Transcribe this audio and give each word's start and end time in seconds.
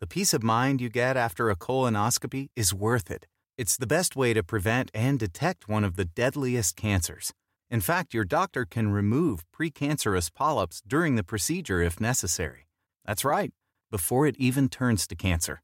The 0.00 0.06
peace 0.06 0.32
of 0.32 0.42
mind 0.42 0.80
you 0.80 0.88
get 0.88 1.18
after 1.18 1.50
a 1.50 1.56
colonoscopy 1.56 2.48
is 2.56 2.72
worth 2.72 3.10
it. 3.10 3.26
It's 3.58 3.76
the 3.76 3.86
best 3.86 4.16
way 4.16 4.32
to 4.32 4.42
prevent 4.42 4.90
and 4.94 5.18
detect 5.18 5.68
one 5.68 5.84
of 5.84 5.96
the 5.96 6.06
deadliest 6.06 6.74
cancers. 6.74 7.34
In 7.68 7.82
fact, 7.82 8.14
your 8.14 8.24
doctor 8.24 8.64
can 8.64 8.92
remove 8.92 9.44
precancerous 9.52 10.32
polyps 10.32 10.80
during 10.88 11.16
the 11.16 11.22
procedure 11.22 11.82
if 11.82 12.00
necessary. 12.00 12.66
That's 13.04 13.26
right, 13.26 13.52
before 13.90 14.26
it 14.26 14.36
even 14.38 14.70
turns 14.70 15.06
to 15.06 15.14
cancer. 15.14 15.60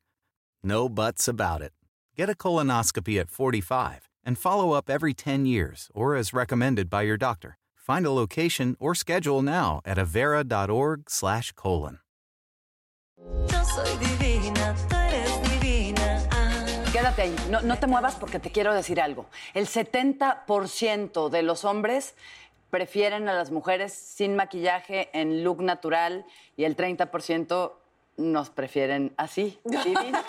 No 0.63 0.91
buts 0.91 1.29
about 1.29 1.63
it. 1.63 1.73
Get 2.15 2.29
a 2.29 2.35
colonoscopy 2.35 3.19
at 3.19 3.31
45 3.31 4.11
and 4.23 4.37
follow 4.37 4.73
up 4.73 4.91
every 4.91 5.15
10 5.15 5.47
years 5.47 5.89
or 5.95 6.15
as 6.15 6.35
recommended 6.35 6.91
by 6.91 7.01
your 7.03 7.17
doctor. 7.17 7.57
Find 7.75 8.05
a 8.05 8.11
location 8.11 8.77
or 8.79 8.95
schedule 8.95 9.41
now 9.41 9.81
at 9.87 9.97
avera.org/colon. 9.97 12.01
Yo 13.19 13.65
soy 13.65 13.97
divina, 13.97 14.75
tú 14.89 14.97
eres 14.97 15.51
divina. 15.51 16.23
Ah. 16.31 16.67
Quédate 16.93 17.23
ahí, 17.23 17.37
no, 17.51 17.63
no 17.63 17.79
te 17.79 17.87
muevas 17.87 18.15
porque 18.17 18.39
te 18.39 18.51
quiero 18.51 18.75
decir 18.75 19.01
algo. 19.01 19.27
El 19.55 19.67
70% 19.67 21.31
de 21.31 21.43
los 21.43 21.65
hombres 21.65 22.15
prefieren 22.71 23.29
a 23.29 23.33
las 23.33 23.51
mujeres 23.51 23.95
sin 23.95 24.37
maquillaje 24.37 25.09
en 25.19 25.45
look 25.45 25.63
natural 25.63 26.27
y 26.57 26.65
el 26.65 26.77
30% 26.77 27.73
nos 28.19 28.51
prefieren 28.51 29.15
así. 29.17 29.59
divina. 29.65 30.25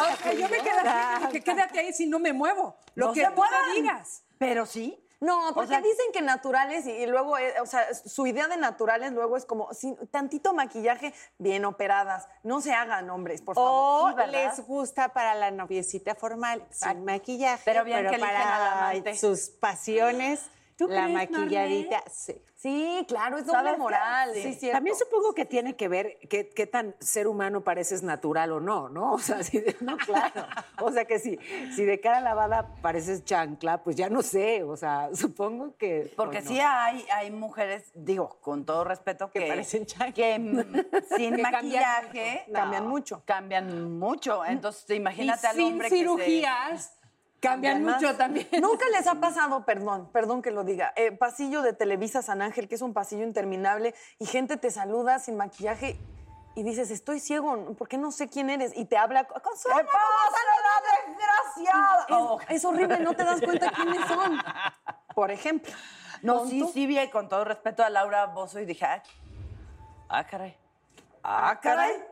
O 0.00 0.16
sea, 0.22 0.32
yo 0.34 0.48
me 0.48 0.58
quedaría, 0.58 1.28
que 1.30 1.40
quédate 1.40 1.78
ahí 1.78 1.92
si 1.92 2.06
no 2.06 2.18
me 2.18 2.32
muevo. 2.32 2.76
Lo 2.94 3.08
No 3.08 3.12
que 3.12 3.24
tú 3.24 3.42
digas. 3.74 4.22
Pero 4.38 4.66
sí. 4.66 5.02
No, 5.20 5.52
porque 5.54 5.68
sea- 5.68 5.80
dicen 5.82 6.06
que 6.14 6.22
naturales 6.22 6.86
y, 6.86 6.92
y 6.92 7.06
luego, 7.06 7.36
eh, 7.36 7.54
o 7.60 7.66
sea, 7.66 7.92
su 7.94 8.26
idea 8.26 8.48
de 8.48 8.56
naturales 8.56 9.12
luego 9.12 9.36
es 9.36 9.44
como 9.44 9.72
sin, 9.74 9.94
tantito 10.08 10.54
maquillaje, 10.54 11.12
bien 11.38 11.66
operadas. 11.66 12.26
No 12.42 12.62
se 12.62 12.72
hagan, 12.72 13.10
hombres, 13.10 13.42
por 13.42 13.54
favor. 13.54 14.14
O 14.18 14.26
les 14.26 14.60
gusta 14.66 15.10
para 15.12 15.34
la 15.34 15.50
noviecita 15.50 16.14
formal, 16.14 16.66
sin 16.70 17.04
maquillaje, 17.04 17.62
Pero 17.66 17.84
bien 17.84 17.98
que 18.08 18.14
eligen 18.14 18.20
para 18.20 18.78
amante. 18.78 19.16
sus 19.16 19.50
pasiones, 19.50 20.40
¿Tú 20.86 20.92
la 20.92 21.04
crees, 21.04 21.30
maquilladita. 21.30 22.02
Sí. 22.10 22.42
Sí, 22.56 23.06
claro, 23.08 23.38
es 23.38 23.46
¿Sabes 23.46 23.72
doble 23.72 23.78
moral. 23.78 24.32
Sí. 24.34 24.70
También 24.70 24.94
supongo 24.94 25.32
que 25.32 25.46
tiene 25.46 25.76
que 25.76 25.88
ver 25.88 26.18
qué, 26.28 26.50
qué 26.50 26.66
tan 26.66 26.94
ser 27.00 27.26
humano 27.26 27.62
pareces 27.64 28.02
natural 28.02 28.52
o 28.52 28.60
no, 28.60 28.90
¿no? 28.90 29.12
O 29.14 29.18
sea, 29.18 29.42
si 29.42 29.60
de- 29.60 29.76
no, 29.80 29.96
claro. 29.96 30.46
O 30.82 30.92
sea 30.92 31.06
que 31.06 31.18
si, 31.18 31.38
si 31.74 31.86
de 31.86 32.00
cara 32.00 32.20
lavada 32.20 32.74
pareces 32.82 33.24
chancla, 33.24 33.82
pues 33.82 33.96
ya 33.96 34.10
no 34.10 34.20
sé. 34.20 34.62
O 34.62 34.76
sea, 34.76 35.08
supongo 35.14 35.74
que. 35.78 36.12
Porque 36.16 36.42
no. 36.42 36.48
sí 36.50 36.60
hay, 36.60 37.06
hay 37.14 37.30
mujeres, 37.30 37.90
digo, 37.94 38.38
con 38.42 38.66
todo 38.66 38.84
respeto, 38.84 39.30
que, 39.30 39.46
parecen 39.46 39.86
chanclas. 39.86 40.12
que 40.14 40.38
mm, 40.38 40.58
sin 41.16 41.36
Que 41.36 41.42
cambian 41.42 41.52
maquillaje 41.52 42.42
mucho. 42.46 42.52
Cambian 42.52 42.88
mucho. 42.88 43.22
Cambian 43.24 43.92
mucho. 43.98 44.44
Entonces, 44.44 44.90
imagínate 44.90 45.46
y 45.46 45.48
al 45.48 45.56
sin 45.56 45.64
hombre 45.64 45.88
que 45.88 45.94
se- 45.94 45.96
cirugías 46.02 46.99
cambian 47.40 47.76
Además, 47.76 48.00
mucho 48.00 48.16
también. 48.16 48.46
Nunca 48.60 48.88
les 48.90 49.06
ha 49.06 49.16
pasado, 49.16 49.64
perdón, 49.64 50.08
perdón 50.12 50.42
que 50.42 50.50
lo 50.50 50.64
diga, 50.64 50.92
eh, 50.96 51.12
pasillo 51.12 51.62
de 51.62 51.72
Televisa 51.72 52.22
San 52.22 52.42
Ángel, 52.42 52.68
que 52.68 52.74
es 52.74 52.82
un 52.82 52.92
pasillo 52.92 53.24
interminable, 53.24 53.94
y 54.18 54.26
gente 54.26 54.56
te 54.56 54.70
saluda 54.70 55.18
sin 55.18 55.36
maquillaje 55.36 55.98
y 56.54 56.62
dices, 56.62 56.90
estoy 56.90 57.20
ciego, 57.20 57.74
¿por 57.76 57.88
qué 57.88 57.96
no 57.96 58.10
sé 58.10 58.28
quién 58.28 58.50
eres? 58.50 58.76
Y 58.76 58.84
te 58.84 58.96
habla, 58.96 59.24
con 59.24 59.56
su 59.56 59.68
¿Qué 59.68 59.84
pasa, 59.84 60.38
la 60.64 61.06
desgraciada? 61.06 62.00
Es, 62.02 62.06
Oh. 62.10 62.38
es 62.48 62.64
horrible, 62.64 62.98
no 63.00 63.14
te 63.14 63.24
das 63.24 63.40
cuenta 63.40 63.70
quiénes 63.70 64.06
son. 64.06 64.38
Por 65.14 65.30
ejemplo. 65.30 65.72
No, 66.22 66.46
sí, 66.46 66.64
sí 66.72 66.86
vi 66.86 67.08
con 67.08 67.28
todo 67.28 67.44
respeto 67.44 67.82
a 67.82 67.90
Laura 67.90 68.26
Bozo 68.26 68.60
y 68.60 68.66
dije, 68.66 68.84
ah, 68.84 69.02
ah, 70.08 70.26
caray. 70.26 70.56
Ah, 71.22 71.58
caray. 71.60 72.04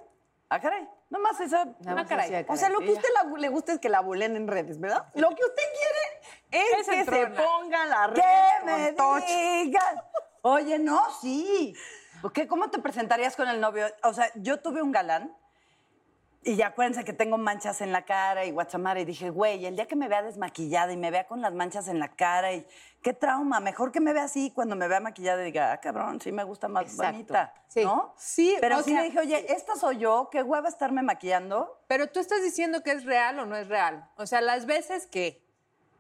Ah, 0.49 0.61
caray. 0.61 0.89
Nomás 1.11 1.41
esa. 1.41 1.67
Ah, 1.87 2.05
caray. 2.07 2.45
O 2.49 2.57
sea, 2.57 2.69
lo 2.69 2.81
que 2.81 2.91
a 2.91 2.93
usted 2.93 3.09
la- 3.15 3.39
le 3.39 3.49
gusta 3.49 3.73
es 3.73 3.79
que 3.79 3.89
la 3.89 4.01
bulen 4.01 4.37
en 4.37 4.47
redes, 4.47 4.79
¿verdad? 4.79 5.07
Lo 5.15 5.31
que 5.31 5.43
usted 5.43 5.63
quiere 6.51 6.65
es, 6.81 6.87
que 6.87 7.05
se 7.05 7.27
ponga 7.29 7.87
la 7.87 8.07
red 8.09 8.17
¿Qué 8.17 8.97
con 8.97 9.21
me? 9.21 9.73
Oye, 10.43 10.79
no, 10.79 11.03
sí. 11.21 11.75
¿Qué, 12.35 12.47
¿Cómo 12.47 12.71
te 12.71 12.79
presentarías 12.79 13.37
con 13.37 13.49
el 13.49 13.61
novio? 13.61 13.87
O 14.03 14.13
sea, 14.13 14.31
yo 14.35 14.61
tuve 14.61 14.83
un 14.83 14.93
galán 14.93 15.35
y 16.45 16.57
ya 16.57 16.69
acuérdense 16.69 17.05
que 17.05 17.13
tengo 17.13 17.37
manchas 17.37 17.81
en 17.81 17.93
la 17.93 18.03
cara 18.05 18.45
y 18.45 18.53
guachamara 18.53 19.01
y 19.01 19.05
dije, 19.05 19.31
güey, 19.31 19.67
el 19.67 19.75
día 19.77 19.87
que 19.87 19.97
me 19.97 20.09
vea 20.09 20.23
desmaquillada 20.23 20.93
y 20.93 20.97
me 20.97 21.11
vea 21.11 21.27
con 21.27 21.41
las 21.43 21.53
manchas 21.53 21.89
en 21.89 21.99
la 21.99 22.09
cara 22.09 22.53
y 22.53 22.67
qué 23.03 23.13
trauma, 23.13 23.61
mejor 23.61 23.91
que 23.93 24.01
me 24.01 24.13
vea 24.13 24.25
así 24.25 24.51
cuando 24.55 24.77
me 24.77 24.87
vea 24.89 25.01
maquillada 25.01 25.43
y 25.43 25.47
diga, 25.47 25.73
ah, 25.73 25.81
cabrón, 25.81 26.21
sí 26.21 26.31
me 26.33 26.45
gusta 26.45 26.69
más 26.69 26.85
Exacto. 26.85 27.13
bonita, 27.13 27.55
Sí. 27.69 27.85
¿no? 27.85 28.15
Sí, 28.17 28.57
Pero 28.61 28.79
sí 28.83 28.91
sea- 28.93 29.01
le 29.01 29.07
dije, 29.09 29.19
oye, 29.21 29.53
esta 29.53 29.75
soy 29.77 29.99
yo, 29.99 30.29
qué 30.31 30.43
hueva 30.43 30.69
estarme 30.69 31.03
maquillando. 31.03 31.81
Pero 31.89 32.07
tú 32.09 32.21
estás 32.21 32.43
diciendo 32.43 32.83
que 32.83 32.93
es 32.93 33.05
real 33.05 33.39
o 33.41 33.45
no 33.47 33.57
es 33.57 33.69
real. 33.69 34.09
O 34.17 34.27
sea, 34.27 34.41
las 34.41 34.65
veces 34.67 35.07
que. 35.07 35.48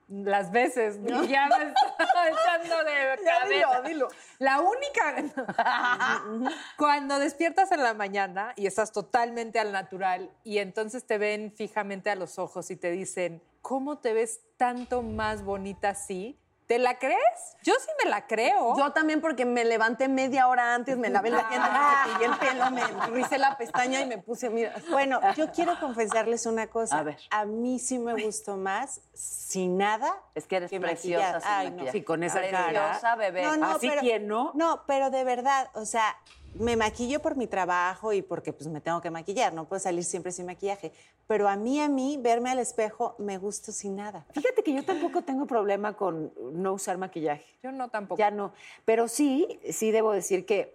Las 0.08 0.50
veces, 0.50 0.98
ya 1.04 1.48
me 1.48 1.72
estaba 1.72 2.28
echando 2.28 2.78
de 2.84 3.24
cabeza. 3.24 3.48
dilo, 3.48 3.82
dilo. 3.82 4.08
La 4.38 4.60
única. 4.60 6.50
Cuando 6.78 7.19
despiertas 7.19 7.70
en 7.72 7.82
la 7.82 7.92
mañana 7.92 8.54
y 8.56 8.66
estás 8.66 8.92
totalmente 8.92 9.58
al 9.58 9.70
natural 9.70 10.30
y 10.44 10.58
entonces 10.58 11.06
te 11.06 11.19
ven 11.19 11.52
fijamente 11.54 12.08
a 12.08 12.16
los 12.16 12.38
ojos 12.38 12.70
y 12.70 12.76
te 12.76 12.91
dicen, 12.91 13.42
¿cómo 13.60 13.98
te 13.98 14.14
ves 14.14 14.41
tanto 14.56 15.02
más 15.02 15.42
bonita 15.42 15.91
así? 15.91 16.40
¿Te 16.68 16.78
la 16.78 16.98
crees? 16.98 17.56
Yo 17.62 17.72
sí 17.80 17.88
me 18.04 18.10
la 18.10 18.26
creo. 18.26 18.76
Yo 18.76 18.92
también 18.92 19.22
porque 19.22 19.46
me 19.46 19.64
levanté 19.64 20.06
media 20.06 20.48
hora 20.48 20.74
antes, 20.74 20.98
me 20.98 21.08
lavé 21.08 21.30
la 21.30 21.48
dientes, 21.48 21.70
me 21.72 22.12
cepillé 22.12 22.24
el 22.26 22.38
pelo, 22.38 22.70
me 22.70 23.06
rizé 23.06 23.38
la 23.38 23.56
pestaña 23.56 24.02
y 24.02 24.06
me 24.06 24.18
puse, 24.18 24.50
mira. 24.50 24.74
Bueno, 24.90 25.18
yo 25.34 25.50
quiero 25.50 25.80
confesarles 25.80 26.44
una 26.44 26.66
cosa. 26.66 26.98
A 26.98 27.02
ver. 27.04 27.18
mí 27.46 27.78
sí 27.78 27.98
me 27.98 28.22
gustó 28.22 28.58
más 28.58 29.00
sin 29.14 29.78
nada. 29.78 30.14
Es 30.34 30.46
que 30.46 30.56
eres 30.56 30.68
que 30.70 30.78
preciosa 30.78 31.32
maquillar. 31.38 31.42
sin 31.42 31.50
Ay, 31.50 31.70
no. 31.86 31.90
Sí, 31.90 32.02
con 32.02 32.22
esa 32.22 32.38
Preciosa, 32.38 33.00
cara. 33.00 33.16
bebé. 33.16 33.42
No, 33.44 33.56
no, 33.56 33.70
Así 33.70 33.88
pero- 33.88 34.02
¿no? 34.26 34.52
No, 34.54 34.82
pero 34.86 35.08
de 35.08 35.24
verdad, 35.24 35.70
o 35.72 35.86
sea, 35.86 36.18
me 36.54 36.76
maquillo 36.76 37.20
por 37.20 37.36
mi 37.36 37.47
trabajo 37.47 38.12
y 38.12 38.22
porque 38.22 38.53
pues 38.53 38.69
me 38.69 38.81
tengo 38.81 39.00
que 39.00 39.10
maquillar, 39.10 39.53
no 39.53 39.66
puedo 39.66 39.81
salir 39.81 40.04
siempre 40.04 40.32
sin 40.32 40.47
maquillaje. 40.47 40.92
Pero 41.26 41.48
a 41.48 41.56
mí, 41.56 41.81
a 41.81 41.88
mí, 41.88 42.19
verme 42.20 42.50
al 42.50 42.59
espejo, 42.59 43.14
me 43.19 43.38
gusta 43.38 43.72
sin 43.72 43.97
nada. 43.97 44.26
Fíjate 44.32 44.62
que 44.62 44.72
yo 44.72 44.84
tampoco 44.84 45.22
tengo 45.22 45.47
problema 45.47 45.94
con 45.94 46.32
no 46.53 46.72
usar 46.72 46.98
maquillaje. 46.98 47.44
Yo 47.62 47.70
no 47.70 47.88
tampoco. 47.88 48.19
Ya 48.19 48.31
no. 48.31 48.53
Pero 48.84 49.08
sí, 49.08 49.60
sí 49.70 49.91
debo 49.91 50.12
decir 50.12 50.47
que, 50.47 50.75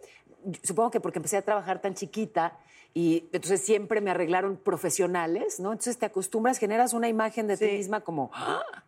supongo 0.64 0.92
que 0.92 1.00
porque 1.00 1.20
empecé 1.20 1.38
a 1.38 1.42
trabajar 1.42 1.82
tan 1.82 1.96
chiquita 1.96 2.58
y 2.94 3.30
entonces 3.34 3.62
siempre 3.62 4.02
me 4.02 4.12
arreglaron 4.12 4.58
profesionales, 4.58 5.60
¿no? 5.60 5.72
Entonces 5.72 5.98
te 5.98 6.06
acostumbras, 6.06 6.60
generas 6.60 6.94
una 6.94 7.10
imagen 7.10 7.48
de 7.48 7.58
ti 7.58 7.66
misma 7.66 8.02
como... 8.02 8.30
¡ah! 8.34 8.84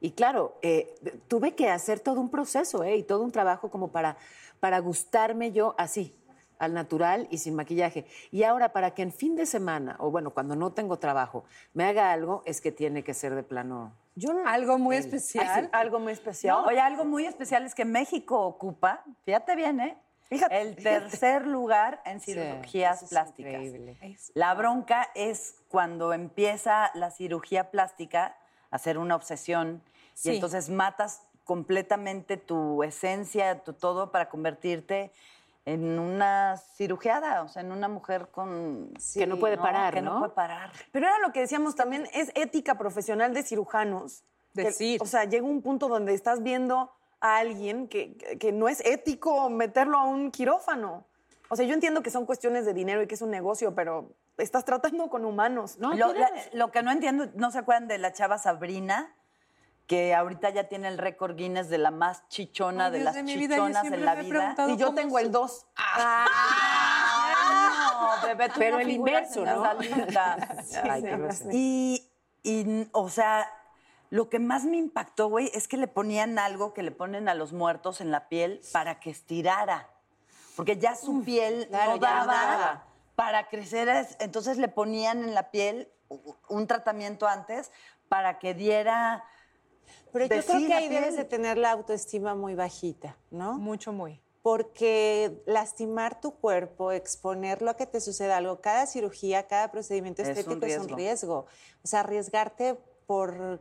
Y 0.00 0.10
claro, 0.10 0.58
eh, 0.60 0.94
tuve 1.28 1.54
que 1.54 1.70
hacer 1.70 1.98
todo 1.98 2.20
un 2.20 2.28
proceso 2.28 2.84
¿eh? 2.84 2.96
y 2.96 3.02
todo 3.02 3.22
un 3.22 3.30
trabajo 3.30 3.70
como 3.70 3.88
para, 3.88 4.18
para 4.60 4.78
gustarme 4.78 5.50
yo 5.52 5.74
así, 5.78 6.14
al 6.58 6.74
natural 6.74 7.26
y 7.30 7.38
sin 7.38 7.54
maquillaje. 7.54 8.06
Y 8.30 8.42
ahora, 8.44 8.72
para 8.72 8.92
que 8.94 9.02
en 9.02 9.12
fin 9.12 9.36
de 9.36 9.46
semana, 9.46 9.96
o 9.98 10.10
bueno, 10.10 10.30
cuando 10.30 10.56
no 10.56 10.72
tengo 10.72 10.98
trabajo, 10.98 11.44
me 11.72 11.84
haga 11.84 12.12
algo, 12.12 12.42
es 12.46 12.60
que 12.60 12.72
tiene 12.72 13.02
que 13.04 13.14
ser 13.14 13.34
de 13.34 13.42
plano... 13.42 13.92
Yo 14.16 14.32
no- 14.32 14.46
Algo 14.48 14.78
muy 14.78 14.96
especial. 14.96 15.68
algo 15.72 15.98
muy 15.98 16.12
especial. 16.12 16.62
Oye, 16.66 16.78
algo 16.80 17.04
muy 17.04 17.26
especial 17.26 17.64
es 17.66 17.74
que 17.74 17.84
México 17.84 18.40
ocupa, 18.40 19.02
fíjate 19.24 19.56
bien, 19.56 19.80
¿eh? 19.80 19.98
Fíjate, 20.28 20.62
el 20.62 20.76
tercer 20.76 21.46
lugar 21.46 22.00
en 22.06 22.20
cirugías 22.20 23.02
es 23.02 23.10
plásticas. 23.10 23.52
increíble. 23.52 23.98
La 24.34 24.54
bronca 24.54 25.08
es 25.14 25.56
cuando 25.68 26.12
empieza 26.12 26.90
la 26.94 27.10
cirugía 27.10 27.70
plástica 27.70 28.36
a 28.70 28.78
ser 28.78 28.98
una 28.98 29.16
obsesión 29.16 29.82
Sí. 30.14 30.30
y 30.30 30.34
entonces 30.36 30.70
matas 30.70 31.22
completamente 31.42 32.36
tu 32.36 32.82
esencia, 32.84 33.62
tu 33.64 33.72
todo 33.74 34.10
para 34.12 34.28
convertirte 34.28 35.12
en 35.66 35.98
una 35.98 36.56
cirugiada, 36.76 37.42
o 37.42 37.48
sea, 37.48 37.62
en 37.62 37.72
una 37.72 37.88
mujer 37.88 38.28
con 38.30 38.92
que 39.14 39.26
no 39.26 39.38
puede 39.38 39.56
parar, 39.56 39.94
que 39.94 40.02
¿no? 40.02 40.18
puede 40.18 40.32
parar. 40.32 40.70
Pero 40.92 41.06
era 41.06 41.18
lo 41.20 41.32
que 41.32 41.40
decíamos 41.40 41.74
también, 41.74 42.06
es 42.12 42.30
ética 42.34 42.76
profesional 42.76 43.32
de 43.32 43.42
cirujanos. 43.42 44.24
que, 44.54 44.62
Decir. 44.64 45.00
o 45.02 45.06
sea, 45.06 45.24
llega 45.24 45.46
un 45.46 45.62
punto 45.62 45.88
donde 45.88 46.12
estás 46.14 46.42
viendo 46.42 46.92
a 47.20 47.38
alguien 47.38 47.88
que, 47.88 48.14
que 48.38 48.52
no 48.52 48.68
es 48.68 48.80
ético 48.84 49.48
meterlo 49.48 49.98
a 49.98 50.04
un 50.04 50.30
quirófano. 50.30 51.06
O 51.48 51.56
sea, 51.56 51.64
yo 51.66 51.72
entiendo 51.74 52.02
que 52.02 52.10
son 52.10 52.26
cuestiones 52.26 52.66
de 52.66 52.74
dinero 52.74 53.02
y 53.02 53.06
que 53.06 53.14
es 53.14 53.22
un 53.22 53.30
negocio, 53.30 53.74
pero 53.74 54.10
estás 54.36 54.64
tratando 54.64 55.08
con 55.08 55.24
humanos. 55.24 55.78
No, 55.78 55.94
lo, 55.94 56.12
la- 56.12 56.30
lo 56.52 56.70
que 56.70 56.82
no 56.82 56.90
entiendo, 56.92 57.28
¿no 57.36 57.50
se 57.50 57.58
acuerdan 57.58 57.88
de 57.88 57.98
la 57.98 58.12
chava 58.12 58.36
Sabrina? 58.38 59.14
Que 59.86 60.14
ahorita 60.14 60.48
ya 60.50 60.64
tiene 60.64 60.88
el 60.88 60.96
récord 60.98 61.36
Guinness 61.36 61.68
de 61.68 61.76
la 61.78 61.90
más 61.90 62.26
chichona 62.28 62.86
Ay, 62.86 62.92
de 62.92 62.98
Dios 62.98 63.04
las 63.04 63.14
de 63.16 63.22
mi 63.22 63.36
vida, 63.36 63.56
chichonas 63.56 63.80
siempre 63.82 64.00
en 64.00 64.06
la 64.06 64.14
vida. 64.14 64.54
Y 64.68 64.76
yo 64.78 64.94
tengo 64.94 65.18
el 65.18 65.26
se- 65.26 65.32
2. 65.32 65.66
Ah, 65.76 66.26
no, 68.20 68.26
bebé, 68.26 68.48
tú 68.48 68.54
Pero 68.58 68.78
el 68.78 68.90
inverso, 68.90 69.44
¿no? 69.44 69.74
lista. 69.74 70.36
Ay, 70.90 71.02
qué 71.02 71.16
grosero. 71.16 71.50
Y, 71.52 72.08
y, 72.42 72.88
o 72.92 73.08
sea, 73.10 73.46
lo 74.10 74.28
que 74.30 74.38
más 74.38 74.64
me 74.64 74.76
impactó, 74.78 75.28
güey, 75.28 75.50
es 75.54 75.68
que 75.68 75.76
le 75.76 75.86
ponían 75.88 76.38
algo 76.38 76.72
que 76.74 76.82
le 76.82 76.90
ponen 76.90 77.28
a 77.28 77.34
los 77.34 77.52
muertos 77.52 78.00
en 78.00 78.10
la 78.10 78.28
piel 78.28 78.60
para 78.72 79.00
que 79.00 79.10
estirara. 79.10 79.88
Porque 80.56 80.78
ya 80.78 80.94
su 80.94 81.22
piel 81.24 81.66
claro, 81.68 81.92
no 81.92 81.96
ya 81.98 82.14
no 82.20 82.26
daba 82.26 82.56
daba. 82.56 82.84
para 83.16 83.48
crecer. 83.48 83.88
es- 83.88 84.16
Entonces 84.20 84.56
le 84.56 84.68
ponían 84.68 85.22
en 85.24 85.34
la 85.34 85.50
piel 85.50 85.90
un 86.48 86.66
tratamiento 86.66 87.26
antes 87.28 87.70
para 88.08 88.38
que 88.38 88.54
diera... 88.54 89.24
Pero 90.14 90.32
yo 90.32 90.46
creo 90.46 90.66
que 90.68 90.74
ahí 90.74 90.88
debes 90.88 91.16
de 91.16 91.24
tener 91.24 91.58
la 91.58 91.72
autoestima 91.72 92.36
muy 92.36 92.54
bajita, 92.54 93.18
¿no? 93.32 93.58
Mucho, 93.58 93.92
muy. 93.92 94.20
Porque 94.42 95.42
lastimar 95.44 96.20
tu 96.20 96.36
cuerpo, 96.36 96.92
exponerlo 96.92 97.70
a 97.70 97.76
que 97.76 97.84
te 97.84 98.00
suceda 98.00 98.36
algo, 98.36 98.60
cada 98.60 98.86
cirugía, 98.86 99.48
cada 99.48 99.72
procedimiento 99.72 100.22
Es 100.22 100.28
un 100.28 100.36
estético 100.36 100.66
es 100.66 100.78
un 100.78 100.88
riesgo. 100.90 101.46
O 101.82 101.86
sea, 101.86 102.00
arriesgarte 102.00 102.78
por 103.06 103.60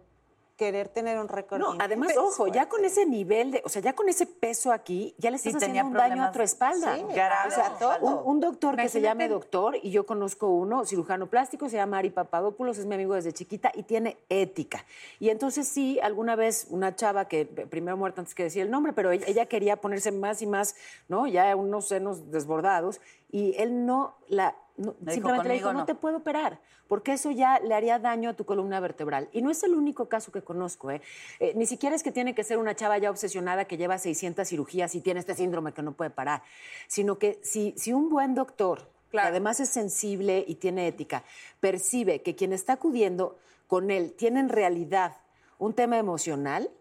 querer 0.64 0.88
tener 0.88 1.20
un 1.20 1.28
récord. 1.28 1.60
No, 1.60 1.76
además, 1.80 2.16
ojo, 2.18 2.48
ya 2.48 2.70
con 2.70 2.86
ese 2.86 3.06
nivel 3.06 3.52
de, 3.52 3.62
o 3.66 3.70
sea, 3.70 3.82
ya 3.82 3.94
con 3.94 4.08
ese 4.08 4.26
peso 4.26 4.72
aquí, 4.72 5.14
ya 5.18 5.30
le 5.30 5.36
estás 5.36 5.52
Sí, 5.52 5.58
haciendo 5.58 5.66
tenía 5.66 5.84
un 5.84 5.94
daño 5.94 6.24
a 6.24 6.32
tu 6.32 6.42
espalda. 6.42 6.96
Sí, 6.96 7.04
graves. 7.14 7.54
o 7.54 7.56
sea, 7.56 7.78
todo. 7.78 7.98
un, 8.00 8.36
un 8.36 8.40
doctor 8.40 8.78
que 8.78 8.88
se 8.88 9.02
llame 9.02 9.28
doctor, 9.28 9.76
y 9.82 9.92
yo 9.92 10.06
conozco 10.06 10.48
uno, 10.48 10.86
cirujano 10.86 11.28
plástico, 11.28 11.68
se 11.68 11.76
llama 11.76 11.98
Ari 11.98 12.12
Papadopoulos, 12.12 12.78
es 12.78 12.86
mi 12.86 12.96
amigo 12.96 13.14
desde 13.14 13.34
chiquita 13.34 13.72
y 13.74 13.84
tiene 13.84 14.18
ética. 14.30 14.86
Y 15.20 15.30
entonces 15.30 15.68
sí, 15.68 16.00
alguna 16.02 16.36
vez 16.36 16.68
una 16.70 16.96
chava 16.96 17.28
que 17.28 17.42
eh, 17.42 17.46
primero 17.70 17.98
muerta 17.98 18.22
antes 18.22 18.36
que 18.36 18.44
decir 18.44 18.62
el 18.62 18.72
nombre, 18.72 18.94
pero 18.94 19.12
ella, 19.12 19.26
ella 19.28 19.46
quería 19.48 19.78
ponerse 19.78 20.12
más 20.12 20.42
y 20.42 20.48
más, 20.48 20.76
¿no? 21.10 21.28
Ya 21.28 21.56
unos 21.56 21.88
senos 21.90 22.32
desbordados, 22.32 23.02
y 23.32 23.56
él 23.58 23.86
no 23.86 24.16
la... 24.28 24.56
no- 24.78 24.92
Le 25.00 25.00
dijo, 25.00 25.14
simplemente 25.14 25.48
le 25.50 25.54
dijo, 25.56 25.66
"Conmigo 25.68 25.74
no 25.74 25.80
no". 25.80 25.86
te 25.86 25.96
puedo 25.96 26.18
operar, 26.18 26.60
porque 26.88 27.14
eso 27.14 27.30
ya 27.32 27.60
le 27.60 27.74
haría 27.76 28.00
daño 28.00 28.30
a 28.32 28.34
tu 28.34 28.46
columna 28.46 28.80
vertebral. 28.80 29.30
Y 29.32 29.42
no 29.42 29.52
es 29.52 29.62
el 29.64 29.74
único 29.76 30.10
caso 30.10 30.32
que 30.32 30.42
conozco, 30.42 30.90
¿eh? 30.92 31.02
Eh, 31.40 31.54
ni 31.56 31.66
siquiera 31.66 31.96
es 31.96 32.02
que 32.04 32.12
tiene 32.12 32.34
que 32.34 32.44
ser 32.44 32.58
una 32.58 32.76
chava 32.76 32.98
ya 32.98 33.10
obsesionada 33.10 33.66
que 33.66 33.78
lleva 33.78 33.98
600 33.98 34.48
cirugías 34.48 34.96
y 34.96 35.02
tiene 35.02 35.20
este 35.20 35.36
síndrome 35.36 35.74
que 35.74 35.82
no 35.84 35.92
puede 35.94 36.10
parar, 36.10 36.42
sino 36.88 37.20
que 37.20 37.40
si, 37.44 37.74
si 37.78 37.94
un 37.94 38.10
buen 38.10 38.34
doctor, 38.36 38.90
Claro. 39.12 39.26
que 39.28 39.30
además 39.30 39.60
es 39.60 39.70
sensible 39.70 40.44
y 40.48 40.56
tiene 40.56 40.88
ética, 40.88 41.24
percibe 41.60 42.24
que 42.24 42.36
quien 42.36 42.52
está 42.52 42.74
acudiendo 42.74 43.38
con 43.68 43.92
él 43.92 44.14
tiene 44.18 44.40
en 44.40 44.50
realidad 44.50 45.16
un 45.60 45.74
tema 45.74 45.98
emocional, 46.00 46.72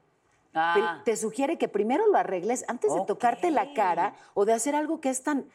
Ah. 0.55 1.01
te 1.05 1.17
sugiere 1.17 1.57
que 1.57 1.69
primero 1.69 2.07
lo 2.07 2.19
arregles 2.19 2.65
antes 2.69 2.93
de 2.95 3.01
tocarte 3.07 3.51
la 3.51 3.73
cara 3.75 4.15
o 4.35 4.45
de 4.45 4.53
hacer 4.53 4.75
algo 4.75 5.01
que 5.01 5.09
es 5.09 5.23
tan, 5.23 5.47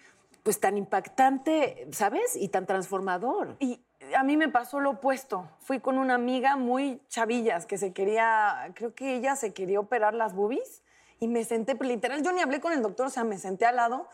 pues 0.47 0.61
tan 0.61 0.77
impactante, 0.77 1.89
¿sabes? 1.91 2.37
Y 2.37 2.47
tan 2.47 2.65
transformador. 2.65 3.57
Y 3.59 3.81
a 4.15 4.23
mí 4.23 4.37
me 4.37 4.47
pasó 4.47 4.79
lo 4.79 4.91
opuesto. 4.91 5.49
Fui 5.59 5.81
con 5.81 5.97
una 5.97 6.13
amiga 6.13 6.55
muy 6.55 7.01
chavillas 7.09 7.65
que 7.65 7.77
se 7.77 7.91
quería, 7.91 8.71
creo 8.73 8.95
que 8.95 9.15
ella 9.15 9.35
se 9.35 9.53
quería 9.53 9.81
operar 9.81 10.13
las 10.13 10.33
boobies 10.33 10.83
y 11.19 11.27
me 11.27 11.43
senté, 11.43 11.75
pues, 11.75 11.89
literal, 11.89 12.23
yo 12.23 12.31
ni 12.31 12.39
hablé 12.39 12.61
con 12.61 12.71
el 12.71 12.81
doctor, 12.81 13.07
o 13.07 13.09
sea, 13.09 13.25
me 13.25 13.37
senté 13.37 13.65
al 13.65 13.75
lado 13.75 14.07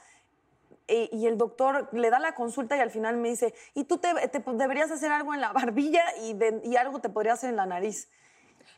eh, 0.87 1.07
y 1.11 1.27
el 1.27 1.37
doctor 1.37 1.87
le 1.91 2.09
da 2.09 2.17
la 2.17 2.33
consulta 2.33 2.75
y 2.77 2.79
al 2.79 2.89
final 2.89 3.17
me 3.17 3.29
dice, 3.29 3.53
y 3.75 3.83
tú 3.83 3.99
te, 3.99 4.11
te 4.29 4.39
deberías 4.53 4.89
hacer 4.89 5.11
algo 5.11 5.35
en 5.35 5.39
la 5.41 5.53
barbilla 5.53 6.03
y, 6.23 6.33
de- 6.33 6.61
y 6.63 6.77
algo 6.77 6.99
te 6.99 7.09
podría 7.09 7.33
hacer 7.33 7.51
en 7.51 7.57
la 7.57 7.67
nariz. 7.67 8.09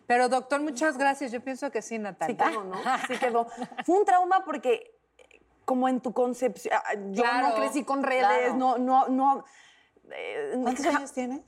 Pero 0.07 0.27
doctor, 0.27 0.59
muchas 0.61 0.97
gracias. 0.97 1.31
Yo 1.31 1.39
pienso 1.41 1.71
que 1.71 1.81
sí, 1.81 1.97
Natalia. 1.99 2.35
Sí 2.35 2.51
quedó, 2.51 2.63
¿no? 2.65 2.75
Sí 3.07 3.17
quedó. 3.17 3.47
Fue 3.85 3.97
un 3.97 4.03
trauma 4.03 4.43
porque 4.43 4.94
como 5.65 5.89
en 5.89 5.99
tu 5.99 6.13
concepción, 6.13 6.73
ah, 6.75 6.93
yo 7.11 7.23
Claro, 7.23 7.49
no 7.49 7.55
crecí 7.55 7.83
con 7.83 8.03
redes, 8.03 8.25
claro. 8.25 8.55
no, 8.55 8.77
no, 8.77 9.07
no. 9.09 9.43
eh, 10.11 10.57
¿Cuántos 10.61 10.85
años 10.85 11.11
tienes? 11.11 11.41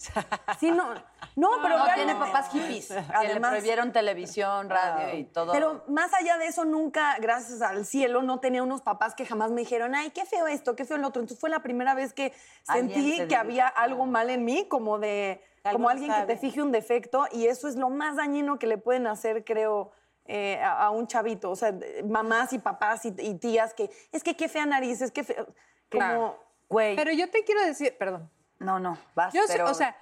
Sí, 0.60 0.72
no, 0.72 0.96
no, 1.36 1.50
pero 1.62 1.78
No, 1.78 1.86
realmente- 1.86 1.94
tiene 1.96 2.16
papás 2.16 2.50
hippies. 2.52 2.88
que 2.88 2.96
le 2.96 3.06
Además. 3.14 3.52
prohibieron 3.52 3.92
televisión, 3.92 4.70
radio 4.70 5.16
y 5.18 5.24
todo. 5.26 5.52
Pero 5.54 5.84
más 5.88 6.12
allá 6.16 6.38
de 6.40 6.48
eso, 6.48 6.66
nunca, 6.66 7.16
gracias 7.20 7.62
al 7.62 7.86
cielo, 7.86 8.24
no 8.24 8.40
tenía 8.40 8.64
unos 8.64 8.82
papás 8.82 9.14
que 9.14 9.26
jamás 9.26 9.52
me 9.52 9.62
dijeron, 9.62 9.94
ay, 9.94 10.10
qué 10.10 10.26
feo 10.26 10.48
esto, 10.48 10.76
qué 10.76 10.86
feo 10.86 10.98
el 10.98 11.04
otro. 11.04 11.22
Entonces 11.22 11.40
fue 11.40 11.52
la 11.52 11.60
primera 11.60 11.94
vez 11.94 12.14
que 12.14 12.34
sentí 12.64 13.18
se 13.18 13.28
que 13.28 13.36
había 13.36 13.68
algo 13.68 14.08
mal 14.08 14.32
en 14.32 14.44
mí, 14.44 14.68
como 14.68 14.98
de, 14.98 15.44
como 15.72 15.90
alguien 15.90 16.12
que 16.12 16.24
te 16.24 16.38
fije 16.38 16.62
un 16.64 16.72
defecto, 16.72 17.28
y 17.32 17.46
eso 17.46 17.68
es 17.68 17.76
lo 17.76 17.90
más 17.92 18.16
dañino 18.16 18.58
que 18.58 18.66
le 18.66 18.80
pueden 18.80 19.06
hacer, 19.06 19.44
creo. 19.46 19.92
Eh, 20.28 20.60
a, 20.62 20.86
a 20.86 20.90
un 20.92 21.08
chavito, 21.08 21.52
o 21.52 21.56
sea, 21.56 21.74
mamás 22.06 22.54
y 22.54 22.60
papás 22.60 23.06
y, 23.06 23.16
y 23.20 23.36
tías 23.36 23.74
que 23.74 23.90
es 24.12 24.24
que 24.24 24.36
qué 24.36 24.48
fea 24.48 24.66
nariz, 24.66 25.02
es 25.02 25.12
que 25.12 25.24
como 25.26 25.48
Claro. 25.90 26.48
Pero 26.70 27.12
yo 27.12 27.30
te 27.30 27.44
quiero 27.44 27.64
decir, 27.66 27.96
perdón. 27.98 28.30
no, 28.60 28.80
no, 28.80 28.98
vas, 29.16 29.34
Yo 29.34 29.44
sé, 29.48 29.54
pero... 29.54 29.70
o 29.70 29.74
sea, 29.74 29.96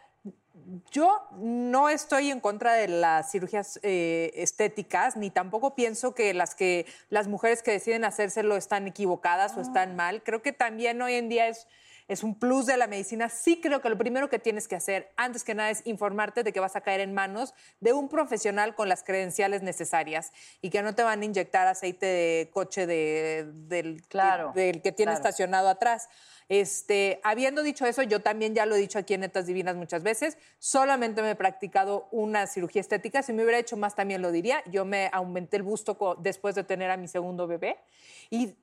yo 0.90 1.28
no 1.34 1.90
estoy 1.90 2.32
en 2.32 2.40
contra 2.40 2.74
de 2.74 2.88
las 2.88 3.32
cirugías 3.32 3.80
eh, 3.84 4.32
estéticas, 4.36 5.16
ni 5.16 5.30
tampoco 5.30 5.76
pienso 5.76 6.16
que 6.16 6.34
las 6.34 6.56
que 6.56 6.88
las 7.10 7.28
mujeres 7.28 7.62
que 7.62 7.72
deciden 7.72 8.04
hacérselo 8.04 8.56
están 8.56 8.88
equivocadas 8.88 9.56
o 9.58 9.62
están 9.62 9.96
mal. 9.96 10.24
Creo 10.24 10.42
que 10.42 10.54
también 10.54 11.02
hoy 11.02 11.16
en 11.16 11.30
día 11.30 11.48
es, 11.48 11.68
es 12.08 12.24
un 12.24 12.38
plus 12.38 12.66
de 12.66 12.78
la 12.78 12.88
medicina. 12.88 13.30
Sí 13.30 13.60
creo 13.62 13.82
que 13.82 13.90
lo 13.90 13.98
primero 13.98 14.30
que 14.30 14.40
tienes 14.40 14.68
que 14.68 14.76
hacer, 14.76 15.12
antes 15.18 15.44
que 15.44 15.56
nada, 15.56 15.70
es 15.72 15.82
informarte 15.86 16.44
de 16.44 16.54
que 16.54 16.60
vas 16.60 16.76
a 16.76 16.82
caer 16.82 17.00
en 17.02 17.14
manos 17.14 17.54
de 17.80 17.94
un 17.94 18.10
profesional 18.10 18.76
con 18.76 18.90
las 18.90 19.04
credenciales 19.04 19.64
necesarias 19.64 20.32
y 20.62 20.70
que 20.70 20.82
no 20.84 20.94
te 20.94 21.04
van 21.04 21.22
a 21.22 21.26
inyectar 21.26 21.68
aceite 21.68 22.06
de 22.06 22.50
coche 22.54 22.86
de- 22.86 23.50
del, 23.54 24.02
Claro, 24.08 24.52
del 24.54 24.82
que 24.82 24.92
tiene 24.92 25.12
claro. 25.14 25.24
estacionado 25.28 25.70
atrás. 25.70 26.08
Este, 26.48 27.20
habiendo 27.24 27.64
dicho 27.64 27.88
eso, 27.88 28.04
yo 28.04 28.22
también 28.22 28.54
ya 28.54 28.68
lo 28.68 28.76
he 28.76 28.78
dicho 28.78 29.00
aquí 29.00 29.16
en 29.16 29.22
Netas 29.22 29.48
Divinas 29.48 29.76
muchas 29.76 30.04
veces, 30.04 30.38
solamente 30.60 31.24
me 31.24 31.32
he 31.32 31.36
practicado 31.36 32.08
una 32.12 32.46
cirugía 32.46 32.82
estética, 32.82 33.24
si 33.24 33.34
me 33.34 33.42
hubiera 33.42 33.58
hecho 33.58 33.78
más 33.78 33.96
también 33.96 34.22
lo 34.22 34.32
diría, 34.32 34.62
yo 34.70 34.86
me 34.86 35.10
aumenté 35.12 35.58
el 35.58 35.64
busto 35.64 35.98
después 36.20 36.54
de 36.54 36.64
tener 36.64 36.92
a 36.92 36.98
mi 36.98 37.08
segundo 37.08 37.48
bebé 37.48 37.80
y 38.30 38.54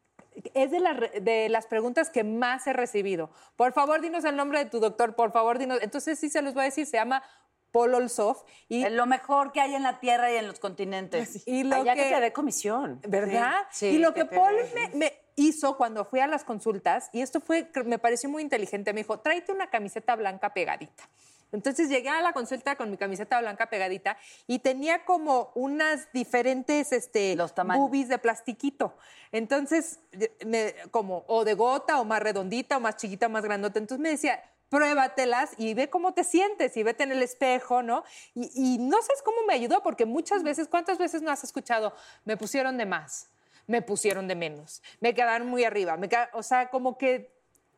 es 0.55 0.71
de, 0.71 0.81
las 0.81 0.97
re- 0.97 1.21
de 1.21 1.49
las 1.49 1.67
preguntas 1.67 2.11
que 2.11 2.25
más 2.25 2.67
he 2.67 2.73
recibido. 2.73 3.31
Por 3.57 3.73
favor, 3.73 4.01
dinos 4.01 4.25
el 4.25 4.37
nombre 4.37 4.59
de 4.59 4.71
tu 4.71 4.81
doctor, 4.81 5.15
por 5.15 5.33
favor, 5.33 5.59
dinos. 5.59 5.79
Entonces 5.83 6.19
sí 6.19 6.29
se 6.31 6.43
los 6.43 6.55
voy 6.55 6.63
a 6.63 6.65
decir, 6.67 6.87
se 6.87 6.97
llama 6.97 7.23
Paul 7.71 7.95
Olsov 7.95 8.45
y, 8.69 8.85
Es 8.85 8.93
lo 8.93 9.07
mejor 9.07 9.53
que 9.53 9.61
hay 9.61 9.75
en 9.75 9.83
la 9.83 9.99
tierra 10.01 10.31
y 10.33 10.37
en 10.37 10.47
los 10.47 10.61
continentes. 10.61 11.43
y 11.47 11.65
lo 11.65 11.77
Allá 11.77 11.95
que, 11.95 12.03
que 12.05 12.15
te 12.15 12.21
dé 12.21 12.33
comisión. 12.33 13.01
¿verdad? 13.09 13.55
Sí, 13.71 13.87
y 13.87 13.99
lo 13.99 14.13
que 14.15 14.25
Paul 14.27 14.57
me, 14.75 14.89
me 14.95 15.13
hizo 15.37 15.79
cuando 15.79 16.05
fui 16.05 16.21
a 16.21 16.27
las 16.27 16.45
consultas, 16.45 17.09
y 17.15 17.23
esto 17.23 17.41
fue, 17.41 17.71
me 17.87 17.99
pareció 17.99 18.29
muy 18.29 18.43
inteligente, 18.43 18.93
me 18.93 19.01
dijo, 19.01 19.19
tráete 19.21 19.51
una 19.53 19.71
camiseta 19.71 20.15
blanca 20.17 20.53
pegadita. 20.53 21.09
Entonces 21.53 21.89
llegué 21.89 22.09
a 22.09 22.21
la 22.23 22.33
consulta 22.33 22.77
con 22.77 22.91
mi 22.91 22.97
camiseta 22.97 23.41
blanca 23.41 23.69
pegadita 23.71 24.17
y 24.47 24.59
tenía 24.59 25.05
como 25.05 25.53
unas 25.55 26.11
diferentes 26.13 26.93
este, 26.93 27.37
Los 27.37 27.55
boobies 27.79 28.09
de 28.09 28.19
plastiquito. 28.19 28.97
Entonces, 29.31 30.01
me- 30.45 30.75
como 30.91 31.25
o 31.29 31.45
de 31.45 31.55
gota 31.55 32.01
o 32.01 32.05
más 32.05 32.21
redondita 32.21 32.79
o 32.79 32.81
más 32.81 32.97
chiquita 32.97 33.27
o 33.27 33.31
más 33.31 33.45
grandota. 33.45 33.79
Entonces 33.79 34.03
me 34.03 34.09
decía, 34.11 34.43
pruébatelas 34.69 35.51
y 35.59 35.75
ve 35.75 35.91
cómo 35.91 36.15
te 36.15 36.25
sientes 36.25 36.77
y 36.79 36.83
vete 36.83 37.03
en 37.05 37.13
el 37.13 37.23
espejo, 37.23 37.83
¿no? 37.83 38.05
Y, 38.35 38.51
y 38.55 38.79
no 38.79 39.01
sabes 39.03 39.21
cómo 39.23 39.43
me 39.47 39.53
ayudó, 39.55 39.83
porque 39.83 40.07
muchas 40.07 40.43
veces, 40.43 40.67
¿cuántas 40.69 40.97
veces 40.99 41.21
no 41.23 41.31
has 41.31 41.45
escuchado? 41.45 41.95
Me 42.25 42.39
pusieron 42.39 42.79
de 42.79 42.87
más, 42.87 43.29
me 43.67 43.83
pusieron 43.83 44.27
de 44.29 44.35
menos, 44.35 44.83
me 45.01 45.15
quedaron 45.15 45.49
muy 45.49 45.65
arriba, 45.65 45.99
me 45.99 46.09
queda- 46.09 46.31
o 46.33 46.43
sea, 46.43 46.71
como 46.71 46.97
que 46.97 47.31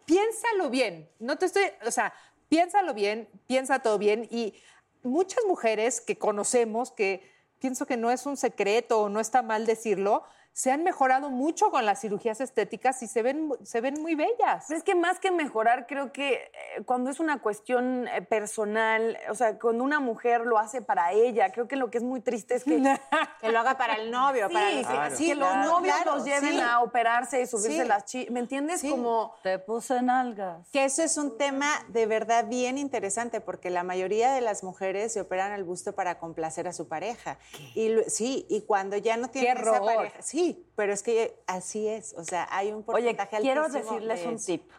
piénsalo 0.04 0.71
bien, 0.71 1.09
no 1.19 1.37
te 1.37 1.47
estoy, 1.47 1.64
o 1.85 1.90
sea, 1.90 2.12
piénsalo 2.48 2.94
bien, 2.94 3.28
piensa 3.46 3.80
todo 3.80 3.98
bien. 3.98 4.26
Y 4.30 4.54
muchas 5.02 5.44
mujeres 5.46 6.00
que 6.00 6.18
conocemos, 6.18 6.90
que 6.90 7.30
pienso 7.58 7.86
que 7.86 7.96
no 7.96 8.10
es 8.10 8.26
un 8.26 8.36
secreto 8.36 9.00
o 9.00 9.08
no 9.08 9.20
está 9.20 9.42
mal 9.42 9.66
decirlo, 9.66 10.24
se 10.56 10.70
han 10.70 10.84
mejorado 10.84 11.30
mucho 11.30 11.70
con 11.73 11.84
las 11.84 12.00
cirugías 12.00 12.40
estéticas 12.40 13.02
y 13.02 13.08
se 13.08 13.23
ven, 13.23 13.50
se 13.64 13.80
ven 13.80 14.00
muy 14.00 14.14
bellas. 14.14 14.64
Pero 14.68 14.78
es 14.78 14.84
que 14.84 14.94
más 14.94 15.18
que 15.18 15.32
mejorar, 15.32 15.87
creo 15.88 16.12
que 16.12 16.34
eh, 16.34 16.50
cuando 16.87 17.11
es 17.11 17.18
una 17.18 17.42
cuestión 17.42 18.06
eh, 18.06 18.23
personal, 18.23 19.18
o 19.28 19.34
sea, 19.34 19.58
cuando 19.58 19.82
una 19.82 19.99
mujer 19.99 20.42
lo 20.42 20.58
hace 20.58 20.80
para 20.80 21.11
ella, 21.12 21.50
creo 21.50 21.66
que 21.66 21.75
lo 21.75 21.90
que 21.90 21.99
es 21.99 22.04
muy 22.04 22.20
triste 22.20 22.54
es 22.54 22.62
que... 22.64 22.80
Que 23.40 23.52
lo 23.52 23.58
haga 23.58 23.76
para 23.76 23.96
el 23.96 24.11
novio, 24.11 24.49
para 24.49 24.70
Sí, 24.70 24.76
los 24.76 24.87
que- 24.87 24.94
hijos. 24.94 25.18
que 25.18 25.34
los 25.34 25.49
Claro, 25.50 25.70
novios 25.70 25.96
claro, 25.96 26.14
los 26.16 26.25
lleven 26.25 26.52
sí. 26.54 26.61
a 26.61 26.80
operarse 26.80 27.42
y 27.42 27.46
subirse 27.46 27.82
Sí. 27.82 27.88
las 27.88 28.04
chi... 28.06 28.26
¿Me 28.30 28.40
entiendes? 28.40 28.80
Sí. 28.80 28.88
Como... 28.90 29.34
Te 29.42 29.58
puse 29.58 30.00
nalgas. 30.00 30.66
Que 30.73 30.84
eso 30.84 31.02
es 31.02 31.18
un 31.18 31.37
tema 31.37 31.68
de 31.88 32.06
verdad 32.06 32.46
bien 32.46 32.78
interesante 32.78 33.40
porque 33.42 33.68
la 33.70 33.82
mayoría 33.82 34.32
de 34.32 34.40
las 34.40 34.62
mujeres 34.62 35.12
se 35.12 35.20
operan 35.20 35.52
el 35.52 35.64
busto 35.64 35.94
para 35.94 36.18
complacer 36.18 36.66
a 36.68 36.73
su 36.73 36.88
pareja. 36.88 37.38
Y 37.75 37.88
lo- 37.90 38.04
sí, 38.06 38.46
y 38.49 38.62
cuando 38.62 38.96
ya 38.96 39.16
no 39.18 39.28
tienen 39.28 39.58
esa 39.58 39.80
pareja, 39.82 40.23
sí, 40.23 40.43
pero 40.76 40.92
es 40.92 41.02
que 41.02 41.42
así 41.46 41.88
es, 41.88 42.14
o 42.16 42.24
sea, 42.24 42.48
hay 42.50 42.68
un 42.68 42.84
Oye, 42.86 43.14
porcentaje 43.14 43.38
quiero 43.40 43.64
altísimo 43.64 43.92
decirles 43.92 44.22
de 44.22 44.28
un 44.28 44.38
tip. 44.38 44.70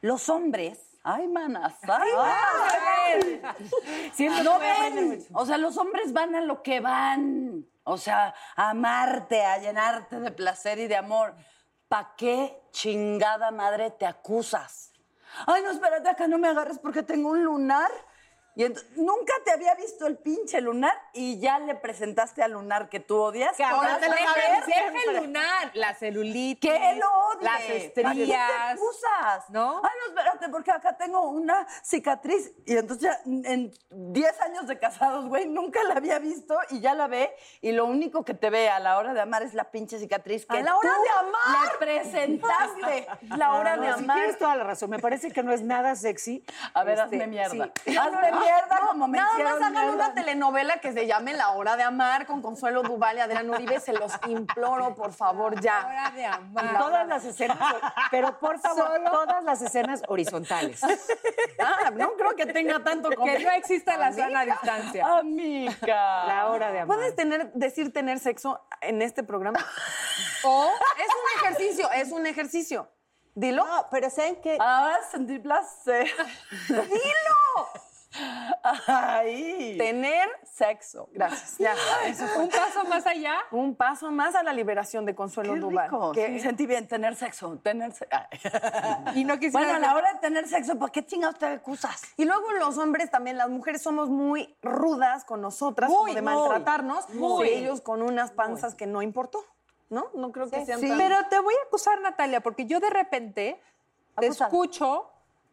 Los 0.00 0.28
hombres, 0.28 0.78
ay, 1.02 1.26
manas, 1.28 1.74
ay, 1.88 3.42
Siempre 4.12 4.44
no 4.44 4.58
ven. 4.58 5.26
O 5.32 5.46
sea, 5.46 5.58
los 5.58 5.76
hombres 5.76 6.12
van 6.12 6.34
a 6.34 6.40
lo 6.40 6.62
que 6.62 6.80
van. 6.80 7.66
O 7.84 7.96
sea, 7.96 8.34
a 8.54 8.70
amarte, 8.70 9.44
a 9.44 9.58
llenarte 9.58 10.20
de 10.20 10.30
placer 10.30 10.78
y 10.78 10.86
de 10.86 10.96
amor. 10.96 11.34
¿Pa' 11.88 12.14
qué 12.16 12.60
chingada 12.70 13.50
madre 13.50 13.90
te 13.90 14.04
acusas? 14.04 14.92
Ay, 15.46 15.62
no, 15.62 15.70
espérate, 15.70 16.08
acá 16.08 16.26
no 16.28 16.38
me 16.38 16.48
agarres 16.48 16.78
porque 16.78 17.02
tengo 17.02 17.30
un 17.30 17.44
lunar. 17.44 17.90
Y 18.58 18.64
nunca 18.96 19.32
te 19.44 19.52
había 19.52 19.72
visto 19.76 20.04
el 20.08 20.18
pinche 20.18 20.60
lunar 20.60 20.92
y 21.12 21.38
ya 21.38 21.60
le 21.60 21.76
presentaste 21.76 22.42
al 22.42 22.50
lunar 22.54 22.88
que 22.88 22.98
tú 22.98 23.16
odias. 23.16 23.52
Ahora 23.60 23.94
Ahora 23.94 23.98
deja, 24.00 24.34
deja 24.66 25.02
el 25.10 25.16
lunar, 25.18 25.70
la 25.74 25.94
celulitis, 25.94 26.68
que 26.68 26.94
lo 26.96 27.06
odie. 27.08 27.44
las 27.44 27.52
¿Para 27.52 27.66
qué 27.68 27.88
te 27.94 28.00
estrías. 28.00 28.50
acusas? 28.72 29.50
¿No? 29.50 29.80
Ay, 29.84 29.90
no, 30.00 30.06
espérate, 30.08 30.48
porque 30.48 30.72
acá 30.72 30.96
tengo 30.96 31.20
una 31.28 31.68
cicatriz. 31.84 32.50
Y 32.66 32.76
entonces 32.76 33.08
ya 33.12 33.20
en 33.24 33.70
10 33.90 34.40
años 34.40 34.66
de 34.66 34.76
casados, 34.76 35.28
güey, 35.28 35.46
nunca 35.46 35.80
la 35.84 35.94
había 35.94 36.18
visto 36.18 36.58
y 36.70 36.80
ya 36.80 36.94
la 36.94 37.06
ve. 37.06 37.32
Y 37.60 37.70
lo 37.70 37.84
único 37.84 38.24
que 38.24 38.34
te 38.34 38.50
ve 38.50 38.68
a 38.70 38.80
la 38.80 38.98
hora 38.98 39.14
de 39.14 39.20
amar 39.20 39.44
es 39.44 39.54
la 39.54 39.70
pinche 39.70 40.00
cicatriz 40.00 40.46
que 40.46 40.58
¡A 40.58 40.62
la 40.62 40.76
hora 40.76 40.88
tú 40.96 41.02
de 41.04 41.28
amar! 41.28 41.72
le 41.72 41.78
presentaste. 41.78 43.06
La 43.36 43.54
hora 43.54 43.76
No, 43.76 43.82
de 43.82 43.88
amar. 43.90 44.16
tienes 44.16 44.36
toda 44.36 44.56
la 44.56 44.64
razón. 44.64 44.90
Me 44.90 44.98
parece 44.98 45.30
que 45.30 45.44
no 45.44 45.52
es 45.52 45.62
nada 45.62 45.94
sexy. 45.94 46.44
A 46.74 46.82
ver, 46.82 46.98
Este, 46.98 47.04
hazme 47.16 47.26
mierda. 47.28 47.70
sí. 47.84 47.96
Hazme 47.96 48.32
mierda 48.32 48.47
como 48.88 49.08
me 49.08 49.18
Nada 49.18 49.30
hicieron 49.32 49.52
más 49.52 49.70
hagan 49.70 49.72
mierda. 49.86 50.06
una 50.06 50.14
telenovela 50.14 50.78
que 50.78 50.92
se 50.92 51.06
llame 51.06 51.34
La 51.34 51.50
Hora 51.50 51.76
de 51.76 51.82
Amar 51.82 52.26
con 52.26 52.42
Consuelo 52.42 52.82
Duval 52.82 53.16
y 53.16 53.20
Adrián 53.20 53.48
Uribe. 53.50 53.80
Se 53.80 53.92
los 53.92 54.12
imploro, 54.26 54.94
por 54.94 55.12
favor, 55.12 55.60
ya. 55.60 55.86
Hora 55.86 56.10
de 56.10 56.26
amar. 56.26 56.78
Todas 56.78 57.06
las 57.06 57.24
escenas, 57.24 57.58
pero 58.10 58.38
por 58.38 58.58
favor, 58.60 59.00
todas 59.04 59.44
las 59.44 59.62
escenas 59.62 60.02
horizontales. 60.08 60.80
Ah, 61.60 61.90
no 61.90 62.12
creo 62.14 62.34
que 62.36 62.46
tenga 62.46 62.82
tanto 62.82 63.10
Que 63.10 63.38
no 63.38 63.50
exista 63.50 63.96
la 63.96 64.12
sana 64.12 64.44
distancia. 64.44 65.06
Amiga. 65.18 66.24
La 66.26 66.46
hora 66.48 66.70
de 66.72 66.80
amar. 66.80 66.96
¿Puedes 66.96 67.14
tener, 67.16 67.52
decir 67.52 67.92
tener 67.92 68.18
sexo 68.18 68.64
en 68.80 69.02
este 69.02 69.22
programa? 69.22 69.58
O 70.44 70.70
Es 70.98 71.08
un 71.08 71.46
ejercicio, 71.46 71.90
es 71.92 72.12
un 72.12 72.26
ejercicio. 72.26 72.88
Dilo. 73.34 73.64
No, 73.64 73.86
pero 73.90 74.10
¿saben 74.10 74.40
qué? 74.42 74.56
Ahora 74.60 74.98
sentí 75.10 75.38
placer. 75.38 76.08
¡Dilo! 76.68 77.68
Ay. 78.86 79.76
Tener 79.78 80.28
sexo. 80.44 81.08
Gracias. 81.12 81.58
Ya. 81.58 81.74
Eso 82.06 82.26
fue. 82.28 82.44
un 82.44 82.50
paso 82.50 82.84
más 82.84 83.06
allá. 83.06 83.36
Un 83.50 83.74
paso 83.74 84.10
más 84.10 84.34
a 84.34 84.42
la 84.42 84.52
liberación 84.52 85.04
de 85.06 85.14
Consuelo 85.14 85.54
Qué 85.54 85.60
Duval. 85.60 85.84
rico. 85.90 86.12
Que- 86.12 86.28
Sí, 86.28 86.40
sentí 86.40 86.66
bien 86.66 86.86
tener 86.88 87.14
sexo. 87.16 87.58
Tener 87.62 87.92
se-. 87.92 88.08
Y 89.14 89.24
no 89.24 89.38
quisiera. 89.38 89.58
Bueno, 89.66 89.74
a 89.76 89.78
la 89.78 89.94
hora 89.94 90.12
de 90.14 90.18
tener 90.20 90.46
sexo, 90.48 90.78
¿por 90.78 90.90
qué 90.90 91.04
chingados 91.04 91.38
te 91.38 91.46
acusas? 91.46 92.02
Y 92.16 92.24
luego 92.24 92.50
los 92.52 92.78
hombres 92.78 93.10
también, 93.10 93.36
las 93.36 93.48
mujeres 93.48 93.82
somos 93.82 94.08
muy 94.08 94.56
rudas 94.62 95.24
con 95.24 95.40
nosotras, 95.40 95.90
como 95.90 96.06
de 96.06 96.22
muy, 96.22 96.22
maltratarnos. 96.22 97.08
muy. 97.10 97.48
Y 97.48 97.52
ellos 97.52 97.80
con 97.80 98.02
unas 98.02 98.30
panzas 98.32 98.74
que 98.74 98.86
no 98.86 99.02
importó. 99.02 99.44
¿No? 99.90 100.10
No 100.12 100.32
creo 100.32 100.50
que 100.50 100.66
sean 100.66 100.80
tan- 100.82 100.98
Pero 100.98 101.16
te 101.30 101.38
voy 101.40 101.54
a 101.54 101.66
acusar, 101.66 101.98
Natalia, 102.02 102.42
porque 102.42 102.66
yo 102.66 102.78
de 102.78 102.90
repente 102.90 103.58
te 104.20 104.26
escucho 104.26 105.10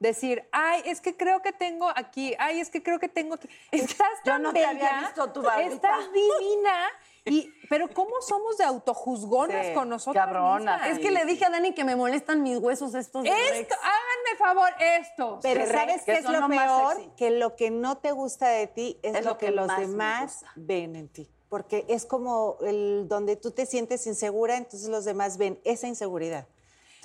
decir, 0.08 0.48
ay, 0.52 0.82
es 0.86 1.02
que 1.02 1.16
creo 1.16 1.42
que 1.42 1.52
tengo 1.52 1.90
aquí, 1.96 2.36
ay, 2.40 2.60
es 2.60 2.70
que 2.70 2.82
creo 2.82 3.00
que 3.00 3.10
tengo 3.10 3.36
aquí. 3.36 3.48
Estás 3.72 4.10
Yo 4.24 4.32
tan 4.32 4.44
no 4.44 4.54
te 4.54 4.66
había 4.66 4.84
bella, 4.84 5.00
visto 5.02 5.32
tu 5.32 5.42
barbita. 5.42 5.74
Estás 5.76 6.14
divina. 6.14 6.90
Y, 7.28 7.52
pero 7.70 7.90
¿cómo 7.92 8.22
somos 8.22 8.58
de 8.58 8.66
autojuzgonas 8.66 9.68
Sí, 9.68 9.74
con 9.74 9.90
nosotras 9.90 10.26
cabronas. 10.28 10.80
mismas? 10.82 10.90
Es 10.90 11.00
que 11.00 11.12
le 11.12 11.26
dije 11.26 11.44
a 11.46 11.50
Dani 11.50 11.74
que 11.74 11.84
me 11.84 11.96
molestan 11.96 12.44
mis 12.44 12.60
huesos 12.60 12.94
estos 12.94 13.24
de 13.24 13.32
Rex. 13.32 13.62
Esto, 13.62 13.76
háganme 13.76 14.38
favor, 14.38 14.70
esto. 14.80 15.40
Pero 15.42 15.66
¿sabes 15.66 16.04
que 16.04 16.14
qué 16.14 16.18
es 16.20 16.26
lo 16.26 16.40
lo 16.40 16.48
peor? 16.48 17.16
Que 17.16 17.32
lo 17.32 17.56
que 17.56 17.72
no 17.72 17.98
te 17.98 18.12
gusta 18.12 18.48
de 18.50 18.68
ti 18.68 19.00
es, 19.02 19.26
lo 19.26 19.40
que, 19.40 19.50
los 19.50 19.68
más 19.68 19.80
me 19.80 19.88
demás 19.88 20.46
ven 20.56 20.96
en 20.96 21.10
ti. 21.10 21.28
Porque 21.50 21.86
es 21.88 22.06
como 22.06 22.58
el 22.62 23.08
donde 23.08 23.36
tú 23.38 23.50
te 23.52 23.66
sientes 23.66 24.06
insegura, 24.06 24.58
entonces 24.58 24.88
los 24.90 25.04
demás 25.04 25.38
ven 25.38 25.60
esa 25.64 25.88
inseguridad. 25.88 26.48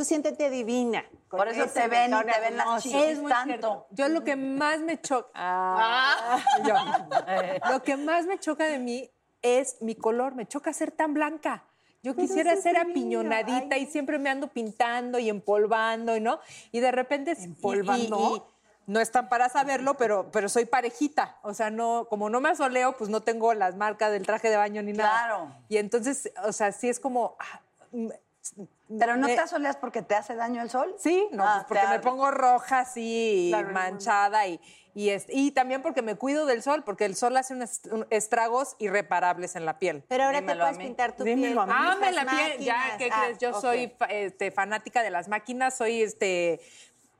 Tú 0.00 0.04
siéntete 0.06 0.48
divina. 0.48 1.04
Por 1.28 1.46
eso 1.48 1.66
te 1.66 1.86
ven 1.86 2.10
y 2.14 2.24
te 2.24 2.40
ven 2.40 2.56
las 2.56 2.86
muy 2.86 3.30
tanto. 3.30 3.44
cierto. 3.44 3.86
Yo 3.90 4.08
lo 4.08 4.24
que 4.24 4.34
más 4.34 4.80
me 4.80 4.98
choca. 4.98 5.28
Ah. 5.34 6.38
Yo. 6.66 6.74
lo 7.70 7.82
que 7.82 7.98
más 7.98 8.24
me 8.24 8.38
choca 8.38 8.64
de 8.64 8.78
mí 8.78 9.10
es 9.42 9.76
mi 9.82 9.94
color. 9.94 10.34
Me 10.34 10.46
choca 10.46 10.72
ser 10.72 10.90
tan 10.90 11.12
blanca. 11.12 11.64
Yo 12.02 12.16
quisiera 12.16 12.56
ser 12.56 12.78
apiñonadita 12.78 13.76
y 13.76 13.84
siempre 13.88 14.18
me 14.18 14.30
ando 14.30 14.48
pintando 14.48 15.18
y 15.18 15.28
empolvando, 15.28 16.16
y 16.16 16.20
¿no? 16.22 16.40
Y 16.72 16.80
de 16.80 16.92
repente. 16.92 17.32
¿Empolvando? 17.32 18.36
y- 18.36 18.38
y 18.38 18.42
no 18.90 19.00
están 19.00 19.28
para 19.28 19.50
saberlo, 19.50 19.98
pero, 19.98 20.30
pero 20.32 20.48
soy 20.48 20.64
parejita. 20.64 21.36
O 21.42 21.52
sea, 21.52 21.68
no, 21.68 22.06
como 22.08 22.30
no 22.30 22.40
me 22.40 22.48
asoleo, 22.48 22.96
pues 22.96 23.10
no 23.10 23.20
tengo 23.20 23.52
las 23.52 23.76
marcas 23.76 24.12
del 24.12 24.24
traje 24.24 24.48
de 24.48 24.56
baño 24.56 24.82
ni 24.82 24.94
nada. 24.94 25.10
Claro. 25.10 25.54
Y 25.68 25.76
entonces, 25.76 26.32
o 26.42 26.52
sea, 26.52 26.72
sí 26.72 26.88
es 26.88 26.98
como. 26.98 27.36
ah, 27.38 27.60
mm, 27.92 28.08
Pero 28.98 29.16
no 29.16 29.28
me- 29.28 29.34
te 29.34 29.40
asoleas 29.40 29.76
porque 29.76 30.02
te 30.02 30.14
hace 30.14 30.34
daño 30.34 30.60
el 30.62 30.70
sol. 30.70 30.94
Sí, 30.98 31.28
no, 31.32 31.44
Ah, 31.44 31.52
pues 31.68 31.80
porque 31.80 31.82
te 31.86 31.98
me 31.98 32.00
pongo 32.00 32.30
roja 32.30 32.80
así, 32.80 33.46
Claro, 33.50 33.70
manchada 33.72 34.46
y, 34.48 34.60
y, 34.94 35.10
es- 35.10 35.26
y 35.28 35.52
también 35.52 35.80
porque 35.82 36.02
me 36.02 36.16
cuido 36.16 36.44
del 36.46 36.62
sol, 36.62 36.82
porque 36.84 37.04
el 37.04 37.14
sol 37.14 37.36
hace 37.36 37.54
unos 37.54 37.82
un- 37.92 38.06
estragos 38.10 38.74
irreparables 38.80 39.54
en 39.54 39.64
la 39.64 39.78
piel. 39.78 40.02
Pero 40.08 40.24
ahora 40.24 40.40
Dímelo 40.40 40.64
te 40.66 40.70
puedes 40.72 40.86
pintar 40.86 41.14
tu 41.14 41.22
Dímelo 41.22 41.64
piel. 41.64 41.76
Ame 41.76 42.12
la 42.12 42.26
piel, 42.26 42.58
ya. 42.58 42.96
¿qué 42.98 43.10
Ah, 43.12 43.22
crees? 43.22 43.38
Yo 43.38 43.60
soy 43.60 43.94
este, 44.08 44.50
fanática 44.50 45.02
de 45.04 45.10
las 45.10 45.28
máquinas, 45.28 45.76
soy 45.76 46.02
este 46.02 46.60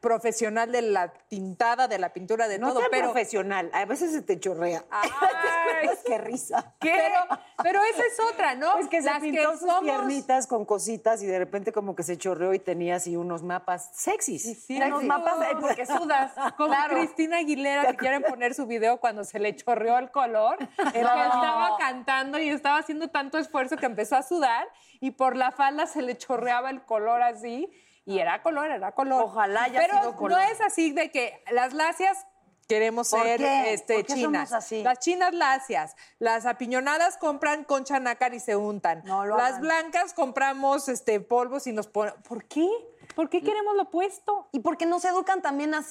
profesional 0.01 0.73
de 0.73 0.83
la 0.83 1.13
tintada, 1.29 1.87
de 1.87 1.99
la 1.99 2.13
pintura, 2.13 2.49
de 2.49 2.59
No 2.59 2.69
todo, 2.69 2.81
tan 2.81 2.91
pero... 2.91 3.13
profesional. 3.13 3.71
A 3.75 3.85
veces 3.85 4.13
se 4.13 4.23
te 4.23 4.41
chorrea. 4.41 4.83
Ay, 4.91 5.11
qué 6.07 6.19
risa. 6.19 6.75
Pero, 6.81 7.15
pero 7.63 7.81
esa 7.85 8.03
es 8.03 8.19
otra, 8.33 8.55
¿no? 8.55 8.79
Es 8.79 8.89
que 8.89 9.03
se 9.03 9.09
Las 9.11 9.21
pintó 9.21 9.53
sus 9.53 9.61
somos- 9.69 9.83
piernitas 9.85 10.47
con 10.47 10.65
cositas 10.65 11.23
y 11.23 11.27
de 11.27 11.39
repente 11.39 11.73
como 11.73 11.95
que 11.95 12.03
se 12.03 12.17
chorreó 12.17 12.55
y 12.55 12.59
tenía 12.59 12.97
así 12.97 13.15
unos 13.17 13.43
mapas 13.43 13.91
sexys. 13.95 14.43
Sí, 14.43 14.55
sí. 14.55 14.79
mapas 15.05 15.39
de- 15.41 15.57
porque 15.61 15.85
sudas. 15.87 16.33
Como 16.57 16.71
Claro. 16.71 16.97
Cristina 16.97 17.39
Aguilera 17.39 17.87
que 17.91 17.97
quieren 17.97 18.23
poner 18.23 18.55
su 18.55 18.67
video 18.67 18.99
cuando 18.99 19.25
se 19.25 19.39
le 19.39 19.55
chorreó 19.55 19.99
el 19.99 20.11
color, 20.11 20.57
el 20.61 20.93
que 20.93 21.01
estaba 21.01 21.77
cantando 21.79 22.39
y 22.39 22.49
estaba 22.49 22.79
haciendo 22.79 23.09
tanto 23.09 23.39
esfuerzo 23.39 23.77
que 23.77 23.87
empezó 23.87 24.17
a 24.17 24.23
sudar 24.23 24.67
y 25.01 25.11
por 25.13 25.37
la 25.37 25.51
falda 25.53 25.87
se 25.87 26.03
le 26.03 26.17
chorreaba 26.17 26.71
el 26.71 26.83
color 26.83 27.23
así 27.23 27.71
y 28.11 28.19
era 28.19 28.43
color, 28.43 28.71
era 28.71 28.93
color. 28.93 29.23
Ojalá 29.25 29.65
haya 29.65 29.79
Pero 29.81 29.99
sido 30.01 30.17
color. 30.17 30.39
no 30.39 30.45
es 30.45 30.61
así 30.61 30.93
de 30.93 31.11
que 31.11 31.43
las 31.53 31.73
lacias 31.75 32.27
queremos 32.67 33.11
¿Por 33.11 33.23
ser 33.23 33.39
qué? 33.39 33.73
este, 33.73 33.95
¿Por 33.97 34.07
qué 34.07 34.15
chinas. 34.15 34.49
somos 34.49 34.65
así? 34.65 34.83
Las 34.83 34.99
chinas 34.99 35.33
lacias, 35.35 35.97
las 36.19 36.47
apiñonadas 36.47 37.17
compran 37.19 37.65
concha 37.65 38.01
nácar 38.01 38.35
y 38.35 38.41
se 38.41 38.57
untan. 38.57 39.03
No 39.05 39.25
lo 39.25 39.37
las 39.37 39.51
hagan. 39.51 39.63
blancas 39.63 40.15
compramos 40.15 40.89
este 40.89 41.21
polvos 41.21 41.67
y 41.67 41.73
nos 41.73 41.87
ponen. 41.87 42.15
¿Por 42.29 42.45
qué? 42.45 42.69
¿Por 43.15 43.29
qué 43.29 43.43
queremos 43.43 43.75
lo 43.77 43.83
opuesto? 43.83 44.49
Y 44.53 44.61
porque 44.61 44.87
nos 44.87 45.05
educan 45.05 45.43
también 45.43 45.73
a 45.75 45.83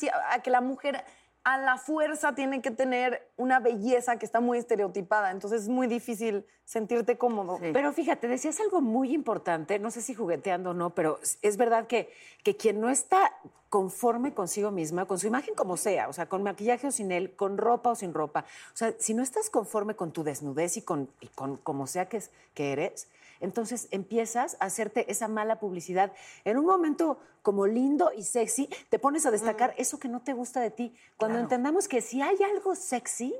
que 0.41 0.49
la 0.49 0.61
mujer 0.61 1.03
a 1.49 1.57
la 1.57 1.77
fuerza 1.77 2.35
tiene 2.35 2.61
que 2.61 2.69
tener 2.69 3.27
una 3.35 3.59
belleza 3.59 4.19
que 4.19 4.25
está 4.25 4.39
muy 4.39 4.59
estereotipada. 4.59 5.31
Entonces 5.31 5.63
es 5.63 5.67
muy 5.67 5.87
difícil 5.87 6.45
sentirte 6.63 7.17
cómodo. 7.17 7.57
Sí. 7.57 7.71
Pero 7.73 7.91
fíjate, 7.91 8.27
decías 8.27 8.59
algo 8.59 8.81
muy 8.81 9.15
importante, 9.15 9.79
no 9.79 9.89
sé 9.89 10.01
si 10.01 10.13
jugueteando 10.13 10.71
o 10.71 10.73
no, 10.75 10.91
pero 10.91 11.19
es 11.41 11.57
verdad 11.57 11.87
que, 11.87 12.11
que 12.43 12.55
quien 12.55 12.79
no 12.79 12.89
está 12.89 13.33
conforme 13.69 14.33
consigo 14.33 14.71
misma, 14.71 15.05
con 15.05 15.19
su 15.19 15.27
imagen 15.27 15.55
como 15.55 15.77
sea, 15.77 16.09
o 16.09 16.13
sea, 16.13 16.27
con 16.27 16.43
maquillaje 16.43 16.87
o 16.87 16.91
sin 16.91 17.11
él, 17.11 17.35
con 17.35 17.57
ropa 17.57 17.91
o 17.91 17.95
sin 17.95 18.13
ropa, 18.13 18.45
o 18.73 18.77
sea, 18.77 18.93
si 18.99 19.13
no 19.13 19.23
estás 19.23 19.49
conforme 19.49 19.95
con 19.95 20.11
tu 20.11 20.23
desnudez 20.23 20.77
y 20.77 20.81
con, 20.81 21.09
y 21.21 21.27
con 21.27 21.57
como 21.57 21.87
sea 21.87 22.09
que, 22.09 22.21
que 22.53 22.71
eres, 22.71 23.07
entonces 23.39 23.87
empiezas 23.91 24.57
a 24.59 24.65
hacerte 24.65 25.09
esa 25.09 25.29
mala 25.29 25.59
publicidad. 25.59 26.11
En 26.43 26.57
un 26.57 26.65
momento 26.65 27.19
como 27.41 27.67
lindo 27.67 28.11
y 28.13 28.23
sexy, 28.23 28.69
te 28.89 28.99
pones 28.99 29.25
a 29.25 29.31
destacar 29.31 29.73
eso 29.77 29.97
que 29.97 30.09
no 30.09 30.19
te 30.19 30.33
gusta 30.33 30.59
de 30.59 30.71
ti. 30.71 30.93
Cuando 31.15 31.39
entendamos 31.39 31.87
que 31.87 32.01
si 32.01 32.21
hay 32.21 32.35
algo 32.43 32.75
sexy, 32.75 33.33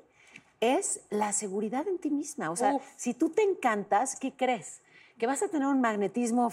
es 0.61 1.01
la 1.09 1.33
seguridad 1.33 1.85
en 1.85 1.97
ti 1.97 2.11
misma. 2.11 2.49
O 2.49 2.55
sea, 2.55 2.75
Uf. 2.75 2.83
si 2.95 3.13
tú 3.13 3.29
te 3.29 3.43
encantas, 3.43 4.15
¿qué 4.15 4.31
crees? 4.31 4.79
que 5.19 5.27
vas 5.27 5.43
a 5.43 5.49
tener 5.49 5.67
un 5.67 5.81
magnetismo 5.81 6.49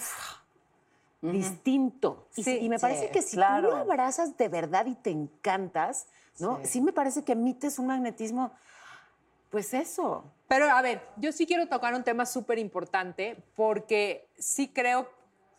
distinto. 1.23 2.29
Y, 2.37 2.43
Sí. 2.45 2.59
y 2.63 2.69
me 2.69 2.79
parece 2.79 3.07
Sí, 3.07 3.13
que 3.13 3.23
si 3.23 3.37
claro. 3.37 3.69
tú 3.71 3.75
lo 3.75 3.81
abrazas 3.83 4.37
de 4.37 4.49
verdad 4.49 4.87
y 4.87 4.95
te 4.95 5.11
encantas, 5.11 6.07
¿no? 6.39 6.61
Sí. 6.65 6.81
me 6.81 6.93
parece 6.93 7.25
que 7.25 7.33
emites 7.33 7.79
un 7.79 7.87
magnetismo, 7.89 8.53
pues 9.51 9.73
eso. 9.75 10.25
Pero 10.49 10.67
a 10.67 10.83
ver, 10.83 11.03
yo 11.17 11.33
sí 11.33 11.47
quiero 11.47 11.67
tocar 11.69 11.95
un 11.95 12.05
tema 12.05 12.27
súper 12.27 12.59
importante 12.59 13.43
porque 13.55 14.29
sí 14.39 14.69
creo 14.69 15.09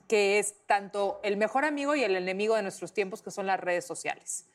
que 0.07 0.39
es 0.39 0.55
tanto 0.67 1.19
el 1.23 1.35
mejor 1.35 1.65
amigo 1.65 1.93
y 1.95 2.03
el 2.03 2.15
enemigo 2.15 2.55
de 2.55 2.61
nuestros 2.61 2.93
tiempos, 2.93 3.21
que 3.21 3.31
son 3.31 3.45
las 3.47 3.59
redes 3.59 3.85
sociales. 3.85 4.45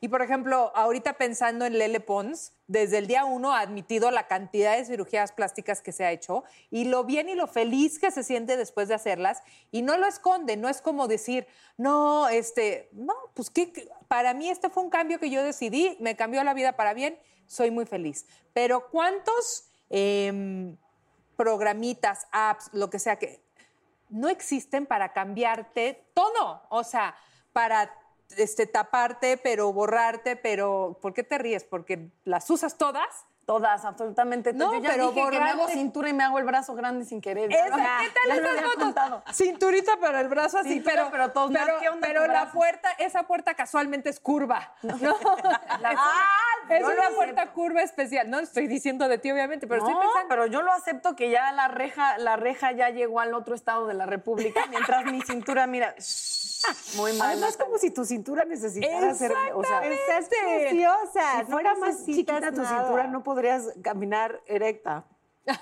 Y 0.00 0.08
por 0.08 0.22
ejemplo, 0.22 0.72
ahorita 0.74 1.14
pensando 1.14 1.64
en 1.64 1.78
Lele 1.78 2.00
Pons, 2.00 2.52
desde 2.66 2.98
el 2.98 3.06
día 3.06 3.24
uno 3.24 3.52
ha 3.52 3.60
admitido 3.60 4.10
la 4.10 4.26
cantidad 4.26 4.76
de 4.76 4.84
cirugías 4.84 5.32
plásticas 5.32 5.80
que 5.80 5.92
se 5.92 6.04
ha 6.04 6.12
hecho 6.12 6.44
y 6.70 6.84
lo 6.84 7.04
bien 7.04 7.28
y 7.28 7.34
lo 7.34 7.46
feliz 7.46 7.98
que 7.98 8.10
se 8.10 8.22
siente 8.22 8.56
después 8.56 8.88
de 8.88 8.94
hacerlas 8.94 9.42
y 9.70 9.82
no 9.82 9.96
lo 9.96 10.06
esconde, 10.06 10.56
no 10.56 10.68
es 10.68 10.80
como 10.80 11.08
decir, 11.08 11.46
no, 11.76 12.28
este, 12.28 12.88
no, 12.92 13.14
pues 13.34 13.50
que 13.50 13.88
para 14.08 14.34
mí 14.34 14.48
este 14.50 14.70
fue 14.70 14.82
un 14.82 14.90
cambio 14.90 15.18
que 15.18 15.30
yo 15.30 15.42
decidí, 15.42 15.96
me 16.00 16.16
cambió 16.16 16.42
la 16.44 16.54
vida 16.54 16.72
para 16.72 16.94
bien, 16.94 17.18
soy 17.46 17.70
muy 17.70 17.86
feliz. 17.86 18.26
Pero 18.52 18.88
¿cuántos 18.90 19.68
em, 19.90 20.76
programitas, 21.36 22.26
apps, 22.32 22.70
lo 22.72 22.90
que 22.90 22.98
sea 22.98 23.18
que 23.18 23.40
no 24.08 24.28
existen 24.28 24.86
para 24.86 25.12
cambiarte 25.12 26.04
todo? 26.14 26.62
O 26.68 26.84
sea, 26.84 27.16
para 27.52 27.92
este, 28.36 28.66
taparte, 28.66 29.36
pero 29.36 29.72
borrarte, 29.72 30.36
pero 30.36 30.98
¿por 31.00 31.14
qué 31.14 31.22
te 31.22 31.38
ríes? 31.38 31.64
¿Porque 31.64 32.10
las 32.24 32.48
usas 32.50 32.78
todas? 32.78 33.26
Todas, 33.46 33.84
absolutamente. 33.84 34.52
No, 34.52 34.74
Yo 34.74 34.80
ya 34.80 34.90
pero 34.90 35.12
dije 35.12 35.30
que 35.30 35.38
me 35.38 35.50
hago 35.50 35.68
cintura 35.68 36.08
y 36.08 36.12
me 36.12 36.24
hago 36.24 36.38
el 36.40 36.44
brazo 36.44 36.74
grande 36.74 37.04
sin 37.04 37.20
querer. 37.20 37.52
Esa, 37.52 37.64
¿Qué 38.00 38.10
tal 38.10 38.38
esas 38.38 38.60
fotos? 38.62 38.74
contado. 38.82 39.22
Cinturita 39.32 39.96
para 40.00 40.20
el 40.20 40.26
brazo 40.28 40.58
así, 40.58 40.70
Cintura, 40.74 40.94
pero, 40.96 41.10
pero 41.12 41.30
todos, 41.30 41.52
pero, 41.52 41.78
¿qué 41.80 41.88
onda 41.88 42.08
pero 42.08 42.26
la 42.26 42.50
puerta, 42.50 42.90
esa 42.98 43.22
puerta 43.22 43.54
casualmente 43.54 44.10
es 44.10 44.18
curva. 44.18 44.72
¿no? 44.82 44.96
Es 46.68 46.82
una 46.82 46.94
acepto. 46.94 47.14
puerta 47.14 47.52
curva 47.52 47.82
especial. 47.82 48.28
No 48.28 48.40
estoy 48.40 48.66
diciendo 48.66 49.06
de 49.06 49.18
ti, 49.18 49.30
obviamente, 49.30 49.68
pero 49.68 49.82
no, 49.82 49.88
estoy 49.88 50.02
pensando. 50.02 50.28
pero 50.28 50.46
yo 50.46 50.62
lo 50.62 50.72
acepto 50.72 51.14
que 51.14 51.30
ya 51.30 51.52
la 51.52 51.68
reja, 51.68 52.18
la 52.18 52.34
reja 52.34 52.72
ya 52.72 52.90
llegó 52.90 53.20
al 53.20 53.34
otro 53.34 53.54
estado 53.54 53.86
de 53.86 53.94
la 53.94 54.04
República, 54.06 54.66
mientras 54.70 55.04
mi 55.04 55.22
cintura, 55.22 55.68
mira, 55.68 55.94
muy 56.96 57.12
mal. 57.12 57.30
Además, 57.30 57.56
como 57.56 57.78
si 57.78 57.92
tu 57.92 58.04
cintura 58.04 58.44
necesitara 58.44 59.14
ser, 59.14 59.32
o 59.54 59.62
sea, 59.62 59.84
Estás 59.86 60.28
preciosa. 60.28 61.38
si 61.38 61.52
fuera 61.52 61.74
más 61.76 62.04
chiquita 62.04 62.50
tu 62.50 62.62
nada. 62.62 62.80
cintura, 62.82 63.06
no 63.06 63.22
podrías 63.36 63.68
caminar 63.82 64.40
erecta. 64.46 65.04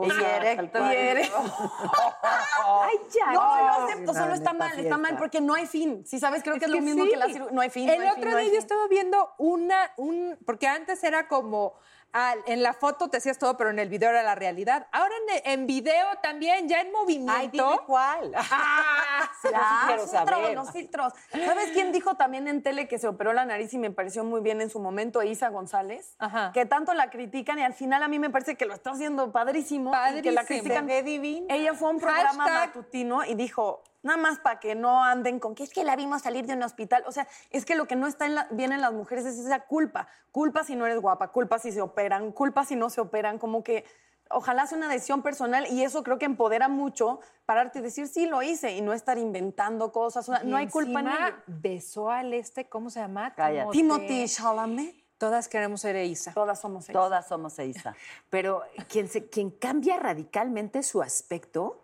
O 0.00 0.06
Y 0.06 0.10
sea, 0.12 0.36
erecto. 0.36 0.78
Y 0.78 0.94
eres- 0.94 1.28
Ay, 2.64 2.96
ya. 3.12 3.32
No, 3.32 3.62
no, 3.64 3.84
acepto, 3.84 4.14
solo 4.14 4.32
está 4.32 4.52
mal, 4.52 4.78
está 4.78 4.96
mal 4.96 5.16
porque 5.16 5.40
no 5.40 5.54
hay 5.54 5.66
fin. 5.66 6.06
Si 6.06 6.20
sabes, 6.20 6.44
creo 6.44 6.56
que 6.56 6.66
es, 6.66 6.70
lo 6.70 6.76
que 6.76 6.82
mismo 6.82 7.02
sí. 7.02 7.10
que 7.10 7.16
la 7.16 7.26
cirugía. 7.26 7.52
No 7.52 7.60
hay 7.60 7.68
fin. 7.70 7.88
El 7.88 7.96
no 7.98 8.02
hay 8.04 8.10
otro 8.10 8.22
fin, 8.22 8.30
no 8.30 8.36
hay 8.36 8.44
día 8.44 8.52
yo 8.54 8.60
fin. 8.60 8.62
estaba 8.62 8.86
viendo 8.86 9.34
una, 9.38 9.90
un, 9.96 10.38
porque 10.46 10.68
antes 10.68 11.02
era 11.02 11.26
como, 11.26 11.74
ah, 12.12 12.34
en 12.46 12.62
la 12.62 12.72
foto 12.74 13.08
te 13.08 13.18
hacías 13.18 13.38
todo, 13.38 13.56
pero 13.56 13.70
en 13.70 13.78
el 13.78 13.88
video 13.88 14.10
era 14.10 14.22
la 14.22 14.34
realidad. 14.34 14.86
Ahora 14.92 15.14
en, 15.44 15.52
en 15.60 15.66
video 15.66 16.06
también, 16.22 16.68
ya 16.68 16.80
en 16.80 16.92
movimiento. 16.92 17.32
Ay, 17.36 17.48
dime 17.52 17.78
cuál. 17.86 18.32
Ah, 18.50 19.30
Sí, 19.42 19.48
quiero 19.86 20.02
filtros, 20.02 20.10
saber. 20.10 20.54
los 20.54 20.70
filtros. 20.72 21.12
¿Sabes 21.32 21.70
quién 21.72 21.92
dijo 21.92 22.16
también 22.16 22.48
en 22.48 22.62
tele 22.62 22.88
que 22.88 22.98
se 22.98 23.06
operó 23.08 23.32
la 23.32 23.44
nariz 23.44 23.72
y 23.74 23.78
me 23.78 23.90
pareció 23.90 24.24
muy 24.24 24.40
bien 24.40 24.60
en 24.60 24.70
su 24.70 24.80
momento? 24.80 25.22
Isa 25.22 25.48
González. 25.48 26.16
Ajá. 26.18 26.50
Que 26.52 26.66
tanto 26.66 26.92
la 26.94 27.10
critican 27.10 27.58
y 27.58 27.62
al 27.62 27.74
final 27.74 28.02
a 28.02 28.08
mí 28.08 28.18
me 28.18 28.30
parece 28.30 28.56
que 28.56 28.64
lo 28.66 28.74
está 28.74 28.90
haciendo 28.90 29.30
padrísimo. 29.32 29.90
Y 29.90 30.22
que 30.22 30.32
la 30.32 30.42
Padrísimo. 30.42 30.76
critican. 30.86 31.48
Ella 31.50 31.74
fue 31.74 31.88
a 31.88 31.92
un 31.92 32.00
programa 32.00 32.44
Hashtag. 32.44 32.68
matutino 32.68 33.24
y 33.24 33.34
dijo, 33.34 33.82
nada 34.08 34.20
más 34.20 34.38
para 34.40 34.58
que 34.58 34.74
no 34.74 35.04
anden 35.04 35.38
con 35.38 35.54
que 35.54 35.62
es 35.62 35.72
que 35.72 35.84
la 35.84 35.94
vimos 35.96 36.22
salir 36.22 36.46
de 36.46 36.54
un 36.54 36.62
hospital. 36.62 37.04
O 37.06 37.12
sea, 37.12 37.26
es 37.50 37.64
que 37.64 37.76
lo 37.76 37.86
que 37.86 37.94
no 37.96 38.06
está 38.06 38.26
en 38.26 38.34
la- 38.34 38.48
bien 38.50 38.72
en 38.72 38.80
las 38.80 38.92
mujeres 38.92 39.24
es 39.24 39.38
esa 39.38 39.60
culpa. 39.60 40.08
Culpa 40.32 40.64
si 40.64 40.74
no 40.76 40.84
eres 40.86 41.00
guapa, 41.00 41.28
culpa 41.28 41.58
si 41.58 41.70
se 41.72 41.80
operan, 41.80 42.32
culpa 42.32 42.64
si 42.64 42.74
no 42.76 42.90
se 42.90 43.00
operan, 43.00 43.38
como 43.38 43.62
que 43.62 43.84
ojalá 44.30 44.66
sea 44.66 44.76
una 44.76 44.88
decisión 44.88 45.22
personal 45.22 45.66
y 45.70 45.82
eso 45.84 46.02
creo 46.02 46.18
que 46.18 46.26
empodera 46.26 46.68
mucho 46.68 47.20
pararte 47.46 47.78
y 47.78 47.82
decir, 47.82 48.08
sí, 48.08 48.26
lo 48.26 48.42
hice 48.42 48.72
y 48.76 48.82
no 48.82 48.92
estar 48.92 49.16
inventando 49.16 49.90
cosas. 49.92 50.28
O 50.28 50.32
sea, 50.34 50.44
Y 50.44 50.48
no 50.48 50.56
hay 50.58 50.68
culpa 50.68 51.00
en 51.00 51.06
ello. 51.08 51.34
Besó 51.46 52.10
al 52.10 52.34
este, 52.34 52.68
¿cómo 52.68 52.90
se 52.90 53.00
llama? 53.00 53.32
Cállate. 53.34 53.70
Timothy 53.72 54.26
Chalamet, 54.28 54.94
Todas 55.18 55.48
queremos 55.48 55.80
ser 55.80 55.96
Isa. 56.04 56.32
todas 56.32 56.60
somos 56.60 56.84
ellas. 56.88 56.92
Todas 57.02 57.26
somos 57.26 57.58
Eiza. 57.58 57.94
Pero 58.30 58.62
quien, 58.88 59.08
se, 59.08 59.28
quien 59.28 59.50
cambia 59.50 59.96
radicalmente 59.98 60.82
su 60.84 61.02
aspecto, 61.02 61.82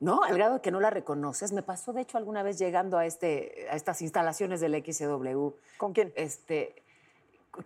¿no? 0.00 0.22
Al 0.24 0.34
grado 0.36 0.54
de 0.56 0.60
que 0.60 0.70
no 0.70 0.80
la 0.80 0.90
reconoces. 0.90 1.52
Me 1.52 1.62
pasó, 1.62 1.92
de 1.92 2.00
hecho, 2.02 2.18
alguna 2.18 2.42
vez 2.42 2.58
llegando 2.58 2.98
a, 2.98 3.06
este, 3.06 3.66
a 3.70 3.76
estas 3.76 4.02
instalaciones 4.02 4.60
del 4.60 4.74
XW. 4.84 5.50
¿Con 5.78 5.92
quién? 5.92 6.12
Este, 6.16 6.74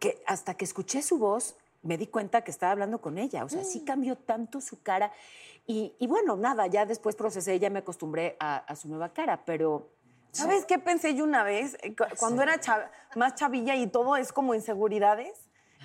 que 0.00 0.22
hasta 0.26 0.54
que 0.54 0.64
escuché 0.64 1.00
su 1.02 1.18
voz, 1.18 1.56
me 1.82 1.96
di 1.98 2.06
cuenta 2.06 2.42
que 2.42 2.50
estaba 2.50 2.72
hablando 2.72 3.00
con 3.00 3.18
ella. 3.18 3.44
O 3.44 3.48
sea, 3.48 3.62
sí 3.64 3.84
cambió 3.84 4.16
tanto 4.16 4.60
su 4.60 4.82
cara. 4.82 5.12
Y, 5.66 5.94
y 5.98 6.06
bueno, 6.06 6.36
nada, 6.36 6.66
ya 6.66 6.84
después 6.86 7.14
procesé, 7.16 7.58
ya 7.58 7.70
me 7.70 7.78
acostumbré 7.78 8.36
a, 8.40 8.56
a 8.56 8.76
su 8.76 8.88
nueva 8.88 9.10
cara, 9.10 9.42
pero... 9.44 9.88
¿Sabes 10.32 10.64
qué 10.64 10.80
pensé 10.80 11.14
yo 11.14 11.22
una 11.22 11.44
vez? 11.44 11.76
Eh, 11.82 11.94
cu- 11.94 12.04
Cuando 12.18 12.42
era 12.42 12.58
más 13.14 13.36
chavilla 13.36 13.76
y 13.76 13.86
todo 13.86 14.16
es 14.16 14.32
como 14.32 14.54
inseguridades, 14.56 15.32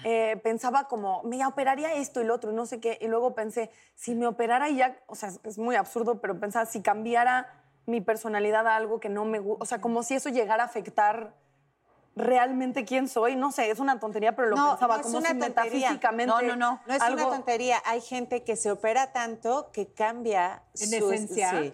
eh, 0.04 0.40
pensaba 0.44 0.88
como, 0.88 1.22
me 1.24 1.46
operaría 1.46 1.94
esto 1.94 2.22
y 2.22 2.24
lo 2.24 2.36
otro, 2.36 2.52
y 2.52 2.56
no 2.56 2.66
sé 2.66 2.80
qué. 2.80 2.98
Y 3.02 3.08
luego 3.08 3.34
pensé, 3.36 3.70
si 3.96 4.16
me 4.16 4.28
operara 4.28 4.70
y 4.70 4.78
ya, 4.78 4.98
o 5.08 5.16
sea, 5.16 5.30
es- 5.44 5.58
muy 5.58 5.76
absurdo, 5.76 6.20
pero 6.22 6.40
pensaba, 6.40 6.66
si 6.66 6.82
cambiara 6.82 7.54
mi 7.86 8.02
personalidad 8.02 8.68
a 8.68 8.76
algo 8.76 9.00
que 9.00 9.10
no 9.10 9.26
me 9.26 9.40
gusta, 9.40 9.64
o 9.64 9.66
sea, 9.66 9.82
como 9.82 10.04
si 10.04 10.16
eso 10.16 10.30
llegara 10.30 10.64
a 10.64 10.66
afectar 10.68 11.34
realmente 12.16 12.86
quién 12.86 13.08
soy. 13.08 13.36
No 13.36 13.52
sé, 13.52 13.70
es 13.72 13.80
una 13.80 14.00
tontería, 14.00 14.36
pero 14.36 14.50
lo 14.50 14.56
No, 14.56 14.70
pensaba 14.72 14.96
no 14.96 15.00
es 15.02 15.06
como 15.06 15.18
una 15.20 15.30
si 15.30 15.40
tontería. 15.40 15.72
metafísicamente. 15.92 16.26
No, 16.34 16.42
no, 16.42 16.56
no. 16.56 16.82
No 16.86 16.94
es 16.94 17.02
algo- 17.02 17.28
una 17.28 17.36
tontería. 17.38 17.82
Hay 17.86 18.02
gente 18.02 18.44
que 18.44 18.56
se 18.56 18.72
opera 18.72 19.12
tanto 19.14 19.70
que 19.72 19.88
cambia 19.94 20.64
¿En 20.80 20.90
su 20.90 21.12
esencia? 21.12 21.52
Sí. 21.62 21.74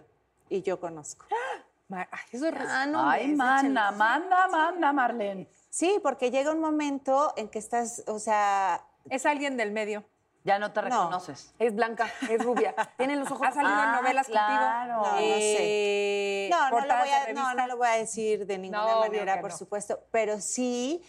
Y 0.49 0.61
yo 0.61 0.79
conozco. 0.79 1.25
Ay, 1.91 2.05
eso 2.31 2.47
es 2.47 2.53
Ah, 2.67 2.85
no, 2.88 3.09
Ay, 3.09 3.33
mana, 3.35 3.91
manda, 3.91 4.47
manda, 4.47 4.91
Marlene. 4.93 5.47
Sí, 5.75 5.99
porque 6.01 6.31
llega 6.31 6.51
un 6.51 6.61
momento 6.61 7.33
en 7.35 7.49
que 7.49 7.59
estás, 7.59 8.01
o 8.07 8.17
sea, 8.17 8.88
Es 9.09 9.25
alguien 9.25 9.57
del 9.57 9.73
medio. 9.73 10.05
Ya 10.45 10.57
no 10.57 10.71
te 10.71 10.81
No. 10.81 10.85
reconoces. 10.88 11.53
Es 11.59 11.75
blanca, 11.75 12.09
es 12.29 12.41
rubia, 12.41 12.73
tiene 12.97 13.17
los 13.17 13.29
ojos 13.29 13.45
Ha 13.45 13.51
salido 13.51 13.73
en 13.83 13.89
Ah, 13.89 13.95
novelas 14.01 14.25
claro. 14.27 14.95
contigo. 14.95 15.03
No, 15.03 15.15
no 15.15 15.35
sé. 15.35 15.57
Eh, 15.59 16.47
no, 16.49 16.59
no 16.61 16.65
lo, 16.69 16.77
portadas 16.77 17.01
voy 17.01 17.09
de 17.33 17.39
a, 17.41 17.53
no, 17.55 17.67
lo 17.67 17.75
voy 17.75 17.88
a 17.89 17.91
decir 17.97 18.45
de 18.45 18.57
ninguna 18.57 18.95
manera, 18.99 19.41
por 19.41 19.51
no. 19.51 19.57
supuesto, 19.57 19.99
pero 20.11 20.39
sí 20.39 21.03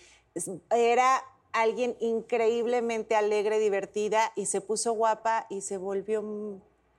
era 0.70 1.22
alguien 1.52 1.96
increíblemente 2.00 3.14
alegre, 3.14 3.60
divertida 3.60 4.32
y 4.34 4.46
se 4.46 4.60
puso 4.60 4.94
guapa 4.94 5.46
y 5.48 5.60
se 5.60 5.76
volvió 5.76 6.24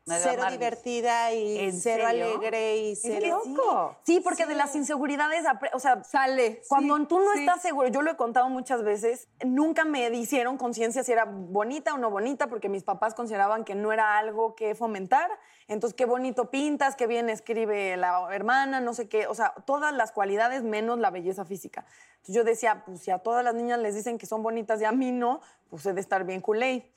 cero 0.07 0.43
divertida 0.49 1.33
y 1.33 1.59
¿En 1.59 1.79
cero 1.79 2.05
serio? 2.07 2.25
alegre 2.25 2.77
y 2.77 2.91
Es 2.93 3.01
que 3.01 3.19
cero... 3.19 3.41
sí. 3.43 3.55
Sí, 4.03 4.19
porque 4.21 4.45
de 4.45 4.55
las 4.55 4.75
inseguridades, 4.75 5.43
o 5.73 5.79
sea, 5.79 6.03
Sale. 6.03 6.61
Cuando 6.67 6.97
sí, 6.97 7.05
tú 7.05 7.19
no 7.19 7.33
sí. 7.33 7.39
estás 7.39 7.61
seguro, 7.61 7.87
yo 7.89 8.01
lo 8.01 8.11
he 8.11 8.15
contado 8.15 8.49
muchas 8.49 8.83
veces, 8.83 9.27
nunca 9.45 9.85
me 9.85 10.07
hicieron 10.09 10.57
conciencia 10.57 11.03
si 11.03 11.11
era 11.11 11.25
bonita 11.25 11.93
o 11.93 11.97
no 11.97 12.09
bonita, 12.09 12.47
porque 12.47 12.69
mis 12.69 12.83
papás 12.83 13.13
consideraban 13.13 13.63
que 13.63 13.75
no 13.75 13.91
era 13.91 14.17
algo 14.17 14.55
que 14.55 14.75
fomentar. 14.75 15.29
Entonces, 15.67 15.95
qué 15.95 16.05
bonito 16.05 16.49
pintas, 16.49 16.95
qué 16.95 17.07
bien 17.07 17.29
escribe 17.29 17.97
la 17.97 18.27
hermana, 18.33 18.79
no 18.79 18.93
sé 18.93 19.09
qué. 19.09 19.27
O 19.27 19.35
sea, 19.35 19.53
todas 19.65 19.93
las 19.93 20.11
cualidades 20.11 20.63
menos 20.63 20.97
la 20.99 21.11
belleza 21.11 21.43
física. 21.43 21.85
Entonces, 22.17 22.35
yo 22.35 22.43
decía, 22.43 22.83
pues 22.85 23.01
si 23.01 23.11
a 23.11 23.19
todas 23.19 23.43
las 23.43 23.53
niñas 23.53 23.79
les 23.79 23.93
dicen 23.93 24.17
que 24.17 24.25
son 24.25 24.41
bonitas 24.43 24.81
y 24.81 24.85
a 24.85 24.91
mí 24.91 25.11
no, 25.11 25.41
pues 25.69 25.85
he 25.85 25.93
de 25.93 26.01
estar 26.01 26.23
bien 26.23 26.39
culé. 26.39 26.89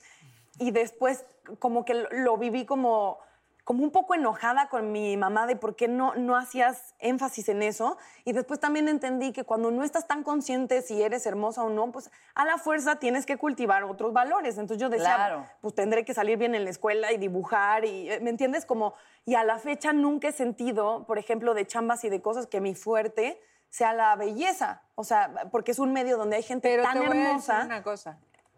Y 0.61 0.71
después, 0.71 1.25
como 1.59 1.83
que 1.83 2.05
lo, 2.11 2.37
viví 2.37 2.65
como 2.65 3.17
como 3.63 3.83
un 3.83 3.91
poco 3.91 4.15
enojada 4.15 4.69
con 4.69 4.91
mi 4.91 5.15
mamá 5.17 5.45
de 5.45 5.55
por 5.55 5.75
qué 5.75 5.87
no, 5.87 6.15
no 6.15 6.35
hacías 6.35 6.95
énfasis 6.99 7.47
en 7.47 7.61
eso. 7.61 7.97
Y 8.25 8.33
después 8.33 8.59
también 8.59 8.87
entendí 8.87 9.31
que 9.33 9.43
cuando 9.43 9.69
no 9.69 9.83
estás 9.83 10.07
tan 10.07 10.23
consciente 10.23 10.81
si 10.81 11.01
eres 11.01 11.25
hermosa 11.27 11.63
o 11.63 11.69
no, 11.69 11.91
pues 11.91 12.09
a 12.33 12.43
la 12.43 12.57
fuerza 12.57 12.95
tienes 12.97 13.25
que 13.25 13.37
cultivar 13.37 13.83
otros 13.83 14.13
valores. 14.13 14.57
Entonces 14.57 14.81
yo 14.81 14.89
decía, 14.89 15.15
Claro. 15.15 15.45
pues 15.61 15.75
tendré 15.75 16.03
que 16.03 16.13
salir 16.13 16.37
bien 16.39 16.55
en 16.55 16.63
la 16.63 16.71
escuela 16.71 17.11
y 17.11 17.17
dibujar. 17.17 17.85
y 17.85 18.09
eh, 18.11 18.19
¿Me 18.19 18.31
entiendes? 18.31 18.65
Como, 18.65 18.95
y 19.25 19.35
a 19.35 19.43
la 19.43 19.59
fecha 19.59 19.93
nunca 19.93 20.29
he 20.29 20.33
sentido, 20.33 21.05
por 21.05 21.19
ejemplo, 21.19 21.53
de 21.53 21.67
chambas 21.67 22.03
y 22.03 22.09
de 22.09 22.19
cosas 22.21 22.47
que 22.47 22.61
mi 22.61 22.73
fuerte 22.73 23.39
sea 23.69 23.93
la 23.93 24.15
belleza. 24.15 24.81
O 24.95 25.03
sea, 25.03 25.49
porque 25.51 25.71
es 25.71 25.79
un 25.79 25.93
medio 25.93 26.17
donde 26.17 26.35
hay 26.35 26.43
gente 26.43 26.67
Pero 26.67 26.83
tan 26.83 26.93
te 26.93 26.99
voy 26.99 27.07
a 27.09 27.11
decir 27.11 27.27
hermosa. 27.27 27.61
una 27.65 27.83
cosa. 27.83 28.17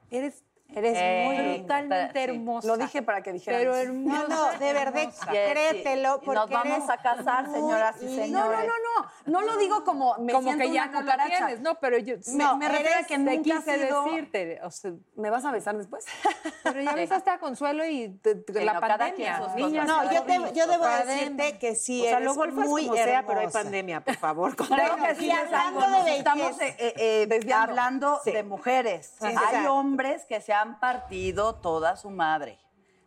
Eres 0.10 0.42
Eres 0.75 0.93
Eh, 0.97 1.23
muy 1.25 1.55
sí, 1.55 1.62
totalmente 1.62 2.13
sí. 2.13 2.19
hermosa. 2.29 2.67
Lo 2.67 2.77
dije 2.77 3.01
para 3.01 3.21
que 3.21 3.31
dijeran. 3.33 3.59
Pero 3.62 3.75
hermosa. 3.75 4.27
No, 4.27 4.27
no, 4.51 4.59
de 4.59 4.73
verdad, 4.73 5.01
hermosa. 5.03 5.27
créetelo, 5.31 6.21
porque 6.21 6.39
nos 6.39 6.49
vamos 6.49 6.77
eres 6.77 6.89
a 6.89 6.97
casar, 6.97 7.47
muy 7.47 7.55
señoras 7.59 7.95
y 8.01 8.05
linda. 8.05 8.39
No, 8.39 8.45
no, 8.45 8.57
señores. 8.57 8.67
no, 8.67 9.01
no. 9.01 9.39
No 9.39 9.41
lo 9.45 9.57
digo 9.57 9.83
como 9.83 10.17
me 10.19 10.33
como 10.33 10.43
siento 10.49 10.63
que 10.63 10.71
ya 10.73 10.83
una 10.83 10.91
no 10.91 10.99
cucaracha. 11.01 11.38
tienes, 11.38 11.59
no, 11.62 11.75
pero 11.75 11.97
yo 11.97 12.15
Me- 12.33 12.55
me 12.57 12.69
refiero 12.69 12.99
a 12.99 13.03
que 13.03 13.17
nunca 13.17 13.41
quise 13.43 13.79
sido- 13.86 14.03
decirte, 14.05 14.59
o 14.63 14.71
sea, 14.71 14.91
¿Me 15.15 15.29
vas 15.29 15.45
a 15.45 15.51
besar 15.51 15.77
después? 15.77 16.05
pero 16.63 16.81
ya 16.81 16.93
besaste 16.95 17.29
a 17.29 17.38
Consuelo 17.39 17.86
y 17.86 18.09
te- 18.21 18.36
te- 18.36 18.53
Sí, 18.53 18.65
la 18.65 18.73
no, 18.73 18.79
cada 18.81 18.97
pandemia. 18.97 19.36
quien 19.38 19.45
sus 19.47 19.55
Niñas, 19.55 19.88
No, 19.88 20.12
yo, 20.12 20.23
te- 20.23 20.53
yo 20.53 20.67
debo 20.67 20.83
Pandemia. 20.83 21.15
decirte 21.15 21.57
que 21.59 21.75
sí 21.75 22.01
O 22.01 22.03
sea, 22.05 22.17
eres 22.17 22.25
lo 22.25 22.36
muy 22.36 22.83
como 22.88 22.95
sea, 22.95 23.21
pero 23.25 23.39
hay 23.39 23.45
hermosa. 23.45 23.63
pandemia, 23.63 24.01
por 24.03 24.15
favor. 24.15 24.55
Bueno, 24.69 24.95
que 25.07 25.15
sí 25.15 25.29
hablando 25.31 26.03
de 26.03 26.17
estamos 26.17 26.62
eh, 26.62 26.75
eh, 26.79 27.25
Desviando. 27.27 27.71
hablando 27.71 28.21
de 28.25 28.43
mujeres. 28.43 29.13
Hay 29.21 29.65
hombres 29.67 30.25
que 30.25 30.41
se 30.41 30.53
han 30.53 30.62
partido 30.80 31.56
toda 31.56 31.95
su 31.95 32.10
madre. 32.10 32.60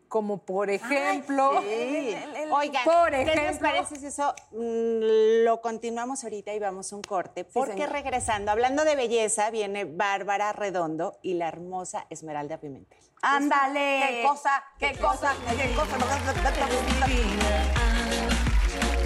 Como 0.09 0.38
por 0.38 0.71
ejemplo, 0.71 1.61
Sí. 1.62 2.16
Oigan, 2.53 2.85
Por 2.85 3.11
¿qué 3.11 3.25
les 3.25 3.37
ejemplo. 3.37 3.69
parece 3.69 3.97
si 3.97 4.07
eso 4.07 4.35
mm, 4.53 5.45
lo 5.45 5.61
continuamos 5.61 6.23
ahorita 6.23 6.55
y 6.55 6.61
vamos 6.61 6.92
a 6.92 6.97
un 6.97 7.03
corte? 7.03 7.45
Porque 7.45 7.73
señor. 7.73 7.90
regresando, 7.90 8.53
hablando 8.53 8.85
de 8.85 8.95
belleza, 8.95 9.51
viene 9.51 9.85
Bárbara 9.85 10.53
Redondo 10.53 11.19
y 11.23 11.35
la 11.35 11.49
hermosa 11.49 12.07
Esmeralda 12.09 12.59
Pimentel. 12.59 13.01
Ándale. 13.21 14.01
¿Qué 14.09 14.23
cosa? 14.29 14.62
¿Qué 14.79 14.92
cosa? 14.97 15.35
¿Qué 15.57 15.75
cosa? 15.75 15.97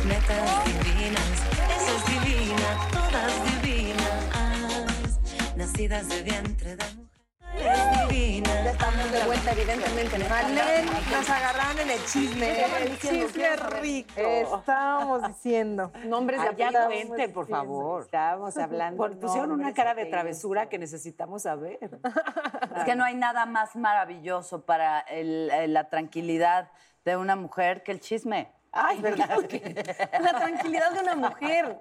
netas 0.05 0.65
divinas, 0.65 1.31
eso 1.77 1.97
es 1.97 2.05
divina, 2.07 2.89
todas 2.93 3.63
divinas, 3.63 5.57
nacidas 5.57 6.09
de 6.09 6.23
vientre 6.23 6.77
de 6.77 6.85
mujer. 7.61 7.73
Es 8.03 8.09
divina. 8.09 8.51
Ya 8.65 8.71
estamos 8.71 9.13
de 9.13 9.25
vuelta, 9.25 9.53
evidentemente. 9.53 10.19
Marlene, 10.29 10.91
nos 11.11 11.31
agarraron 11.31 11.79
en 11.81 11.91
el 11.91 12.05
chisme. 12.05 12.65
El 12.83 12.99
chisme 12.99 13.57
rico. 13.57 14.21
Estábamos 14.59 15.27
diciendo. 15.29 15.93
Nombres 16.05 16.41
de 16.43 16.57
ya 16.57 16.87
cuenten, 16.87 17.33
por 17.33 17.49
favor. 17.49 18.03
Estábamos 18.03 18.57
hablando. 18.57 19.11
Pusieron 19.21 19.53
una 19.53 19.73
cara 19.75 19.95
de 19.95 20.07
travesura 20.07 20.69
que 20.69 20.79
necesitamos 20.79 21.43
saber. 21.43 21.79
Es 22.77 22.85
que 22.85 22.95
no 22.95 23.05
hay 23.05 23.15
nada 23.15 23.47
más 23.47 23.77
maravilloso 23.77 24.65
para 24.65 25.01
el- 25.01 25.51
eh, 25.53 25.69
la 25.69 25.89
tranquilidad 25.91 26.71
de 27.05 27.17
una 27.17 27.37
mujer 27.37 27.83
que 27.83 27.93
el 27.93 28.01
chisme. 28.01 28.53
Ay, 28.73 28.99
¿verdad? 29.03 29.29
La 30.21 30.33
tranquilidad 30.39 30.91
de 30.93 31.01
una 31.01 31.17
mujer. 31.17 31.81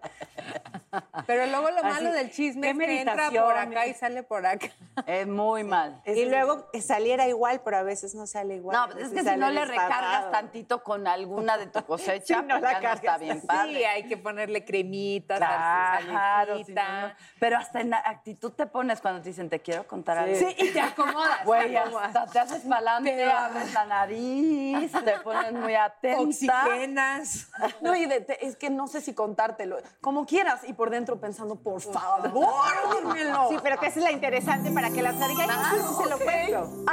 Pero 1.28 1.45
luego 1.45 1.69
lo 1.69 1.84
malo 1.84 2.12
del 2.12 2.32
chisme 2.32 2.71
es 2.71 2.78
que 2.78 3.02
entra 3.02 3.30
por 3.30 3.56
acá 3.58 3.86
y 3.86 3.93
sale 3.93 4.23
por 4.23 4.45
acá. 4.45 4.69
Es 5.06 5.28
muy 5.28 5.63
mal. 5.63 6.02
Y 6.06 6.25
luego 6.25 6.67
saliera 6.82 7.28
igual, 7.28 7.62
pero 7.63 7.78
a 7.78 7.84
veces 7.84 8.15
no 8.15 8.25
sale 8.25 8.56
igual. 8.56 8.75
No, 8.75 8.99
es 8.99 9.10
que 9.10 9.23
si 9.23 9.36
no 9.38 9.49
le 9.52 9.65
recargas 9.65 10.32
tantito 10.32 10.82
con 10.84 11.08
alguna 11.08 11.58
de 11.58 11.67
tu 11.67 11.84
cosecha, 11.86 12.39
Sí, 12.39 12.45
no 12.47 12.60
pues 12.60 12.62
la 12.62 12.82
ya 12.82 12.89
no 12.89 12.95
está 12.95 13.17
bien 13.17 13.41
padre. 13.41 13.71
Sí, 13.78 13.84
hay 13.84 14.04
que 14.08 14.17
ponerle 14.17 14.65
cremitas, 14.65 15.38
Claro, 15.38 16.63
si 16.63 16.73
no, 16.73 16.82
no. 17.08 17.13
pero 17.39 17.58
hasta 17.58 17.82
en 17.82 17.91
la 17.91 17.97
actitud 18.04 18.52
te 18.54 18.65
pones 18.65 18.99
cuando 19.02 19.21
te 19.21 19.30
dicen, 19.30 19.49
te 19.49 19.60
quiero 19.60 19.86
contar 19.88 20.17
algo. 20.17 20.36
Sí, 20.36 20.56
y 20.58 20.69
te 20.71 20.82
acomodas. 20.82 21.45
Güey, 21.45 21.75
hasta 21.75 22.25
te 22.25 22.39
haces 22.39 22.63
palante, 22.63 23.12
Te- 23.12 23.32
abres 23.32 23.73
la 23.73 23.86
nariz, 23.86 24.91
te 24.91 25.12
pones 25.19 25.52
muy 25.54 25.75
atenta. 25.75 26.65
No, 27.81 27.95
y 27.95 28.05
de- 28.05 28.21
te- 28.21 28.45
es 28.45 28.55
que 28.55 28.69
no 28.69 28.87
sé 28.87 29.01
si 29.01 29.13
contártelo. 29.13 29.77
Como 30.01 30.25
quieras. 30.25 30.61
Y 30.67 30.73
por 30.73 30.89
dentro 30.89 31.19
pensando, 31.19 31.55
por 31.55 31.81
favor, 31.81 32.31
dímelo. 33.03 33.47
Sí, 33.49 33.57
pero 33.61 33.79
que 33.79 33.87
esa 33.87 33.99
es 33.99 34.03
la 34.05 34.11
interesante 34.11 34.71
para 34.71 34.89
que 34.91 35.01
la. 35.01 35.09
Ay, 35.11 35.79
sí, 35.79 36.03
se 36.03 36.09
lo 36.09 36.17
cuento. 36.19 36.85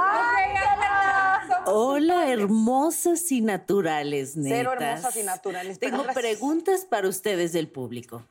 Hola, 1.66 2.28
hermosas 2.28 3.30
y 3.32 3.40
naturales, 3.40 4.36
netas. 4.36 4.58
Cero 4.58 4.72
hermosas 4.78 5.16
y 5.16 5.22
naturales, 5.22 5.78
pero 5.78 5.90
Tengo 5.92 6.04
gracias. 6.04 6.22
preguntas 6.24 6.84
para 6.84 7.08
ustedes 7.08 7.52
del 7.52 7.68
público. 7.68 8.22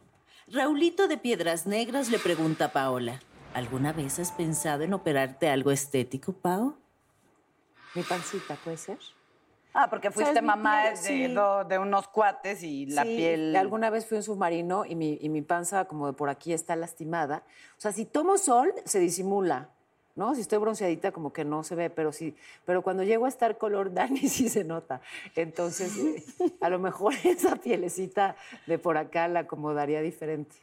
Raulito 0.47 1.07
de 1.07 1.17
Piedras 1.17 1.65
Negras 1.65 2.09
le 2.09 2.19
pregunta 2.19 2.65
a 2.65 2.71
Paola, 2.71 3.19
¿alguna 3.53 3.93
vez 3.93 4.19
has 4.19 4.31
pensado 4.31 4.83
en 4.83 4.93
operarte 4.93 5.49
algo 5.49 5.71
estético, 5.71 6.33
Pao? 6.33 6.75
Mi 7.95 8.03
pancita, 8.03 8.55
¿puede 8.63 8.77
ser? 8.77 8.99
Ah, 9.77 9.89
porque 9.89 10.09
fuiste 10.09 10.41
mamá 10.41 10.83
piel, 10.83 10.93
de, 10.95 11.01
sí. 11.01 11.27
do- 11.33 11.65
de 11.65 11.77
unos 11.77 12.07
cuates 12.07 12.63
y 12.63 12.85
la 12.85 13.03
Sí, 13.03 13.15
piel... 13.17 13.55
Alguna 13.57 13.89
vez 13.89 14.05
fui 14.05 14.15
un 14.17 14.23
submarino 14.23 14.85
y 14.85 14.95
mi, 14.95 15.17
y 15.21 15.27
mi 15.27 15.41
panza, 15.41 15.83
como 15.85 16.07
de 16.07 16.13
por 16.13 16.29
aquí, 16.29 16.53
está 16.53 16.77
lastimada. 16.77 17.43
O 17.77 17.81
sea, 17.81 17.91
si 17.91 18.05
tomo 18.05 18.37
sol, 18.37 18.73
se 18.85 18.99
disimula. 18.99 19.69
¿No? 20.15 20.33
Si 20.33 20.39
estoy 20.39 20.59
bronceadita, 20.59 21.11
como 21.11 21.33
que 21.33 21.43
no 21.43 21.65
se 21.65 21.75
ve, 21.75 21.89
pero 21.89 22.13
sí. 22.13 22.37
Pero 22.63 22.81
cuando 22.83 23.03
llego 23.03 23.25
a 23.25 23.27
estar 23.27 23.57
color 23.57 23.93
Dani, 23.93 24.29
sí 24.29 24.47
se 24.47 24.63
nota. 24.63 25.01
Entonces, 25.35 25.97
eh, 25.97 26.23
a 26.61 26.69
lo 26.69 26.79
mejor 26.79 27.13
esa 27.25 27.57
pielecita 27.57 28.37
de 28.65 28.79
por 28.79 28.95
acá 28.95 29.27
la 29.27 29.41
acomodaría 29.41 29.99
diferente. 29.99 30.55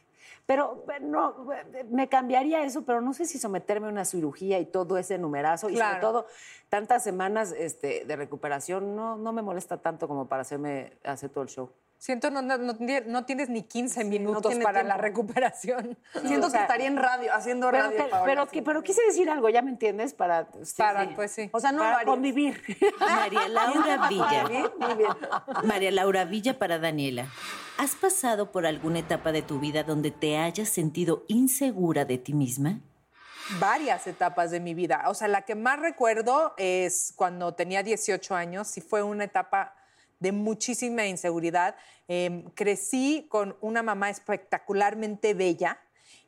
Pero 0.45 0.85
eh, 0.93 0.99
no, 0.99 1.51
eh, 1.53 1.85
me 1.89 2.09
cambiaría 2.09 2.63
eso, 2.63 2.83
pero 2.83 3.01
no 3.01 3.13
sé 3.13 3.25
si 3.25 3.39
someterme 3.39 3.87
a 3.87 3.89
una 3.89 4.05
cirugía 4.05 4.59
y 4.59 4.65
todo 4.65 4.97
ese 4.97 5.17
numerazo. 5.17 5.69
Y 5.69 5.77
sobre 5.77 5.99
todo, 5.99 6.25
tantas 6.69 7.03
semanas 7.03 7.53
este, 7.57 8.05
de 8.05 8.15
recuperación, 8.15 8.95
no, 8.95 9.15
no 9.15 9.31
me 9.31 9.41
molesta 9.41 9.77
tanto 9.77 10.07
como 10.07 10.27
para 10.27 10.41
hacerme 10.41 10.93
hacer 11.03 11.29
todo 11.29 11.43
el 11.43 11.49
show. 11.49 11.69
Siento 12.03 12.29
no, 12.29 12.41
no, 12.41 12.57
no 12.57 12.73
tie- 12.75 13.05
no 13.05 13.23
tienes 13.23 13.47
ni 13.47 13.63
15 13.63 14.03
minutos 14.03 14.53
para 14.55 14.79
tiempo. 14.81 14.87
la 14.89 14.97
recuperación. 14.97 15.97
Siento 16.25 16.47
o 16.47 16.49
sea, 16.49 16.59
que 16.59 16.63
estaría 16.63 16.87
en 16.87 16.97
radio, 16.97 17.33
haciendo 17.33 17.71
Pero, 17.71 17.83
radio. 17.91 18.05
pero, 18.25 18.47
que- 18.49 18.61
pero 18.61 18.83
quise 18.83 19.01
decir 19.03 19.29
algo, 19.29 19.47
¿ya 19.47 19.61
me 19.61 19.69
entiendes? 19.71 20.13
Para, 20.13 20.49
sí, 20.63 20.73
Para, 20.77 21.05
sí. 21.07 21.11
pues 21.15 21.31
sí. 21.31 21.49
O 21.53 21.61
sea, 21.61 21.71
no 21.71 21.79
para 21.79 22.03
convivir. 22.03 22.61
María 22.99 23.47
Laura 23.47 24.07
Villa. 24.09 24.43
Muy 24.81 24.95
bien. 24.95 25.11
María 25.63 25.91
Laura 25.91 26.25
Villa 26.25 26.59
para 26.59 26.77
Daniela. 26.77 27.27
¿Has 27.77 27.95
pasado 27.95 28.51
por 28.51 28.65
alguna 28.65 28.99
etapa 28.99 29.31
de 29.31 29.41
tu 29.41 29.61
vida 29.61 29.83
donde 29.83 30.11
te 30.11 30.37
hayas 30.37 30.67
sentido 30.67 31.23
insegura 31.29 32.03
de 32.03 32.17
ti 32.17 32.33
misma? 32.33 32.79
varias 33.59 34.07
etapas 34.07 34.51
de 34.51 34.59
mi 34.61 34.73
vida. 34.73 35.03
O 35.07 35.13
sea, 35.13 35.27
la 35.29 35.41
que 35.43 35.55
más 35.55 35.79
recuerdo 35.79 36.53
es 36.57 37.13
cuando 37.15 37.53
tenía 37.53 37.81
18 37.83 38.35
años 38.35 38.75
y 38.77 38.81
fue 38.81 39.03
una 39.03 39.25
etapa 39.25 39.73
de 40.23 40.31
muchísima 40.31 41.05
inseguridad. 41.05 41.75
Eh, 42.07 42.45
crecí 42.55 43.27
con 43.29 43.55
una 43.61 43.83
mamá 43.83 44.09
espectacularmente 44.09 45.33
bella 45.33 45.79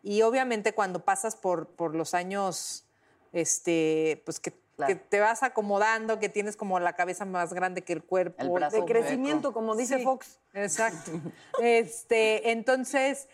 y 0.03 0.21
obviamente 0.21 0.73
cuando 0.73 1.03
pasas 1.03 1.35
por, 1.35 1.69
por 1.69 1.95
los 1.95 2.13
años, 2.13 2.85
este, 3.33 4.21
pues 4.25 4.39
que, 4.39 4.53
Claro. 4.75 4.93
que 4.93 4.95
te 4.99 5.21
vas 5.21 5.41
acomodando, 5.41 6.19
que 6.19 6.27
tienes 6.27 6.57
como 6.57 6.81
la 6.81 6.97
cabeza 6.97 7.23
más 7.23 7.53
grande 7.53 7.81
que 7.81 7.93
el 7.93 8.03
cuerpo. 8.03 8.43
El 8.43 8.49
brazo 8.49 8.75
De 8.75 8.81
hueco. 8.81 8.91
crecimiento, 8.91 9.53
como 9.53 9.73
dice 9.73 9.99
Sí, 9.99 10.03
Fox. 10.03 10.41
Exacto. 10.53 11.11
este, 11.63 12.51
entonces, 12.51 13.29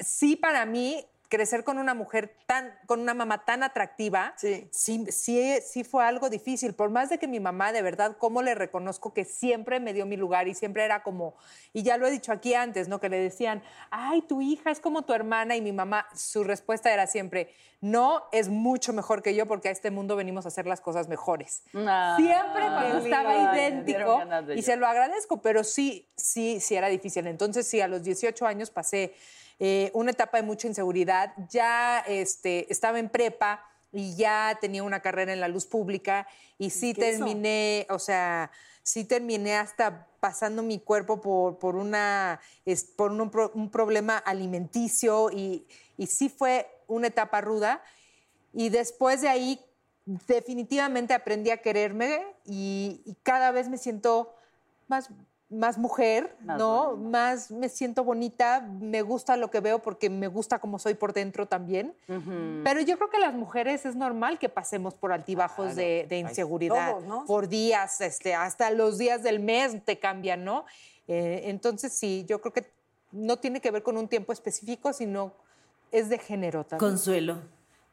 sí 0.00 0.34
para 0.34 0.66
mí 0.66 1.06
crecer 1.30 1.64
con 1.64 1.78
una 1.78 1.94
mujer 1.94 2.34
tan, 2.46 2.74
con 2.86 3.00
una 3.00 3.14
mamá 3.14 3.44
tan 3.46 3.62
atractiva, 3.62 4.34
Sí. 4.36 4.68
sí, 4.72 5.06
sí, 5.10 5.58
sí 5.64 5.84
fue 5.84 6.04
algo 6.04 6.28
difícil. 6.28 6.74
Por 6.74 6.90
más 6.90 7.08
de 7.08 7.18
que 7.18 7.28
mi 7.28 7.40
mamá, 7.40 7.72
de 7.72 7.80
verdad, 7.80 8.16
cómo 8.18 8.42
le 8.42 8.54
reconozco 8.54 9.14
que 9.14 9.24
siempre 9.24 9.80
me 9.80 9.94
dio 9.94 10.04
mi 10.04 10.16
lugar 10.16 10.48
y 10.48 10.54
siempre 10.54 10.84
era 10.84 11.02
como, 11.02 11.36
y 11.72 11.84
ya 11.84 11.96
lo 11.96 12.06
he 12.06 12.10
dicho 12.10 12.32
aquí 12.32 12.54
antes, 12.54 12.88
¿no? 12.88 13.00
Que 13.00 13.08
le 13.08 13.18
decían, 13.18 13.62
ay, 13.90 14.22
tu 14.22 14.42
hija 14.42 14.70
es 14.70 14.80
como 14.80 15.02
tu 15.02 15.14
hermana, 15.14 15.56
y 15.56 15.62
mi 15.62 15.72
mamá, 15.72 16.06
su 16.14 16.42
respuesta 16.44 16.92
era 16.92 17.06
siempre, 17.06 17.54
no, 17.80 18.24
es 18.32 18.48
mucho 18.48 18.92
mejor 18.92 19.22
que 19.22 19.34
yo 19.34 19.46
porque 19.46 19.68
a 19.68 19.70
este 19.70 19.90
mundo 19.90 20.16
venimos 20.16 20.44
a 20.44 20.48
hacer 20.48 20.66
las 20.66 20.80
cosas 20.82 21.08
mejores. 21.08 21.62
Ah, 21.74 22.14
Siempre 22.18 22.62
cuando 22.66 22.98
estaba 22.98 23.34
lindo. 23.34 23.54
Idéntico 23.54 24.22
y 24.54 24.62
se 24.62 24.76
lo 24.76 24.86
agradezco, 24.86 25.40
pero 25.40 25.64
sí, 25.64 26.10
sí, 26.16 26.58
sí 26.60 26.74
era 26.74 26.88
difícil. 26.88 27.26
Entonces, 27.28 27.66
sí, 27.66 27.80
a 27.80 27.88
los 27.88 28.02
18 28.02 28.46
años 28.46 28.70
pasé 28.70 29.14
eh, 29.60 29.90
una 29.94 30.10
etapa 30.10 30.38
de 30.38 30.42
mucha 30.42 30.66
inseguridad. 30.66 31.32
Ya 31.50 32.00
este, 32.00 32.70
estaba 32.72 32.98
en 32.98 33.08
prepa 33.08 33.64
y 33.92 34.16
ya 34.16 34.58
tenía 34.60 34.82
una 34.82 35.00
carrera 35.00 35.32
en 35.32 35.40
la 35.40 35.48
luz 35.48 35.66
pública 35.66 36.26
y 36.58 36.70
sí 36.70 36.94
terminé, 36.94 37.86
o 37.90 37.98
sea, 37.98 38.50
sí 38.82 39.04
terminé 39.04 39.56
hasta 39.56 40.06
pasando 40.18 40.62
mi 40.62 40.78
cuerpo 40.78 41.20
por, 41.20 41.58
por, 41.58 41.76
una, 41.76 42.40
por 42.96 43.12
un, 43.12 43.30
un 43.54 43.70
problema 43.70 44.18
alimenticio 44.18 45.30
y, 45.30 45.66
y 45.96 46.06
sí 46.06 46.28
fue 46.28 46.66
una 46.86 47.08
etapa 47.08 47.40
ruda. 47.40 47.82
Y 48.52 48.70
después 48.70 49.20
de 49.20 49.28
ahí, 49.28 49.60
definitivamente 50.06 51.14
aprendí 51.14 51.50
a 51.50 51.58
quererme 51.58 52.24
y, 52.44 53.02
y 53.04 53.14
cada 53.22 53.50
vez 53.52 53.68
me 53.68 53.78
siento 53.78 54.34
más, 54.88 55.10
más 55.50 55.78
mujer, 55.78 56.36
Más 56.44 56.58
¿no? 56.58 56.96
bonita. 56.96 57.10
Más 57.10 57.50
me 57.50 57.68
siento 57.68 58.04
bonita, 58.04 58.60
me 58.80 59.02
gusta 59.02 59.36
lo 59.36 59.50
que 59.50 59.60
veo 59.60 59.80
porque 59.80 60.08
me 60.08 60.28
gusta 60.28 60.60
como 60.60 60.78
soy 60.78 60.94
por 60.94 61.12
dentro 61.12 61.46
también. 61.46 61.92
Pero 62.06 62.80
yo 62.80 62.96
creo 62.96 63.10
que 63.10 63.18
las 63.18 63.34
mujeres 63.34 63.84
es 63.84 63.96
normal 63.96 64.38
que 64.38 64.48
pasemos 64.48 64.94
por 64.94 65.12
altibajos 65.12 65.74
de, 65.74 66.06
de 66.08 66.18
inseguridad, 66.18 66.92
Todos, 66.92 67.04
¿no? 67.04 67.24
por 67.26 67.48
días, 67.48 68.00
este, 68.00 68.34
hasta 68.34 68.70
los 68.70 68.96
días 68.96 69.22
del 69.24 69.40
mes 69.40 69.84
te 69.84 69.98
cambian, 69.98 70.44
¿no? 70.44 70.64
Eh, 71.08 71.42
entonces 71.46 71.92
sí, 71.92 72.24
yo 72.28 72.40
creo 72.40 72.52
que 72.52 72.70
no 73.10 73.36
tiene 73.38 73.60
que 73.60 73.72
ver 73.72 73.82
con 73.82 73.96
un 73.96 74.06
tiempo 74.06 74.32
específico, 74.32 74.92
sino 74.92 75.32
es 75.90 76.08
de 76.08 76.18
género 76.18 76.62
también. 76.62 76.88
Consuelo. 76.90 77.38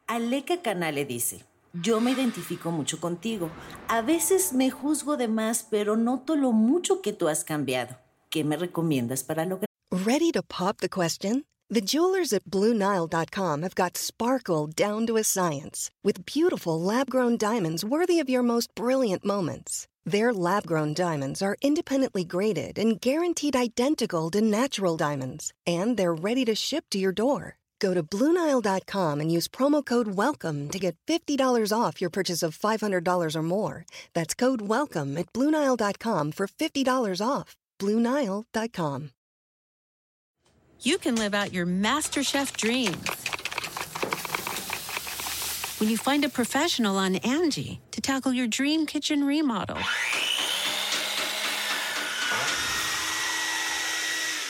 Aleca 0.06 0.62
Canale 0.62 1.04
dice, 1.04 1.44
Yo 1.82 2.00
me 2.00 2.12
identifico 2.12 2.70
mucho 2.70 2.98
contigo. 2.98 3.50
A 3.88 4.00
veces 4.00 4.52
me 4.52 4.70
juzgo 4.70 5.16
de 5.16 5.28
más, 5.28 5.66
pero 5.68 5.96
noto 5.96 6.34
lo 6.34 6.52
mucho 6.52 7.02
que 7.02 7.12
tú 7.12 7.28
has 7.28 7.44
cambiado. 7.44 7.96
¿Qué 8.30 8.42
me 8.42 8.56
recomiendas 8.56 9.22
para 9.22 9.44
lograr? 9.44 9.66
Ready 9.90 10.32
to 10.32 10.42
pop 10.42 10.78
the 10.78 10.88
question? 10.88 11.44
The 11.70 11.82
jewelers 11.82 12.32
at 12.32 12.44
BlueNile.com 12.44 13.62
have 13.62 13.74
got 13.74 13.98
sparkle 13.98 14.66
down 14.66 15.06
to 15.06 15.18
a 15.18 15.22
science 15.22 15.90
with 16.02 16.24
beautiful 16.24 16.80
lab 16.80 17.10
grown 17.10 17.36
diamonds 17.36 17.84
worthy 17.84 18.18
of 18.20 18.30
your 18.30 18.42
most 18.42 18.74
brilliant 18.74 19.24
moments. 19.24 19.86
Their 20.06 20.32
lab 20.32 20.66
grown 20.66 20.94
diamonds 20.94 21.42
are 21.42 21.58
independently 21.60 22.24
graded 22.24 22.78
and 22.78 22.98
guaranteed 22.98 23.54
identical 23.54 24.30
to 24.30 24.40
natural 24.40 24.96
diamonds, 24.96 25.52
and 25.66 25.98
they're 25.98 26.14
ready 26.14 26.46
to 26.46 26.54
ship 26.54 26.86
to 26.90 26.98
your 26.98 27.12
door. 27.12 27.57
Go 27.78 27.94
to 27.94 28.02
BlueNile.com 28.02 29.20
and 29.20 29.32
use 29.32 29.48
promo 29.48 29.84
code 29.84 30.08
WELCOME 30.08 30.70
to 30.72 30.78
get 30.78 30.96
$50 31.06 31.72
off 31.72 32.00
your 32.00 32.10
purchase 32.10 32.42
of 32.42 32.58
$500 32.58 33.36
or 33.36 33.42
more. 33.42 33.84
That's 34.14 34.34
code 34.34 34.60
WELCOME 34.62 35.16
at 35.16 35.32
BlueNile.com 35.32 36.32
for 36.32 36.46
$50 36.46 37.26
off. 37.26 37.56
BlueNile.com. 37.80 39.10
you 40.80 40.96
can 40.98 41.16
live 41.16 41.34
out 41.34 41.52
your 41.52 41.66
MasterChef 41.66 42.56
dreams 42.56 43.08
when 45.80 45.90
you 45.90 45.96
find 45.96 46.24
a 46.24 46.28
professional 46.28 46.96
on 46.96 47.16
Angie 47.16 47.80
to 47.92 48.00
tackle 48.00 48.32
your 48.32 48.46
dream 48.46 48.86
kitchen 48.86 49.24
remodel. 49.24 49.78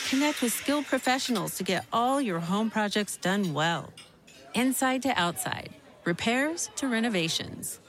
Connect 0.09 0.41
with 0.41 0.51
skilled 0.51 0.87
professionals 0.87 1.55
to 1.57 1.63
get 1.63 1.85
all 1.93 2.19
your 2.19 2.39
home 2.39 2.71
projects 2.71 3.15
done 3.17 3.53
well. 3.53 3.93
Inside 4.55 5.03
to 5.03 5.09
outside, 5.09 5.69
repairs 6.03 6.71
to 6.77 6.87
renovations. 6.87 7.79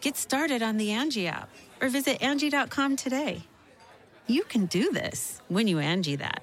Get 0.00 0.16
started 0.16 0.62
on 0.62 0.78
the 0.78 0.92
Angie 0.92 1.28
app 1.28 1.50
or 1.82 1.90
visit 1.90 2.22
Angie.com 2.22 2.96
today. 2.96 3.42
You 4.26 4.44
can 4.44 4.64
do 4.64 4.90
this 4.92 5.42
when 5.48 5.68
you 5.68 5.78
Angie 5.78 6.16
that. 6.16 6.42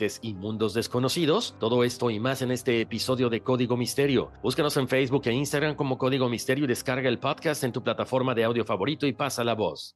y 0.21 0.33
mundos 0.33 0.73
desconocidos? 0.73 1.55
Todo 1.59 1.83
esto 1.83 2.09
y 2.09 2.19
más 2.19 2.41
en 2.41 2.49
este 2.51 2.81
episodio 2.81 3.29
de 3.29 3.41
Código 3.41 3.77
Misterio. 3.77 4.31
Búscanos 4.41 4.75
en 4.77 4.87
Facebook 4.87 5.21
e 5.25 5.31
Instagram 5.31 5.75
como 5.75 5.99
Código 5.99 6.27
Misterio 6.27 6.65
y 6.65 6.67
descarga 6.67 7.07
el 7.07 7.19
podcast 7.19 7.63
en 7.63 7.71
tu 7.71 7.83
plataforma 7.83 8.33
de 8.33 8.43
audio 8.43 8.65
favorito 8.65 9.05
y 9.05 9.13
pasa 9.13 9.43
la 9.43 9.53
voz. 9.53 9.95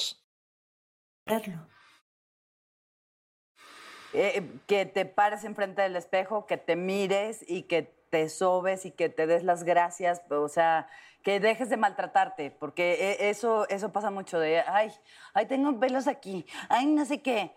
Eh, 4.13 4.59
que 4.67 4.85
te 4.85 5.05
pares 5.05 5.43
enfrente 5.45 5.81
del 5.81 5.95
espejo, 5.95 6.45
que 6.45 6.57
te 6.57 6.75
mires 6.75 7.45
y 7.47 7.63
que 7.63 7.83
te 8.09 8.27
sobes 8.27 8.85
y 8.85 8.91
que 8.91 9.07
te 9.07 9.25
des 9.25 9.43
las 9.43 9.63
gracias, 9.63 10.21
o 10.29 10.49
sea, 10.49 10.89
que 11.23 11.39
dejes 11.39 11.69
de 11.69 11.77
maltratarte, 11.77 12.51
porque 12.51 12.93
e- 12.93 13.29
eso, 13.29 13.67
eso 13.69 13.93
pasa 13.93 14.11
mucho 14.11 14.37
de, 14.37 14.59
ay, 14.61 14.91
ay, 15.33 15.45
tengo 15.45 15.79
pelos 15.79 16.07
aquí, 16.07 16.45
ay, 16.67 16.87
no 16.87 17.05
sé 17.05 17.21
qué. 17.21 17.55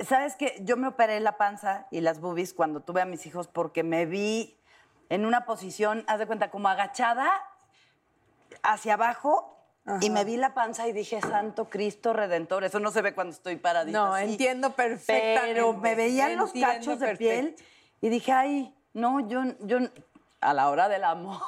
¿Sabes 0.00 0.36
qué? 0.36 0.58
Yo 0.60 0.76
me 0.76 0.88
operé 0.88 1.20
la 1.20 1.38
panza 1.38 1.86
y 1.90 2.00
las 2.00 2.20
boobies 2.20 2.52
cuando 2.52 2.80
tuve 2.80 3.00
a 3.00 3.06
mis 3.06 3.24
hijos 3.26 3.48
porque 3.48 3.82
me 3.82 4.04
vi 4.04 4.58
en 5.08 5.24
una 5.24 5.46
posición, 5.46 6.04
haz 6.06 6.18
de 6.18 6.26
cuenta, 6.26 6.50
como 6.50 6.68
agachada 6.68 7.30
hacia 8.62 8.94
abajo 8.94 9.53
y 10.00 10.08
me 10.10 10.24
vi 10.24 10.36
la 10.36 10.54
panza 10.54 10.88
y 10.88 10.92
dije, 10.92 11.20
Santo 11.20 11.68
Cristo 11.68 12.12
Redentor. 12.12 12.64
Eso 12.64 12.80
no 12.80 12.90
se 12.90 13.02
ve 13.02 13.14
cuando 13.14 13.34
estoy 13.34 13.56
paradita 13.56 13.98
No, 13.98 14.14
así. 14.14 14.30
entiendo 14.32 14.70
perfectamente. 14.74 15.40
Pero 15.54 15.72
me 15.74 15.94
veían 15.94 16.36
los 16.36 16.52
cachos 16.52 16.98
de 17.00 17.06
perfecto. 17.08 17.18
piel 17.18 17.56
y 18.00 18.08
dije, 18.08 18.32
ay, 18.32 18.74
no, 18.94 19.20
yo, 19.28 19.42
yo, 19.60 19.78
a 20.44 20.52
la 20.52 20.68
hora 20.68 20.88
del 20.88 21.02
amor. 21.04 21.40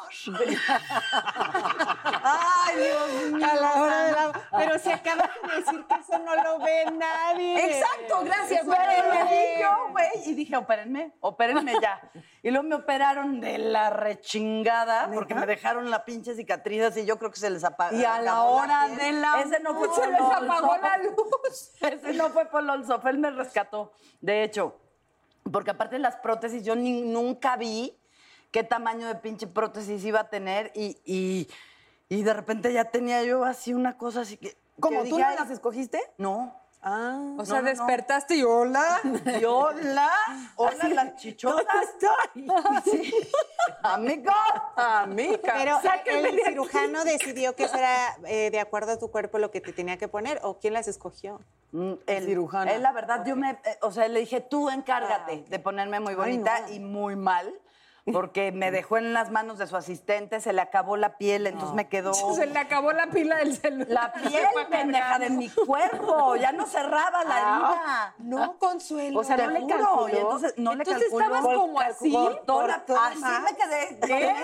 ay, 2.23 2.77
Dios 2.77 3.33
mío. 3.33 3.47
A 3.47 3.55
la 3.57 3.75
hora 3.83 4.05
de 4.07 4.13
la... 4.13 4.33
Pero 4.57 4.79
se 4.79 4.93
acaba 4.93 5.31
de 5.49 5.57
decir 5.61 5.85
que 5.87 5.95
eso 5.95 6.19
no 6.19 6.35
lo 6.37 6.59
ve 6.61 6.91
nadie. 6.93 7.77
Exacto, 7.79 8.25
gracias. 8.25 8.63
Pero 8.67 9.09
lo 9.09 9.61
yo, 9.61 9.93
güey, 9.93 10.09
y 10.27 10.35
dije, 10.35 10.57
opérenme, 10.57 11.13
opérenme 11.21 11.75
ya. 11.81 12.01
Y 12.43 12.51
luego 12.51 12.67
me 12.69 12.75
operaron 12.77 13.41
de 13.41 13.59
la 13.59 13.91
rechingada 13.91 15.11
porque 15.13 15.35
me 15.35 15.47
dejaron 15.47 15.91
la 15.91 16.05
pinche 16.05 16.35
cicatriz 16.35 16.83
así. 16.83 17.05
Yo 17.05 17.19
creo 17.19 17.31
que 17.31 17.39
se 17.41 17.51
les 17.51 17.65
apagó. 17.65 17.97
Y 17.97 18.05
a 18.05 18.21
la 18.21 18.43
hora 18.43 18.89
de 18.89 19.13
la- 19.13 19.41
Ese 19.43 19.61
no 19.61 19.75
fue 19.75 19.89
Se 19.95 20.11
les 20.11 20.21
apagó 20.21 20.77
la 20.79 20.99
luz. 20.99 21.73
Ese 21.81 22.13
no 22.15 22.31
fue 22.31 22.47
Polo 22.47 22.73
Olso, 22.73 23.01
él 23.07 23.19
me 23.19 23.31
rescató. 23.31 23.93
De 24.21 24.43
hecho, 24.43 24.81
porque 25.53 25.71
aparte 25.71 25.97
de 25.97 26.01
las 26.01 26.17
prótesis, 26.17 26.65
yo 26.65 26.75
ni- 26.75 27.03
nunca 27.03 27.57
vi 27.57 27.97
qué 28.51 28.63
tamaño 28.65 29.07
de 29.09 29.15
pinche 29.17 29.47
prótesis 29.47 30.05
iba 30.05 30.21
a 30.21 30.29
tener 30.31 30.73
y, 30.75 30.99
y, 31.05 31.49
y 32.09 32.23
de 32.23 32.33
repente 32.35 32.73
ya 32.73 32.85
tenía 32.87 33.23
yo 33.25 33.45
así 33.45 33.75
una 33.75 33.97
cosa 33.99 34.23
así 34.23 34.37
que... 34.37 34.57
¿Cómo? 34.81 35.03
que 35.03 35.09
¿Tú 35.11 35.17
dije, 35.17 35.23
no 35.23 35.29
"Ay, 35.29 35.37
las 35.39 35.51
escogiste? 35.51 36.01
No. 36.19 36.55
Ah. 36.83 37.35
O 37.39 37.45
sea, 37.45 37.57
no, 37.57 37.63
no. 37.63 37.69
despertaste 37.71 38.37
y 38.37 38.43
hola. 38.45 39.01
Y 39.41 39.45
hola, 39.45 40.11
hola 40.57 40.89
las 40.89 41.17
chichotas. 41.17 41.67
Sí. 42.85 43.13
Amigo. 43.83 44.31
Amiga. 44.77 45.39
Pero 45.57 45.81
Sáquenme 45.83 46.29
el 46.29 46.37
de 46.37 46.43
aquí. 46.43 46.51
cirujano 46.51 47.05
decidió 47.05 47.57
que 47.57 47.67
fuera 47.69 48.17
eh, 48.27 48.51
de 48.51 48.61
acuerdo 48.61 48.93
a 48.93 48.99
tu 48.99 49.11
cuerpo 49.11 49.39
lo 49.39 49.51
que 49.51 49.61
te 49.61 49.73
tenía 49.73 49.97
que 49.97 50.07
poner 50.09 50.39
o 50.43 50.59
quién 50.59 50.75
las 50.75 50.87
escogió. 50.89 51.41
Mm, 51.73 51.93
Él, 52.07 52.25
cirujano. 52.27 52.71
Él, 52.71 52.83
la 52.83 52.93
verdad, 52.93 53.25
yo 53.27 53.35
me, 53.35 53.51
eh, 53.53 53.79
o 53.83 53.91
sea, 53.91 54.07
le 54.09 54.21
dije, 54.21 54.41
tú 54.41 54.71
encárgate 54.71 55.45
Ah, 55.47 55.51
de 55.51 55.59
ponerme 55.59 55.99
muy 56.01 56.15
bonita 56.15 56.61
no. 56.61 56.73
y 56.73 56.79
muy 56.81 57.17
mal, 57.17 57.53
porque 58.13 58.53
me 58.53 58.71
dejó 58.71 58.99
en 58.99 59.13
las 59.13 59.31
manos 59.31 59.59
de 59.59 59.67
su 59.67 59.77
asistente, 59.77 60.41
se 60.41 60.53
le 60.53 60.61
acabó 60.61 60.97
la 60.97 61.19
piel, 61.19 61.47
entonces 61.47 61.75
me 61.75 61.89
quedó 61.89 62.15
Se 62.35 62.47
le 62.47 62.59
acabó 62.59 62.93
la 62.93 63.07
pila 63.09 63.37
del 63.37 63.57
celular. 63.57 63.89
la 63.89 64.13
piel 64.31 64.47
pendeja 64.71 65.19
de 65.19 65.31
mi 65.31 65.49
cuerpo, 65.51 66.37
ya 66.37 66.53
no 66.53 66.67
cerraba 66.67 67.25
la 67.25 67.37
herida. 67.41 68.15
No, 68.19 68.59
Consuelo. 68.59 69.21
O 69.21 69.25
sea, 69.25 69.37
no 69.37 69.49
le 69.49 69.61
juro. 69.61 69.77
calculó. 69.77 70.09
Y 70.09 70.17
entonces 70.21 70.55
no 70.57 70.75
le 70.75 70.83
Entonces 70.85 71.03
calculó. 71.11 71.25
estabas 71.37 71.57
como 71.57 71.81
así. 71.81 72.11
La- 72.11 72.19
Cortó 72.47 72.97
así 73.01 73.21
me 73.21 73.57
quedé. 73.57 74.01
¿Qué? 74.01 74.35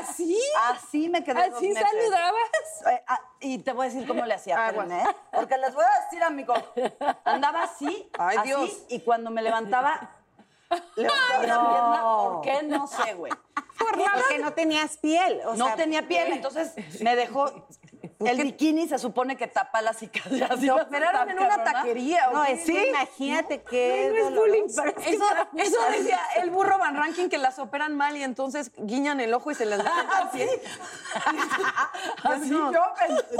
¿Así? 0.00 0.38
Así 0.70 1.08
me 1.08 1.22
quedé. 1.24 1.40
¿Así 1.40 1.72
saludabas? 1.74 2.40
Eh, 2.90 3.02
ah, 3.06 3.20
y 3.40 3.58
te 3.58 3.72
voy 3.72 3.86
a 3.86 3.88
decir 3.90 4.06
cómo 4.06 4.24
le 4.24 4.34
hacía, 4.34 4.68
¿eh? 4.70 5.04
Porque 5.32 5.56
les 5.58 5.74
voy 5.74 5.84
a 5.84 6.04
decir, 6.04 6.22
amigo. 6.22 6.54
Andaba 7.24 7.62
así, 7.64 8.10
Ay, 8.18 8.36
así, 8.38 8.48
Dios. 8.48 8.70
y 8.88 9.00
cuando 9.00 9.30
me 9.30 9.42
levantaba, 9.42 10.10
levantaba 10.96 11.46
la 11.46 11.68
pierna. 11.68 12.02
¿Por 12.02 12.40
qué? 12.42 12.62
No 12.64 12.86
sé, 12.86 13.14
güey. 13.14 13.32
Porque 13.78 14.38
no 14.38 14.52
tenías 14.52 14.96
piel. 14.98 15.40
o 15.46 15.54
no 15.54 15.66
sea, 15.66 15.76
tenía 15.76 16.06
piel, 16.08 16.32
entonces 16.32 16.72
me 17.00 17.16
dejó. 17.16 17.66
El 18.18 18.42
bikini 18.42 18.88
se 18.88 18.98
supone 18.98 19.36
que 19.36 19.46
tapa 19.46 19.82
la 19.82 19.92
cicatriz. 19.92 20.42
Te 20.60 20.70
operaron 20.70 21.28
en 21.30 21.38
una 21.38 21.62
taquería. 21.62 22.30
¿o 22.30 22.32
No, 22.32 22.44
es 22.44 22.64
que 22.64 22.88
imagínate 22.88 23.62
qué 23.62 24.10
No 24.10 24.28
es 24.28 24.34
bullying, 24.34 24.64
pero 24.74 24.90
eso, 24.90 25.24
eso 25.54 25.78
decía 25.90 26.20
el 26.36 26.50
burro 26.50 26.78
Van 26.78 26.96
Ranking 26.96 27.28
que 27.28 27.36
las 27.36 27.58
operan 27.58 27.94
mal 27.94 28.16
y 28.16 28.22
entonces 28.22 28.72
guiñan 28.78 29.20
el 29.20 29.34
ojo 29.34 29.50
y 29.50 29.54
se 29.54 29.66
les 29.66 29.78
meten 29.78 29.92
al 30.14 30.30
pie. 30.30 30.48
Así 32.22 32.48
yo, 32.50 32.72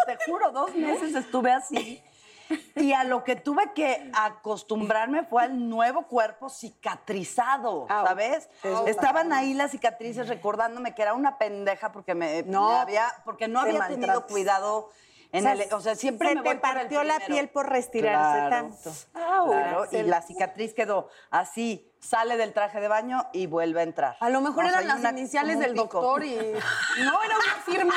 te 0.04 0.18
juro, 0.26 0.50
dos 0.52 0.74
meses 0.74 1.14
estuve 1.14 1.52
así. 1.52 2.02
Y 2.76 2.92
a 2.92 3.04
lo 3.04 3.24
que 3.24 3.36
tuve 3.36 3.72
que 3.74 4.10
acostumbrarme 4.14 5.24
fue 5.24 5.42
al 5.44 5.68
nuevo 5.68 6.06
cuerpo 6.06 6.48
cicatrizado, 6.48 7.86
¿sabes? 7.88 8.48
Estaban 8.86 9.32
ahí 9.32 9.54
las 9.54 9.70
cicatrices 9.70 10.28
recordándome 10.28 10.94
que 10.94 11.02
era 11.02 11.14
una 11.14 11.38
pendeja 11.38 11.92
porque 11.92 12.14
me, 12.14 12.42
No, 12.44 12.70
me 12.70 12.76
había, 12.76 13.12
porque 13.24 13.48
no 13.48 13.62
te 13.64 13.70
había 13.70 13.88
tenido 13.88 14.26
cuidado 14.26 14.90
en 15.32 15.40
O 15.40 15.42
sea, 15.42 15.52
el, 15.64 15.74
o 15.74 15.80
sea, 15.80 15.94
siempre 15.96 16.28
se 16.28 16.34
me 16.36 16.42
te 16.42 16.48
voy 16.50 16.58
partió 16.58 17.02
la 17.02 17.18
piel 17.18 17.48
por 17.48 17.68
retirarse 17.68 18.46
Claro. 18.46 18.50
tanto. 18.50 18.92
Claro, 19.12 19.86
y 19.90 20.02
la 20.02 20.22
cicatriz 20.22 20.72
quedó 20.72 21.08
así, 21.30 21.92
sale 21.98 22.36
del 22.36 22.52
traje 22.52 22.80
de 22.80 22.86
baño 22.88 23.26
y 23.32 23.46
vuelve 23.48 23.80
a 23.80 23.82
entrar. 23.82 24.16
A 24.20 24.28
lo 24.30 24.40
mejor 24.40 24.64
O 24.64 24.68
sea, 24.68 24.78
eran 24.78 24.88
las 24.88 25.00
una- 25.00 25.10
iniciales 25.10 25.58
del 25.58 25.72
pico. 25.72 26.00
doctor 26.00 26.24
y. 26.24 26.36
No, 27.04 27.22
era 27.22 27.36
una 27.36 27.54
firma. 27.64 27.94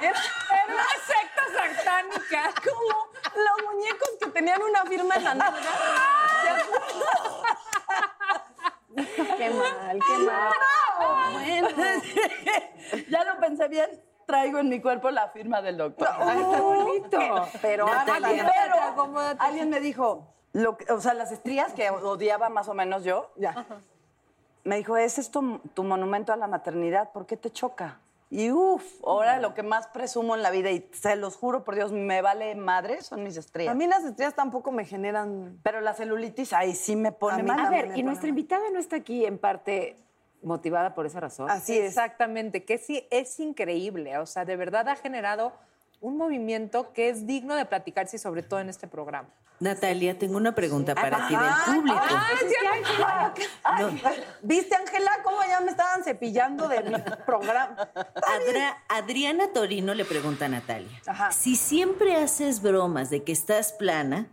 Era, 0.00 0.18
Era 0.64 0.74
una 0.74 0.84
secta 1.06 1.42
satánica. 1.84 2.50
como 2.62 3.13
los 3.36 3.72
muñecos 3.72 4.10
que 4.20 4.26
tenían 4.30 4.62
una 4.62 4.84
firma 4.84 5.14
en 5.16 5.24
la 5.24 5.34
nalga. 5.34 5.60
Qué 9.36 9.50
mal, 9.50 9.98
qué 10.06 10.18
mal. 10.24 10.52
Bueno. 11.32 11.68
ya 13.08 13.24
lo 13.24 13.40
pensé 13.40 13.68
bien. 13.68 13.88
Traigo 14.26 14.58
en 14.58 14.68
mi 14.68 14.80
cuerpo 14.80 15.10
la 15.10 15.28
firma 15.28 15.60
del 15.60 15.76
doctor. 15.76 16.08
Ay, 16.18 16.38
qué 16.50 16.60
bonito. 16.60 17.18
Pero 17.60 17.86
Natalia. 17.86 18.50
Pero 18.54 18.80
Acomódate. 18.82 19.36
alguien 19.40 19.68
me 19.70 19.80
dijo, 19.80 20.32
lo 20.52 20.76
que- 20.78 20.90
o 20.92 21.00
sea, 21.00 21.12
las 21.14 21.30
estrías 21.32 21.72
que 21.74 21.90
odiaba 21.90 22.48
más 22.48 22.68
o 22.68 22.74
menos 22.74 23.04
yo, 23.04 23.32
Ya. 23.36 23.66
me 24.62 24.76
dijo, 24.76 24.96
ese 24.96 25.20
es 25.20 25.30
tu, 25.30 25.58
tu 25.74 25.82
monumento 25.84 26.32
a 26.32 26.36
la 26.36 26.46
maternidad, 26.46 27.10
¿por 27.12 27.26
qué 27.26 27.36
te 27.36 27.50
choca? 27.50 27.98
Y 28.30 28.50
uff, 28.50 28.84
ahora 29.04 29.38
lo 29.38 29.54
que 29.54 29.62
más 29.62 29.86
presumo 29.88 30.34
en 30.34 30.42
la 30.42 30.50
vida, 30.50 30.70
y 30.70 30.88
se 30.92 31.14
los 31.14 31.36
juro 31.36 31.62
por 31.62 31.74
Dios, 31.76 31.92
me 31.92 32.20
vale 32.22 32.54
madre, 32.54 33.02
son 33.02 33.22
mis 33.22 33.36
estrías. 33.36 33.70
A 33.70 33.74
mí 33.74 33.86
las 33.86 34.02
estrellas 34.02 34.34
tampoco 34.34 34.72
me 34.72 34.84
generan. 34.84 35.58
Pero 35.62 35.80
la 35.80 35.94
celulitis, 35.94 36.52
ahí 36.52 36.74
sí 36.74 36.96
me 36.96 37.08
A 37.08 37.18
pone 37.18 37.42
mí 37.42 37.48
mal. 37.48 37.60
A 37.60 37.70
ver, 37.70 37.96
y 37.96 38.02
nuestra 38.02 38.24
mal. 38.24 38.30
invitada 38.30 38.62
no 38.72 38.78
está 38.78 38.96
aquí 38.96 39.24
en 39.24 39.38
parte 39.38 39.96
motivada 40.42 40.94
por 40.94 41.06
esa 41.06 41.20
razón. 41.20 41.50
Así 41.50 41.78
es. 41.78 41.86
Exactamente, 41.86 42.64
que 42.64 42.78
sí, 42.78 43.06
es 43.10 43.38
increíble. 43.40 44.18
O 44.18 44.26
sea, 44.26 44.44
de 44.44 44.56
verdad 44.56 44.88
ha 44.88 44.96
generado 44.96 45.52
un 46.00 46.16
movimiento 46.16 46.92
que 46.92 47.08
es 47.08 47.26
digno 47.26 47.54
de 47.54 47.64
platicarse 47.64 48.16
y 48.16 48.18
sobre 48.18 48.42
todo 48.42 48.60
en 48.60 48.68
este 48.68 48.86
programa. 48.88 49.28
Natalia, 49.60 50.18
tengo 50.18 50.36
una 50.36 50.54
pregunta 50.54 50.94
para 50.94 51.28
ti 51.28 51.34
del 51.36 51.74
público. 51.76 52.00
No, 53.78 53.88
¿Viste, 54.42 54.74
Ángela, 54.74 55.10
cómo 55.22 55.38
ya 55.48 55.60
me 55.60 55.70
estaban 55.70 56.02
cepillando 56.04 56.68
de 56.68 56.82
mi 56.82 56.94
programa? 57.24 57.76
Adra- 57.94 58.76
Adriana 58.88 59.48
Torino 59.52 59.94
le 59.94 60.04
pregunta 60.04 60.46
a 60.46 60.48
Natalia, 60.48 61.00
Ajá. 61.06 61.30
si 61.32 61.56
siempre 61.56 62.16
haces 62.16 62.60
bromas 62.62 63.10
de 63.10 63.22
que 63.22 63.32
estás 63.32 63.72
plana, 63.72 64.26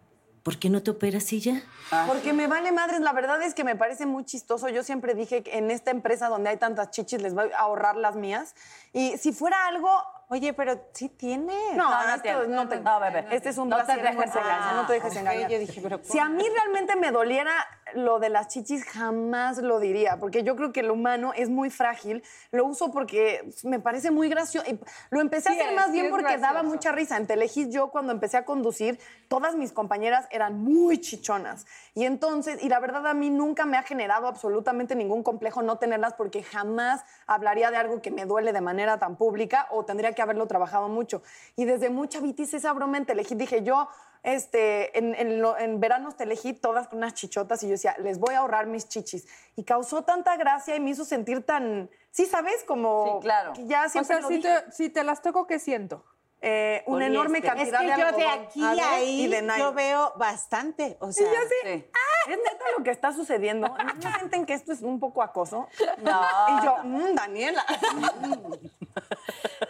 ¿por 0.44 0.58
qué 0.58 0.70
no 0.70 0.82
te 0.84 0.92
operas 0.92 1.32
y 1.34 1.40
ya? 1.40 1.62
Porque 2.08 2.34
me 2.34 2.48
vale 2.48 2.72
madres, 2.72 3.00
la 3.00 3.14
verdad 3.14 3.42
es 3.44 3.54
que 3.54 3.64
me 3.64 3.76
parece 3.76 4.06
muy 4.06 4.26
chistoso. 4.26 4.70
Yo 4.70 4.84
siempre 4.84 5.14
dije 5.14 5.44
que 5.44 5.58
en 5.58 5.72
esta 5.72 5.92
empresa 5.92 6.30
donde 6.30 6.50
hay 6.50 6.58
tantas 6.58 6.90
chichis 6.92 7.22
les 7.22 7.34
voy 7.34 7.52
a 7.56 7.60
ahorrar 7.60 7.96
las 7.96 8.16
mías. 8.16 8.56
Y 8.94 9.18
si 9.18 9.32
fuera 9.34 9.68
algo... 9.68 9.90
Oye, 10.34 10.54
pero 10.54 10.80
sí 10.94 11.10
tiene. 11.10 11.54
No, 11.76 11.90
No, 11.90 12.04
no 12.04 12.10
esto 12.12 12.22
tiene. 12.22 12.48
no 12.48 12.70
te- 12.70 12.80
No, 12.80 13.00
bebé. 13.02 13.26
Este 13.32 13.50
es 13.50 13.58
un 13.58 13.68
No 13.68 13.76
te 13.80 13.84
brasier 13.84 14.16
dejes 14.16 14.34
engañar. 14.34 14.76
no 14.76 14.88
te 14.88 14.94
dejes 14.94 15.12
ok, 15.12 15.18
engañar. 15.18 15.50
yo 15.52 15.60
dije, 15.60 15.82
pero 15.82 16.00
si 16.04 16.20
a 16.20 16.30
mí 16.30 16.48
realmente 16.48 16.96
me 16.96 17.12
doliera 17.12 17.52
lo 17.96 18.20
de 18.20 18.30
las 18.30 18.48
chichis, 18.48 18.84
jamás 18.86 19.58
lo 19.58 19.80
diría, 19.80 20.18
porque 20.20 20.44
yo 20.44 20.56
creo 20.56 20.72
que 20.72 20.82
el 20.82 20.92
humano 20.92 21.34
es 21.36 21.50
muy 21.50 21.70
frágil. 21.70 22.24
Lo 22.52 22.66
uso 22.66 22.92
porque 22.92 23.52
me 23.64 23.80
parece 23.80 24.12
muy 24.12 24.30
gracioso. 24.30 24.66
Lo 25.10 25.22
empecé 25.22 25.50
a 25.50 25.52
hacer 25.54 25.70
es, 25.70 25.76
más 25.76 25.92
bien 25.92 26.10
porque 26.10 26.38
daba 26.38 26.64
mucha 26.64 26.92
risa. 26.92 27.18
En 27.18 27.28
Telehit 27.28 27.70
yo 27.70 27.90
cuando 27.90 28.12
empecé 28.12 28.38
a 28.38 28.46
conducir, 28.46 29.00
todas 29.28 29.56
mis 29.56 29.72
compañeras 29.72 30.28
eran 30.32 30.62
muy 30.62 31.00
chichonas. 31.00 31.66
Y 31.94 32.06
entonces, 32.06 32.64
y 32.64 32.70
la 32.70 32.80
verdad 32.80 33.08
a 33.08 33.14
mí 33.14 33.30
nunca 33.30 33.66
me 33.66 33.78
ha 33.78 33.84
generado 33.84 34.28
absolutamente 34.28 34.96
ningún 34.96 35.24
complejo 35.24 35.62
no 35.62 35.78
tenerlas 35.78 36.14
porque 36.14 36.44
jamás 36.44 37.04
hablaría 37.28 37.72
de 37.72 37.78
algo 37.78 38.02
que 38.02 38.12
me 38.12 38.26
duele 38.26 38.54
de 38.54 38.62
manera 38.62 39.00
tan 39.00 39.16
pública 39.16 39.68
o 39.72 39.86
tendría 39.86 40.14
que 40.14 40.22
haberlo 40.22 40.48
trabajado 40.48 40.90
mucho. 40.90 41.22
Y 41.56 41.66
desde 41.66 41.90
mucha 41.90 42.20
vitis 42.20 42.54
esa 42.54 42.74
broma 42.74 42.98
en 42.98 43.06
Telehit 43.06 43.38
dije 43.38 43.64
yo, 43.64 43.88
este, 44.24 44.98
en, 44.98 45.16
en, 45.16 45.42
lo- 45.42 45.58
en 45.58 45.80
veranos 45.80 46.16
Telehit 46.16 46.62
todas 46.62 46.88
con 46.88 47.00
unas 47.00 47.14
chichotas 47.16 47.64
y 47.64 47.68
yo 47.68 47.72
decía, 47.72 47.96
les 48.00 48.20
voy 48.20 48.36
a 48.36 48.40
ahorrar 48.40 48.68
mis 48.68 48.88
chichis. 48.88 49.28
Y 49.56 49.64
causó 49.64 50.04
tanta 50.04 50.38
gracia 50.38 50.76
y 50.76 50.80
me 50.80 50.92
hizo 50.92 51.06
sentir 51.06 51.44
tan, 51.46 51.90
sí, 52.12 52.26
¿sabes? 52.26 52.64
Como 52.66 53.18
Sí, 53.20 53.26
claro. 53.26 53.54
que 53.54 53.66
ya 53.66 53.86
O 53.86 53.90
siempre 53.90 54.16
sea, 54.16 54.22
lo 54.22 54.28
si 54.28 54.36
dije. 54.38 54.50
te, 54.66 54.72
si 54.72 54.90
te 54.90 55.04
las 55.04 55.22
toco, 55.22 55.48
¿qué 55.48 55.60
siento? 55.60 56.06
Eh, 56.44 56.82
una 56.88 57.06
Poliéster. 57.06 57.12
enorme 57.16 57.38
Es 57.40 57.44
Es 57.44 57.50
cantidad 57.52 57.80
que 57.80 57.86
de 57.86 58.02
yo 58.12 58.18
de 58.18 58.28
aquí 58.28 58.64
A 58.64 58.72
ver, 58.72 58.84
ahí 58.84 59.22
y 59.22 59.28
de 59.28 59.48
yo 59.60 59.74
veo 59.74 60.14
bastante. 60.18 60.98
O 61.00 61.12
sea, 61.12 61.28
Sí. 61.64 61.86
Es 62.28 62.38
neta 62.38 62.64
lo 62.78 62.84
que 62.84 62.92
está 62.92 63.14
sucediendo. 63.14 63.68
¿No 63.68 64.12
sienten 64.18 64.46
que 64.46 64.54
esto 64.54 64.72
es 64.72 64.82
un 64.82 65.00
poco 65.00 65.24
acoso? 65.24 65.68
No. 66.04 66.22
Y 66.50 66.66
yo, 66.66 66.78
"Mm, 66.84 67.16
Daniela. 67.16 67.66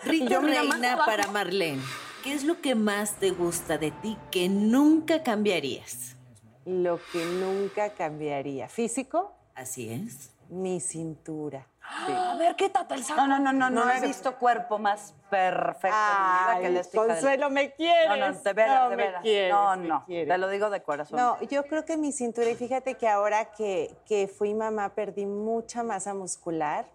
Rita 0.04 0.26
yo, 0.30 0.42
Reina 0.42 0.98
para 1.06 1.28
Marlene, 1.28 1.82
¿qué 2.24 2.34
es 2.34 2.44
lo 2.44 2.62
que 2.62 2.76
más 2.76 3.16
te 3.20 3.32
gusta 3.32 3.78
de 3.78 3.92
ti 3.92 4.18
que 4.32 4.50
nunca 4.50 5.24
cambiarías? 5.24 6.16
lo 6.64 7.00
que 7.12 7.26
nunca 7.26 7.90
cambiaría. 7.96 8.70
Físico, 8.70 9.34
Así 9.56 9.92
es. 9.92 10.30
mi 10.50 10.80
cintura. 10.80 11.66
A 11.84 12.36
ver, 12.38 12.56
quítate 12.56 12.94
el 12.94 13.04
saco. 13.04 13.20
No, 13.22 13.28
no, 13.28 13.40
no, 13.40 13.52
no, 13.52 13.70
no, 13.72 13.92
he 13.92 14.00
visto 14.00 14.36
cuerpo 14.38 14.78
más 14.78 15.16
perfecto 15.32 15.98
vida 15.98 16.58
que 16.62 16.68
el 16.68 16.74
del- 16.76 16.88
Consuelo, 16.94 17.50
me 17.50 17.74
quieres. 17.74 18.10
No, 18.10 18.16
no, 18.32 18.34
de 18.40 18.54
veras, 18.54 18.84
No, 18.84 18.90
de 18.92 18.96
me 18.96 19.04
veras. 19.04 19.22
quieres, 19.24 19.52
no, 19.54 19.76
me 19.78 19.88
no, 19.88 20.06
quieres. 20.06 20.28
te 20.30 20.38
lo 20.38 20.50
digo 20.50 20.70
de 20.70 20.84
corazón. 20.84 21.18
No, 21.18 21.42
yo 21.50 21.64
creo 21.64 21.84
que 21.84 21.98
mi 21.98 22.12
cintura, 22.12 22.50
y 22.52 22.56
fíjate 22.56 22.94
que 22.96 23.08
ahora 23.08 23.46
que, 23.54 23.96
que 24.08 24.28
fui 24.28 24.54
mamá 24.54 24.90
perdí 24.94 25.26
mucha 25.26 25.82
masa 25.84 26.14
muscular 26.14 26.86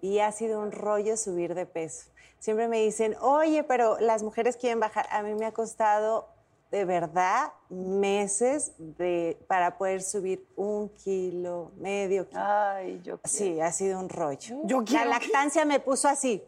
y 0.00 0.20
ha 0.20 0.30
sido 0.30 0.60
un 0.60 0.70
rollo 0.70 1.16
subir 1.16 1.54
de 1.54 1.66
peso. 1.66 2.08
Siempre 2.38 2.68
me 2.68 2.78
dicen, 2.82 3.16
oye, 3.20 3.64
pero 3.64 3.98
las 4.00 4.22
mujeres 4.22 4.56
quieren 4.56 4.80
bajar. 4.80 5.06
A 5.10 5.22
mí 5.22 5.34
me 5.34 5.46
ha 5.46 5.52
costado 5.52 6.28
de 6.70 6.84
verdad 6.84 7.52
meses 7.70 8.72
de, 8.78 9.38
para 9.48 9.78
poder 9.78 10.02
subir 10.02 10.46
un 10.56 10.90
kilo, 10.90 11.72
medio 11.78 12.28
kilo. 12.28 12.40
Ay, 12.42 13.00
yo 13.02 13.18
Sí, 13.24 13.60
ha 13.60 13.72
sido 13.72 13.98
un 13.98 14.08
rollo. 14.08 14.60
Yo 14.64 14.80
La 14.80 14.84
quiero- 14.84 15.10
lactancia 15.10 15.64
me 15.64 15.80
puso 15.80 16.08
así. 16.08 16.42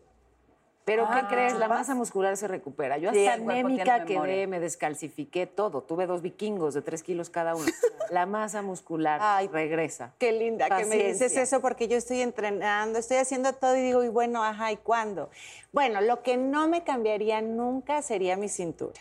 Pero 0.85 1.07
Ah, 1.09 1.15
¿qué 1.29 1.35
crees? 1.35 1.55
La 1.55 1.69
masa 1.69 1.95
muscular 1.95 2.37
se 2.37 2.49
recupera. 2.49 2.99
Yo 2.99 3.13
Sí, 3.13 3.27
hasta 3.27 3.43
cuerpo 3.43 3.67
anémica 3.69 4.05
quedé, 4.05 4.47
me 4.47 4.61
descalcifiqué 4.61 5.47
todo. 5.47 5.83
Tuve 5.83 6.07
dos 6.07 6.23
vikingos 6.23 6.75
de 6.75 6.83
tres 6.83 7.03
kilos 7.03 7.31
cada 7.31 7.55
uno. 7.55 7.67
La 8.11 8.27
masa 8.27 8.63
muscular 8.63 9.21
Ay, 9.23 9.49
regresa. 9.49 10.15
Qué 10.19 10.33
linda 10.33 10.67
que 10.69 10.85
me 10.87 10.97
dices 10.97 11.13
Paciencia. 11.13 11.43
eso 11.43 11.61
porque 11.61 11.87
yo 11.87 11.97
estoy 11.97 12.23
entrenando, 12.23 12.99
estoy 12.99 13.19
haciendo 13.19 13.53
todo 13.53 13.77
y 13.77 13.83
digo, 13.83 14.03
y 14.03 14.09
bueno, 14.09 14.43
ajá, 14.43 14.73
¿y 14.73 14.79
cuándo? 14.79 15.31
Bueno, 15.73 16.01
lo 16.01 16.23
que 16.23 16.37
no 16.37 16.67
me 16.67 16.83
cambiaría 16.83 17.41
nunca 17.41 18.03
sería 18.03 18.37
mi 18.37 18.49
cintura. 18.49 19.01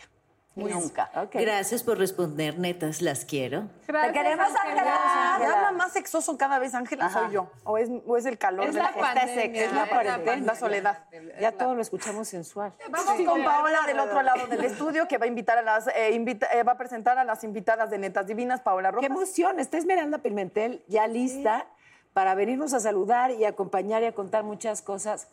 Nunca. 0.68 1.10
Gracias 1.32 1.82
por 1.82 1.98
responder, 1.98 2.58
netas, 2.58 3.00
las 3.02 3.24
quiero. 3.24 3.68
Gracias, 3.86 4.12
queremos, 4.12 4.48
Ángela. 4.64 5.34
Habla 5.36 5.72
más 5.72 5.92
sexoso 5.92 6.36
cada 6.36 6.58
vez, 6.58 6.74
Ángela, 6.74 7.08
soy 7.10 7.32
yo. 7.32 7.50
O 7.64 7.78
es, 7.78 7.88
o 8.06 8.16
es 8.16 8.26
el 8.26 8.38
calor 8.38 8.66
Es 8.66 8.74
de 8.74 8.80
la 8.82 8.90
la 8.90 8.96
pandemia, 8.96 9.44
es 9.44 9.52
la, 9.52 9.60
es 9.64 9.72
la 9.72 9.86
cuarentena, 9.88 10.16
pandemia. 10.24 10.46
la 10.52 10.54
soledad. 10.58 11.04
Ya 11.40 11.52
todo 11.52 11.74
lo 11.74 11.82
escuchamos 11.82 12.28
sensual. 12.28 12.72
Vamos 12.90 13.14
con 13.26 13.44
Paola 13.44 13.78
del 13.86 13.98
otro 14.00 14.22
lado 14.22 14.46
del 14.46 14.64
estudio 14.64 15.08
que 15.08 15.18
va 15.18 15.24
a 15.24 15.28
invitar 15.28 15.58
a 15.58 15.62
las 15.62 15.86
eh, 15.88 16.10
invita- 16.12 16.48
eh, 16.52 16.62
va 16.62 16.72
a 16.72 16.78
presentar 16.78 17.18
a 17.18 17.24
las 17.24 17.42
invitadas 17.44 17.90
de 17.90 17.98
Netas 17.98 18.26
Divinas, 18.26 18.60
Paola 18.60 18.90
¡Qué 18.90 18.96
Rojas. 18.96 19.10
emoción! 19.10 19.60
Está 19.60 19.78
Esmeralda 19.78 20.18
Pimentel 20.18 20.84
ya 20.88 21.06
lista 21.06 21.66
para 22.12 22.34
venirnos 22.34 22.74
a 22.74 22.80
saludar 22.80 23.30
y 23.30 23.44
acompañar 23.44 24.02
y 24.02 24.06
a 24.06 24.12
contar 24.12 24.42
muchas 24.44 24.82
cosas. 24.82 25.28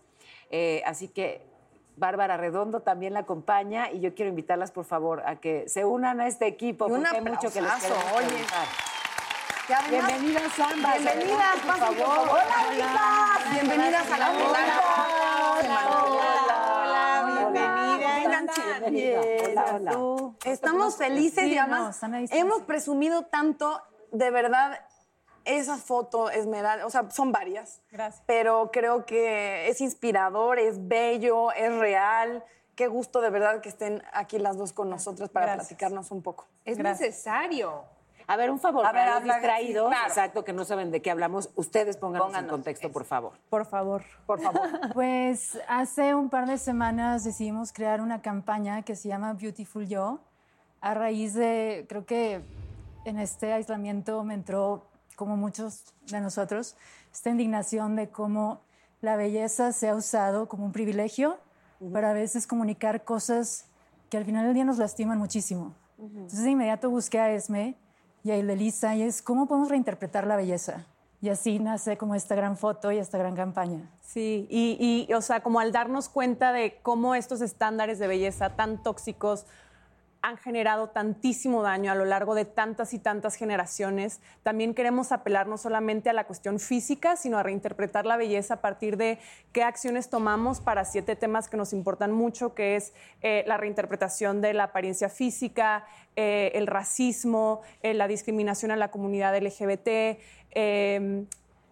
Eh, 0.51 0.81
así 0.85 1.07
que 1.07 1.41
Bárbara 1.97 2.37
Redondo 2.37 2.81
también 2.81 3.13
la 3.13 3.21
acompaña 3.21 3.91
y 3.91 3.99
yo 3.99 4.13
quiero 4.13 4.29
invitarlas, 4.29 4.71
por 4.71 4.85
favor, 4.85 5.23
a 5.25 5.37
que 5.37 5.67
se 5.67 5.83
unan 5.83 6.21
a 6.21 6.27
este 6.27 6.45
equipo 6.47 6.87
Y 6.87 6.91
un 6.91 7.01
porque 7.01 7.17
hay 7.17 7.23
mucho 7.23 7.51
que 7.51 7.61
les 7.61 7.71
oye. 8.15 8.45
además- 9.75 9.89
Bienvenidas 9.89 10.59
ambas. 10.59 10.93
Bienvenidas, 11.01 11.55
por 11.65 11.75
favor. 11.77 12.29
Hola, 12.29 12.77
hijas. 12.77 13.51
Bienvenidas 13.51 14.11
a 14.11 14.17
la 14.17 14.29
Hola, 14.31 14.41
hola, 14.47 15.79
Hola. 15.89 16.33
Hola, 19.47 19.73
hola. 19.75 20.33
Estamos 20.45 20.95
felices 20.97 21.45
y 21.47 21.57
además 21.57 21.99
hemos 22.31 22.61
presumido 22.61 23.23
tanto, 23.25 23.81
de 24.11 24.29
verdad, 24.31 24.79
esa 25.47 25.77
foto 25.77 26.29
Esmeralda, 26.29 26.85
o 26.85 26.89
sea, 26.89 27.09
son 27.09 27.31
varias. 27.31 27.81
Gracias. 27.91 28.23
Pero 28.27 28.69
creo 28.71 29.05
que 29.05 29.67
es 29.69 29.81
inspirador, 29.81 30.59
es 30.59 30.87
bello, 30.87 31.51
es 31.53 31.73
real. 31.77 32.43
Qué 32.75 32.87
gusto 32.87 33.21
de 33.21 33.29
verdad 33.31 33.61
que 33.61 33.69
estén 33.69 34.03
aquí 34.13 34.37
las 34.37 34.57
dos 34.57 34.71
con 34.73 34.89
nosotras 34.89 35.29
para 35.29 35.47
Gracias. 35.47 35.67
platicarnos 35.69 36.11
un 36.11 36.21
poco. 36.21 36.45
Es 36.65 36.77
Gracias. 36.77 37.09
necesario. 37.09 37.83
A 38.29 38.35
ver, 38.35 38.51
un 38.51 38.59
favor, 38.59 38.85
A 38.85 38.89
para 38.91 38.99
ver, 39.05 39.07
los 39.13 39.21
habla- 39.21 39.33
distraídos, 39.35 39.85
sí, 39.85 39.91
claro. 39.95 40.07
exacto, 40.09 40.43
que 40.43 40.51
no 40.51 40.65
saben 40.65 40.91
de 40.91 41.01
qué 41.01 41.09
hablamos, 41.09 41.49
ustedes 41.55 41.95
pónganos 41.95 42.27
en 42.27 42.33
Pónganos, 42.33 42.51
contexto, 42.51 42.91
por 42.91 43.05
favor. 43.05 43.31
Por 43.49 43.65
favor. 43.65 44.03
Por 44.25 44.41
favor. 44.41 44.61
Pues 44.93 45.57
hace 45.69 46.13
un 46.13 46.29
par 46.29 46.45
de 46.45 46.57
semanas 46.57 47.23
decidimos 47.23 47.71
crear 47.71 48.01
una 48.01 48.21
campaña 48.21 48.81
que 48.81 48.97
se 48.97 49.07
llama 49.07 49.31
Beautiful 49.33 49.87
Yo, 49.87 50.19
a 50.81 50.93
raíz 50.93 51.35
de, 51.35 51.85
creo 51.87 52.05
que 52.05 52.41
en 53.05 53.17
este 53.17 53.53
aislamiento 53.53 54.21
me 54.25 54.33
entró, 54.33 54.83
como 55.17 55.35
muchos 55.35 55.83
de 56.05 56.21
nosotros, 56.21 56.77
esta 57.11 57.31
indignación 57.31 57.95
de 57.95 58.09
cómo 58.09 58.61
la 59.01 59.15
belleza 59.15 59.71
se 59.71 59.89
ha 59.89 59.95
usado 59.95 60.47
como 60.47 60.63
un 60.63 60.71
privilegio 60.71 61.39
para 61.91 62.11
a 62.11 62.13
veces 62.13 62.45
comunicar 62.45 63.03
cosas 63.03 63.65
que 64.11 64.17
al 64.17 64.25
final 64.25 64.45
del 64.45 64.53
día 64.53 64.63
nos 64.63 64.77
lastiman 64.77 65.17
muchísimo. 65.17 65.73
Entonces 65.97 66.43
de 66.43 66.51
inmediato 66.51 66.91
busqué 66.91 67.19
a 67.19 67.31
Esme 67.31 67.75
y 68.23 68.29
a 68.29 68.35
Elisa 68.35 68.95
y 68.95 69.01
es 69.01 69.23
cómo 69.23 69.47
podemos 69.47 69.69
reinterpretar 69.69 70.27
la 70.27 70.35
belleza. 70.35 70.85
Y 71.19 71.29
así 71.29 71.57
nace 71.57 71.97
como 71.97 72.13
esta 72.13 72.35
gran 72.35 72.55
foto 72.55 72.91
y 72.91 72.99
esta 72.99 73.17
gran 73.17 73.35
campaña. 73.35 73.89
Sí, 74.01 74.47
y, 74.51 75.07
y, 75.09 75.11
o 75.15 75.21
sea, 75.21 75.41
como 75.41 75.59
al 75.59 75.71
darnos 75.71 76.09
cuenta 76.09 76.53
de 76.53 76.77
cómo 76.83 77.15
estos 77.15 77.41
estándares 77.41 77.97
de 77.97 78.05
belleza 78.05 78.55
tan 78.55 78.83
tóxicos 78.83 79.47
han 80.27 80.35
generado 80.35 80.89
tantísimo 80.89 81.63
daño 81.63 81.89
a 81.89 81.95
lo 81.95 82.03
largo 82.03 82.35
de 82.35 82.43
tantas 82.43 82.93
y 82.93 82.99
tantas 82.99 83.35
generaciones, 83.35 84.19
también 84.43 84.73
queremos 84.73 85.13
apelar 85.13 85.47
no 85.47 85.57
solamente 85.57 86.09
a 86.09 86.13
la 86.13 86.25
cuestión 86.25 86.59
física, 86.59 87.15
sino 87.15 87.37
a 87.37 87.43
reinterpretar 87.43 88.05
la 88.05 88.17
belleza 88.17 88.55
a 88.55 88.61
partir 88.61 88.97
de 88.97 89.19
qué 89.53 89.63
acciones 89.63 90.09
tomamos 90.09 90.59
para 90.59 90.83
siete 90.83 91.15
temas 91.15 91.47
que 91.47 91.55
nos 91.55 91.71
importan 91.71 92.11
mucho, 92.11 92.53
que 92.53 92.75
es 92.75 92.93
eh, 93.21 93.45
la 93.47 93.55
reinterpretación 93.55 94.41
de 94.41 94.53
la 94.53 94.63
apariencia 94.63 95.07
física, 95.07 95.85
eh, 96.17 96.51
el 96.55 96.67
racismo, 96.67 97.61
eh, 97.81 97.93
la 97.93 98.09
discriminación 98.09 98.71
a 98.71 98.75
la 98.75 98.91
comunidad 98.91 99.33
LGBT, 99.37 100.19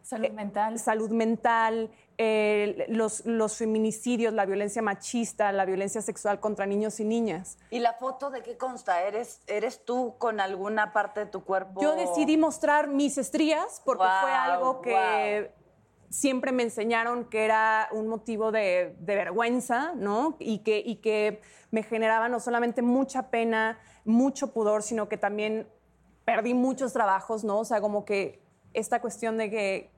Salud 0.06 0.30
mental. 0.34 0.78
salud 0.78 1.10
mental, 1.10 1.90
eh, 2.18 2.86
los, 2.88 3.26
los 3.26 3.58
feminicidios, 3.58 4.34
la 4.34 4.46
violencia 4.46 4.82
machista, 4.82 5.52
la 5.52 5.66
violencia 5.66 6.02
sexual 6.02 6.40
contra 6.40 6.66
niños 6.66 7.00
y 7.00 7.04
niñas. 7.04 7.58
¿Y 7.70 7.80
la 7.80 7.94
foto 7.94 8.30
de 8.30 8.42
qué 8.42 8.58
consta? 8.58 9.04
¿Eres, 9.04 9.42
¿Eres 9.48 9.84
tú 9.84 10.16
con 10.18 10.40
alguna 10.40 10.94
parte 10.94 11.22
de 11.22 11.26
tu 11.26 11.44
cuerpo? 11.44 11.82
Yo 11.82 11.96
decidí 11.96 12.38
mostrar 12.38 12.88
mis 12.88 13.18
estrías 13.18 13.82
porque 13.84 14.06
fue 14.22 14.32
algo 14.32 14.82
que 14.82 15.52
siempre 16.10 16.54
me 16.54 16.64
enseñaron 16.64 17.26
que 17.26 17.44
era 17.44 17.90
un 17.92 18.08
motivo 18.08 18.52
de, 18.52 18.96
de 19.00 19.16
vergüenza, 19.16 19.92
¿no? 19.96 20.38
Y 20.40 20.60
que, 20.60 20.82
y 20.86 20.98
que 20.98 21.42
me 21.72 21.84
generaba 21.84 22.30
no 22.30 22.40
solamente 22.40 22.82
mucha 22.82 23.30
pena, 23.30 23.80
mucho 24.06 24.54
pudor, 24.54 24.84
sino 24.84 25.10
que 25.10 25.18
también 25.18 25.68
perdí 26.24 26.54
muchos 26.54 26.94
trabajos, 26.94 27.44
¿no? 27.44 27.60
O 27.60 27.66
sea, 27.66 27.82
como 27.82 28.06
que 28.06 28.42
esta 28.74 29.02
cuestión 29.02 29.38
de 29.38 29.50
que 29.50 29.95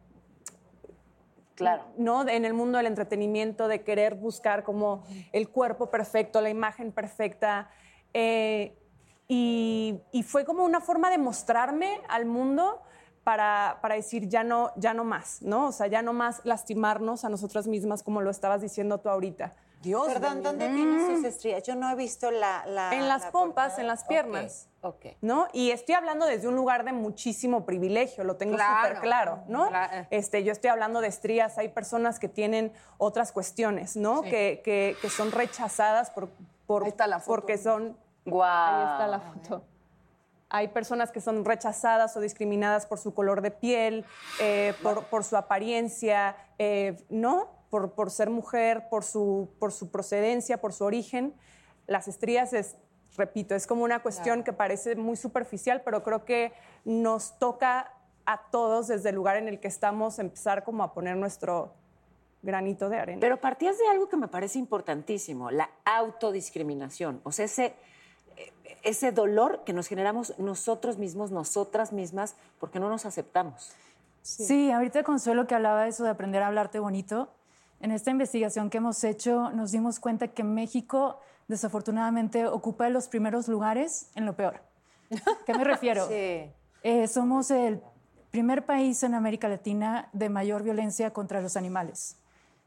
Claro. 1.58 1.84
¿no? 1.98 2.28
En 2.30 2.46
el 2.46 2.54
mundo 2.54 2.78
del 2.78 2.88
entretenimiento, 2.88 3.68
de 3.68 3.84
querer 3.84 4.16
buscar 4.16 4.64
como 4.64 5.04
el 5.34 5.50
cuerpo 5.50 5.90
perfecto, 5.90 6.40
la 6.40 6.50
imagen 6.50 6.92
perfecta. 6.92 7.70
eh, 8.14 8.78
y, 9.30 10.00
y 10.14 10.24
fue 10.24 10.46
como 10.46 10.64
una 10.64 10.80
forma 10.80 11.10
de 11.10 11.18
mostrarme 11.18 12.00
al 12.08 12.26
mundo 12.26 12.82
para, 13.26 13.80
para 13.82 13.96
decir 13.96 14.30
ya 14.30 14.46
no, 14.46 14.72
ya 14.78 14.94
no 14.94 15.04
más, 15.04 15.42
¿no? 15.42 15.68
O 15.68 15.72
sea, 15.74 15.88
ya 15.88 16.02
no 16.02 16.14
más 16.14 16.40
lastimarnos 16.46 17.26
a 17.26 17.30
nosotras 17.30 17.68
mismas, 17.68 18.04
como 18.04 18.22
lo 18.22 18.30
estabas 18.30 18.62
diciendo 18.62 19.00
tú 19.00 19.10
ahorita. 19.10 19.54
Dios. 19.88 20.08
Perdón, 20.08 20.44
¿dónde 20.44 20.68
tienes 20.70 21.06
sus 21.08 21.24
estrías? 21.26 21.64
Yo 21.64 21.76
no 21.76 21.90
he 21.90 21.96
visto 21.96 22.30
la... 22.32 22.66
la- 22.66 22.94
En 22.94 23.08
las 23.08 23.24
la 23.24 23.32
pompas, 23.32 23.64
portada. 23.66 23.82
en 23.82 23.88
las 23.88 24.04
piernas. 24.04 24.70
Ok. 24.82 25.06
¿no? 25.22 25.48
Y 25.54 25.72
estoy 25.72 25.96
hablando 25.96 26.26
desde 26.26 26.48
un 26.48 26.56
lugar 26.56 26.84
de 26.86 26.94
muchísimo 26.94 27.66
privilegio, 27.66 28.24
lo 28.24 28.36
tengo 28.36 28.56
Claro. 28.56 28.88
súper 28.88 29.02
claro, 29.02 29.40
¿no? 29.48 29.68
Claro. 29.70 30.08
Este, 30.12 30.44
yo 30.44 30.52
estoy 30.52 30.70
hablando 30.70 31.02
de 31.02 31.08
estrías, 31.08 31.58
hay 31.58 31.70
personas 31.70 32.20
que 32.20 32.30
tienen 32.30 32.72
otras 32.98 33.32
cuestiones, 33.32 33.96
¿no? 33.98 34.22
Sí. 34.24 34.30
Que, 34.30 34.62
que- 34.64 34.96
que 35.02 35.10
son 35.10 35.32
rechazadas 35.32 36.10
por, 36.12 36.30
por- 36.68 36.84
Ahí 36.84 36.90
está 36.90 37.08
la 37.08 37.20
foto. 37.20 37.32
porque 37.36 37.58
son... 37.58 37.98
Guau. 38.26 38.76
Ahí 38.76 38.92
está 38.94 39.08
la 39.08 39.20
foto. 39.20 39.64
Hay 40.50 40.70
personas 40.70 41.12
que 41.12 41.20
son 41.20 41.44
rechazadas 41.44 42.16
o 42.16 42.22
discriminadas 42.22 42.86
por 42.86 43.00
su 43.00 43.14
color 43.14 43.42
de 43.42 43.52
piel, 43.52 44.06
eh, 44.40 44.74
por, 44.82 45.04
por 45.06 45.26
su 45.26 45.36
apariencia, 45.36 46.38
eh, 46.58 46.96
¿no? 47.10 47.50
Por, 47.70 47.92
por 47.92 48.12
ser 48.12 48.30
mujer, 48.30 48.88
por 48.90 49.04
su, 49.04 49.50
por 49.60 49.72
su 49.72 49.90
procedencia, 49.90 50.60
por 50.60 50.74
su 50.74 50.86
origen. 50.86 51.34
Las 51.86 52.08
estrías 52.08 52.54
es, 52.54 52.76
repito, 53.18 53.56
es 53.56 53.68
como 53.68 53.84
una 53.84 54.02
cuestión 54.02 54.44
que 54.44 54.54
parece 54.54 54.96
muy 54.96 55.18
superficial, 55.18 55.82
pero 55.84 56.04
creo 56.04 56.24
que 56.24 56.54
nos 56.86 57.38
toca 57.40 57.94
a 58.26 58.50
todos 58.52 58.88
desde 58.88 59.10
el 59.10 59.16
lugar 59.16 59.38
en 59.38 59.48
el 59.48 59.60
que 59.60 59.68
estamos 59.68 60.20
empezar 60.20 60.64
como 60.64 60.84
a 60.84 60.94
poner 60.94 61.16
nuestro 61.16 61.74
granito 62.42 62.90
de 62.90 62.98
arena. 62.98 63.20
Pero 63.20 63.40
partías 63.40 63.78
de 63.78 63.88
algo 63.88 64.10
que 64.10 64.18
me 64.18 64.28
parece 64.28 64.60
importantísimo, 64.60 65.50
la 65.52 65.70
autodiscriminación. 65.86 67.22
O 67.24 67.32
sea, 67.32 67.46
ese, 67.46 67.76
eh, 68.36 68.54
ese 68.84 69.12
dolor 69.12 69.64
que 69.66 69.74
nos 69.74 69.88
generamos 69.88 70.38
nosotros 70.38 70.98
mismos, 70.98 71.32
nosotras 71.32 71.92
mismas, 71.92 72.36
porque 72.60 72.80
no 72.80 72.90
nos 72.90 73.06
aceptamos. 73.06 73.74
Sí. 74.22 74.72
ahorita 74.72 75.04
Consuelo 75.04 75.48
que 75.48 75.56
hablaba 75.56 75.84
de 75.84 75.90
eso 75.90 76.04
de 76.04 76.10
aprender 76.10 76.44
a 76.44 76.48
hablarte 76.48 76.80
bonito, 76.80 77.30
en 77.80 77.92
esta 77.92 78.12
investigación 78.12 78.70
que 78.70 78.78
hemos 78.78 79.04
hecho 79.04 79.52
nos 79.52 79.72
dimos 79.72 80.00
cuenta 80.00 80.28
que 80.30 80.44
México 80.44 81.20
desafortunadamente 81.48 82.46
ocupa 82.48 82.90
los 82.90 83.08
primeros 83.08 83.48
lugares 83.48 84.10
en 84.16 84.26
lo 84.26 84.36
peor. 84.36 84.62
¿Qué 85.46 85.54
me 85.54 85.64
refiero? 85.64 86.08
Sí. 86.10 86.52
Eh, 86.84 87.08
somos 87.08 87.52
el 87.52 87.82
primer 88.32 88.66
país 88.66 89.02
en 89.04 89.14
América 89.16 89.48
Latina 89.50 90.10
de 90.14 90.30
mayor 90.30 90.64
violencia 90.64 91.12
contra 91.12 91.42
los 91.42 91.58
animales. 91.58 92.18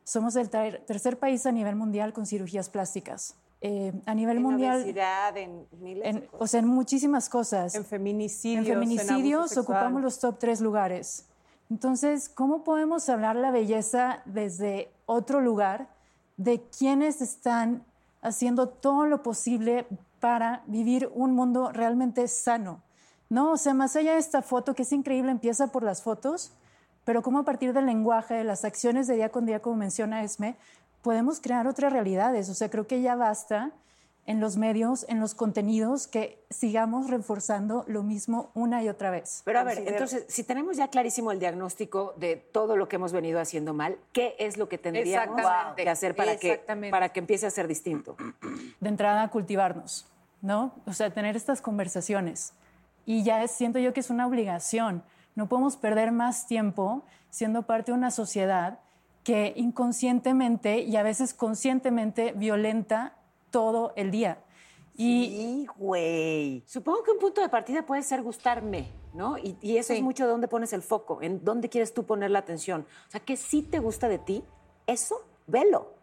Somos 0.05 0.35
el 0.37 0.51
ter- 0.51 0.85
tercer 0.87 1.19
país 1.19 1.47
a 1.47 1.53
nivel 1.53 1.77
mundial 1.77 2.13
con 2.13 2.27
cirugías 2.27 2.69
plásticas. 2.69 3.37
Eh, 3.63 3.93
a 4.07 4.15
nivel 4.15 4.39
En 4.39 4.43
mundial, 4.43 4.79
obesidad, 4.83 5.37
en 5.37 5.67
miles 5.81 6.03
de 6.03 6.09
en, 6.09 6.21
cosas. 6.27 6.41
o 6.41 6.47
sea, 6.47 6.61
en 6.61 6.67
muchísimas 6.67 7.29
cosas. 7.29 7.75
en 7.75 7.85
feminicidios, 7.85 8.67
En 8.67 8.73
feminicidios 8.73 9.57
ocupamos 9.57 10.03
los 10.03 10.19
top 10.19 10.39
tres 10.39 10.61
lugares. 10.61 11.27
Entonces, 11.71 12.29
¿cómo 12.29 12.65
podemos 12.65 13.09
hablar 13.09 13.37
la 13.37 13.53
belleza 13.53 14.23
desde 14.25 14.91
otro 15.07 15.41
lugar 15.41 15.89
de 16.37 16.61
quienes 16.77 17.23
están 17.23 17.85
haciendo 18.23 18.69
todo 18.69 19.07
lo 19.07 19.23
posible 19.23 19.87
para 20.19 20.63
vivir 20.67 21.11
un 21.15 21.33
mundo 21.35 21.71
realmente 21.73 22.27
sano? 22.27 22.83
No, 23.29 23.53
o 23.53 23.57
sea, 23.57 23.73
más 23.73 23.95
allá 23.95 24.15
de 24.15 24.19
esta 24.19 24.43
foto 24.43 24.75
que 24.75 24.83
es 24.83 24.93
increíble, 24.93 25.31
empieza 25.31 25.69
por 25.69 25.85
las 25.85 26.03
fotos, 26.03 26.53
pero 27.05 27.23
cómo 27.23 27.39
a 27.39 27.45
partir 27.45 27.73
del 27.73 27.87
lenguaje, 27.87 28.35
de 28.35 28.45
las 28.45 28.65
acciones 28.65 29.07
de 29.07 29.15
día 29.15 29.31
con 29.31 29.47
día, 29.47 29.63
como 29.63 29.77
menciona 29.77 30.25
Esme, 30.25 30.57
podemos 31.03 31.41
crear 31.41 31.69
otras 31.69 31.93
realidades. 31.93 32.49
O 32.49 32.55
sea, 32.55 32.69
creo 32.69 32.89
que 32.89 33.01
ya 33.01 33.15
basta 33.15 33.71
en 34.31 34.39
los 34.41 34.57
medios, 34.57 35.05
en 35.09 35.19
los 35.19 35.35
contenidos, 35.35 36.07
que 36.07 36.45
sigamos 36.51 37.11
reforzando 37.11 37.85
lo 37.89 38.05
mismo 38.05 38.53
una 38.55 38.81
y 38.83 38.89
otra 38.89 39.11
vez. 39.11 39.43
Pero 39.45 39.59
a 39.59 39.65
ver, 39.65 39.79
entonces, 39.87 40.25
si 40.29 40.45
tenemos 40.45 40.77
ya 40.77 40.87
clarísimo 40.89 41.33
el 41.33 41.41
diagnóstico 41.41 42.15
de 42.17 42.37
todo 42.37 42.77
lo 42.77 42.89
que 42.89 42.95
hemos 42.97 43.13
venido 43.13 43.41
haciendo 43.41 43.75
mal, 43.75 43.99
¿qué 44.13 44.37
es 44.39 44.57
lo 44.57 44.69
que 44.69 44.79
tendríamos 44.79 45.41
que 45.77 45.89
hacer 45.89 46.15
para 46.15 46.37
que, 46.37 46.61
para 46.91 47.09
que 47.09 47.19
empiece 47.19 47.47
a 47.47 47.51
ser 47.51 47.67
distinto? 47.67 48.17
de 48.81 48.89
entrada 48.89 49.29
cultivarnos, 49.29 50.07
¿no? 50.43 50.75
O 50.87 50.93
sea, 50.93 51.13
tener 51.13 51.35
estas 51.37 51.61
conversaciones. 51.61 52.53
Y 53.07 53.25
ya 53.25 53.43
es- 53.43 53.51
siento 53.51 53.79
yo 53.81 53.93
que 53.93 54.01
es 54.01 54.11
una 54.11 54.27
obligación. 54.29 55.03
No 55.35 55.49
podemos 55.49 55.77
perder 55.77 56.13
más 56.13 56.47
tiempo 56.47 57.03
siendo 57.31 57.63
parte 57.63 57.91
de 57.91 57.99
una 57.99 58.11
sociedad 58.13 58.79
que 59.25 59.53
inconscientemente 59.57 60.79
y 60.81 60.97
a 60.97 61.03
veces 61.03 61.35
conscientemente 61.35 62.33
violenta 62.33 63.15
todo 63.51 63.93
el 63.97 64.11
día. 64.11 64.39
Y 64.97 65.27
Sí, 65.27 65.67
güey. 65.77 66.63
Supongo 66.67 67.03
que 67.03 67.11
un 67.13 67.19
punto 67.19 67.41
de 67.41 67.49
partida 67.49 67.83
puede 67.87 68.03
ser 68.03 68.23
gustarme. 68.23 68.89
¿no? 69.13 69.37
Y, 69.39 69.57
y 69.61 69.77
eso 69.77 69.93
es 69.93 70.03
mucho 70.03 70.23
de 70.25 70.31
dónde 70.31 70.47
pones 70.47 70.73
el 70.73 70.83
foco, 70.83 71.21
en 71.21 71.45
dónde 71.45 71.69
quieres 71.69 71.93
tú 71.93 72.05
poner 72.07 72.31
la 72.31 72.39
atención. 72.39 72.87
O 73.09 73.11
sea, 73.11 73.19
que 73.21 73.37
sí 73.37 73.61
te 73.63 73.81
gusta 73.81 74.09
de 74.09 74.19
ti, 74.19 74.45
eso, 74.87 75.25
velo. 75.49 75.95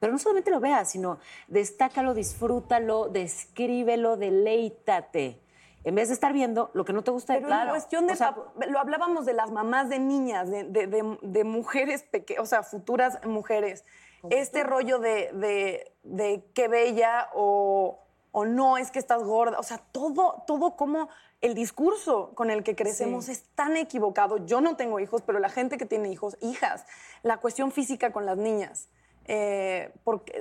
Pero 0.00 0.12
no 0.12 0.18
solamente 0.18 0.50
lo 0.50 0.58
veas, 0.58 0.90
sino 0.90 1.20
destácalo, 1.46 2.14
disfrútalo, 2.14 3.08
descríbelo, 3.10 4.16
deleítate. 4.16 5.40
En 5.84 5.94
vez 5.94 6.08
de 6.08 6.14
estar 6.14 6.32
viendo 6.32 6.70
lo 6.74 6.84
que 6.84 6.92
no 6.92 7.02
te 7.04 7.10
gusta 7.12 7.34
de 7.34 7.40
Pero 7.42 7.52
en 7.62 7.68
cuestión 7.68 8.06
de, 8.08 8.14
O 8.14 8.16
sea, 8.16 8.34
pap- 8.34 8.66
lo 8.68 8.78
hablábamos 8.80 9.24
de 9.24 9.34
las 9.34 9.50
mamás 9.52 9.88
de 9.88 10.00
niñas, 10.00 10.50
de, 10.50 10.64
de- 10.64 10.86
de- 10.88 11.18
de 11.22 11.44
mujeres 11.44 12.02
pequeñas, 12.02 12.42
o 12.42 12.46
sea, 12.46 12.62
futuras 12.64 13.24
mujeres. 13.24 13.84
Este 14.30 14.64
rollo 14.64 14.98
de, 14.98 15.30
de, 15.32 15.92
de 16.02 16.44
qué 16.54 16.68
bella 16.68 17.28
o, 17.34 17.98
o 18.32 18.44
no 18.44 18.76
es 18.78 18.90
que 18.90 18.98
estás 18.98 19.22
gorda, 19.22 19.58
o 19.58 19.62
sea, 19.62 19.78
todo, 19.92 20.42
todo 20.46 20.76
como 20.76 21.08
el 21.40 21.54
discurso 21.54 22.32
con 22.34 22.50
el 22.50 22.62
que 22.64 22.74
crecemos 22.74 23.26
Sí. 23.26 23.32
es 23.32 23.44
tan 23.54 23.76
equivocado. 23.76 24.44
Yo 24.44 24.60
no 24.60 24.76
tengo 24.76 24.98
hijos, 25.00 25.22
pero 25.22 25.38
la 25.38 25.48
gente 25.48 25.78
que 25.78 25.86
tiene 25.86 26.08
hijos, 26.10 26.36
hijas, 26.40 26.84
la 27.22 27.36
cuestión 27.38 27.70
física 27.72 28.12
con 28.12 28.26
las 28.26 28.36
niñas. 28.36 28.88
eh, 29.30 29.92
porque 30.04 30.32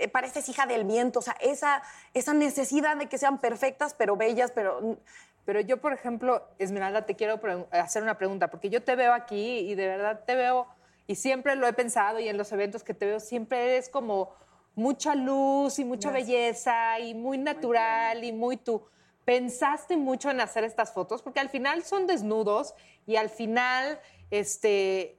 eh, 0.00 0.08
pareces 0.08 0.48
hija 0.48 0.66
del 0.66 0.84
viento, 0.84 1.20
o 1.20 1.22
sea, 1.22 1.36
esa, 1.40 1.80
esa 2.12 2.34
necesidad 2.34 2.96
de 2.96 3.06
que 3.08 3.16
sean 3.16 3.38
perfectas, 3.38 3.94
pero 3.94 4.16
bellas, 4.16 4.50
pero 4.50 4.96
Pero 5.44 5.60
yo, 5.60 5.80
por 5.80 5.92
ejemplo, 5.92 6.42
Esmeralda, 6.58 7.04
te 7.06 7.14
quiero 7.16 7.40
hacer 7.72 8.02
una 8.02 8.16
pregunta, 8.16 8.48
porque 8.48 8.68
yo 8.70 8.82
te 8.84 8.94
veo 8.94 9.12
aquí 9.12 9.58
y 9.58 9.74
de 9.74 9.86
verdad 9.88 10.20
te 10.24 10.36
veo, 10.36 10.66
y 11.06 11.16
siempre 11.16 11.56
lo 11.56 11.66
he 11.66 11.72
pensado, 11.72 12.18
y 12.20 12.28
en 12.28 12.36
los 12.36 12.52
eventos 12.52 12.84
que 12.84 12.94
te 12.94 13.06
veo, 13.06 13.20
siempre 13.20 13.64
eres 13.64 13.88
como 13.88 14.30
mucha 14.74 15.14
luz 15.14 15.78
y 15.78 15.84
mucha 15.84 16.10
Gracias. 16.10 16.28
belleza 16.28 16.98
y 17.00 17.14
muy 17.14 17.38
natural 17.38 18.24
y 18.24 18.32
muy 18.32 18.56
tú. 18.56 18.86
¿Pensaste 19.24 19.96
mucho 19.96 20.30
en 20.30 20.40
hacer 20.40 20.64
estas 20.64 20.92
fotos? 20.92 21.22
Porque 21.22 21.40
al 21.40 21.48
final 21.48 21.84
son 21.84 22.06
desnudos 22.06 22.74
y 23.06 23.16
al 23.16 23.28
final 23.28 24.00
este, 24.30 25.18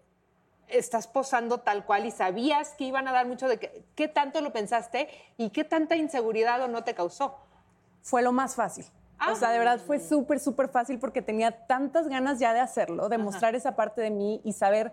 estás 0.68 1.08
posando 1.08 1.60
tal 1.60 1.86
cual 1.86 2.06
y 2.06 2.12
sabías 2.12 2.74
que 2.74 2.86
iban 2.86 3.08
a 3.08 3.12
dar 3.12 3.28
mucho 3.28 3.48
de 3.48 3.60
que, 3.60 3.86
qué 3.96 4.08
tanto 4.08 4.42
lo 4.42 4.52
pensaste 4.52 5.08
y 5.38 5.52
qué 5.52 5.64
tanta 5.64 5.96
inseguridad 5.96 6.62
o 6.62 6.68
no 6.68 6.84
te 6.84 6.94
causó. 6.94 7.38
fue 8.02 8.22
lo 8.22 8.34
más 8.34 8.56
fácil. 8.56 8.86
O 9.32 9.36
sea, 9.36 9.52
de 9.52 9.60
verdad 9.60 9.80
fue 9.80 10.00
súper, 10.00 10.40
súper 10.40 10.68
fácil 10.68 11.00
porque 11.00 11.22
tenía 11.22 11.66
tantas 11.66 12.10
ganas 12.10 12.40
ya 12.40 12.54
de 12.54 12.60
hacerlo, 12.60 13.08
de 13.08 13.18
mostrar 13.18 13.56
esa 13.56 13.74
parte 13.74 14.02
de 14.02 14.10
mí 14.10 14.42
y 14.44 14.52
saber 14.52 14.92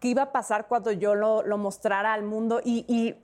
qué 0.00 0.08
iba 0.08 0.22
a 0.22 0.32
pasar 0.32 0.66
cuando 0.66 0.90
yo 0.90 1.14
lo, 1.14 1.42
lo 1.42 1.58
mostrara 1.58 2.12
al 2.12 2.24
mundo. 2.24 2.60
Y, 2.64 2.84
y, 2.88 3.14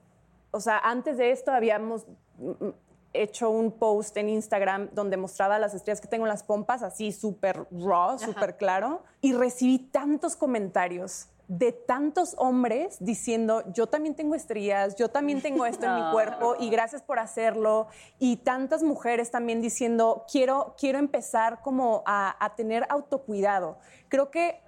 o 0.51 0.61
sea, 0.61 0.79
antes 0.79 1.17
de 1.17 1.31
esto 1.31 1.51
habíamos 1.51 2.05
mm, 2.37 2.65
mm, 2.65 2.73
hecho 3.13 3.49
un 3.49 3.71
post 3.71 4.15
en 4.17 4.29
Instagram 4.29 4.89
donde 4.93 5.17
mostraba 5.17 5.59
las 5.59 5.73
estrellas 5.73 5.99
que 5.99 6.07
tengo 6.07 6.25
en 6.25 6.29
las 6.29 6.43
pompas, 6.43 6.83
así 6.83 7.11
súper 7.11 7.67
raw, 7.71 8.17
súper 8.19 8.57
claro. 8.57 9.03
Y 9.21 9.33
recibí 9.33 9.79
tantos 9.79 10.35
comentarios 10.35 11.27
de 11.47 11.71
tantos 11.71 12.35
hombres 12.37 12.97
diciendo, 12.99 13.63
yo 13.71 13.87
también 13.87 14.15
tengo 14.15 14.35
estrías, 14.35 14.95
yo 14.97 15.09
también 15.09 15.41
tengo 15.41 15.65
esto 15.65 15.85
en 15.85 15.95
mi 15.95 16.01
cuerpo 16.11 16.55
y 16.59 16.69
gracias 16.69 17.01
por 17.01 17.19
hacerlo. 17.19 17.87
Y 18.19 18.37
tantas 18.37 18.83
mujeres 18.83 19.31
también 19.31 19.61
diciendo, 19.61 20.25
quiero, 20.31 20.75
quiero 20.77 20.99
empezar 20.99 21.61
como 21.61 22.03
a, 22.05 22.35
a 22.43 22.55
tener 22.55 22.85
autocuidado. 22.89 23.79
Creo 24.09 24.29
que 24.29 24.61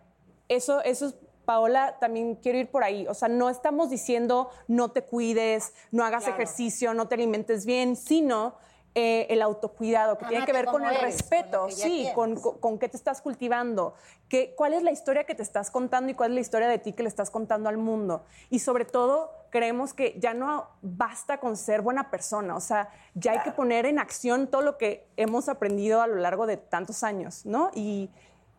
eso, 0.47 0.81
eso 0.81 1.07
es, 1.07 1.15
Paola, 1.49 1.97
también 1.99 2.35
quiero 2.35 2.59
ir 2.59 2.69
por 2.69 2.83
ahí. 2.83 3.07
O 3.07 3.15
sea, 3.15 3.27
no 3.27 3.49
estamos 3.49 3.89
diciendo 3.89 4.51
no 4.67 4.91
te 4.91 5.01
cuides, 5.01 5.73
no 5.89 6.05
hagas 6.05 6.25
Claro. 6.25 6.35
ejercicio, 6.35 6.93
no 6.93 7.07
te 7.07 7.15
alimentes 7.15 7.65
bien, 7.65 7.95
sino 7.95 8.53
eh, 8.93 9.25
el 9.31 9.41
autocuidado, 9.41 10.19
que 10.19 10.25
tiene 10.25 10.45
que 10.45 10.53
ver 10.53 10.65
con 10.65 10.83
el 10.83 10.91
eres, 10.91 11.01
respeto, 11.01 11.61
con 11.61 11.69
que 11.69 11.75
sí, 11.75 12.07
con, 12.13 12.35
con, 12.35 12.59
con 12.59 12.77
qué 12.77 12.87
te 12.87 12.97
estás 12.97 13.23
cultivando, 13.23 13.95
qué, 14.27 14.53
cuál 14.55 14.75
es 14.75 14.83
la 14.83 14.91
historia 14.91 15.23
que 15.23 15.33
te 15.33 15.41
estás 15.41 15.71
contando 15.71 16.11
y 16.11 16.13
cuál 16.13 16.29
es 16.31 16.35
la 16.35 16.41
historia 16.41 16.67
de 16.67 16.77
ti 16.77 16.93
que 16.93 17.01
le 17.01 17.09
estás 17.09 17.31
contando 17.31 17.67
al 17.67 17.77
mundo. 17.77 18.25
Y 18.51 18.59
sobre 18.59 18.85
todo, 18.85 19.31
creemos 19.49 19.95
que 19.95 20.19
ya 20.19 20.35
no 20.35 20.67
basta 20.83 21.39
con 21.39 21.57
ser 21.57 21.81
buena 21.81 22.11
persona, 22.11 22.55
o 22.55 22.59
sea, 22.59 22.89
ya 23.15 23.31
hay 23.31 23.39
que 23.39 23.51
poner 23.51 23.87
en 23.87 23.97
acción 23.97 24.45
todo 24.45 24.61
lo 24.61 24.77
que 24.77 25.07
hemos 25.17 25.49
aprendido 25.49 26.03
a 26.03 26.05
lo 26.05 26.17
largo 26.17 26.45
de 26.45 26.57
tantos 26.57 27.03
años, 27.03 27.43
¿no? 27.47 27.71
Y, 27.73 28.11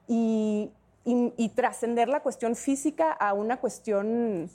y, 0.08 0.72
y- 1.04 1.32
y 1.36 1.48
trascender 1.50 2.08
la 2.08 2.20
cuestión 2.20 2.56
física 2.56 3.10
a 3.12 3.32
una 3.32 3.58
cuestión 3.58 4.50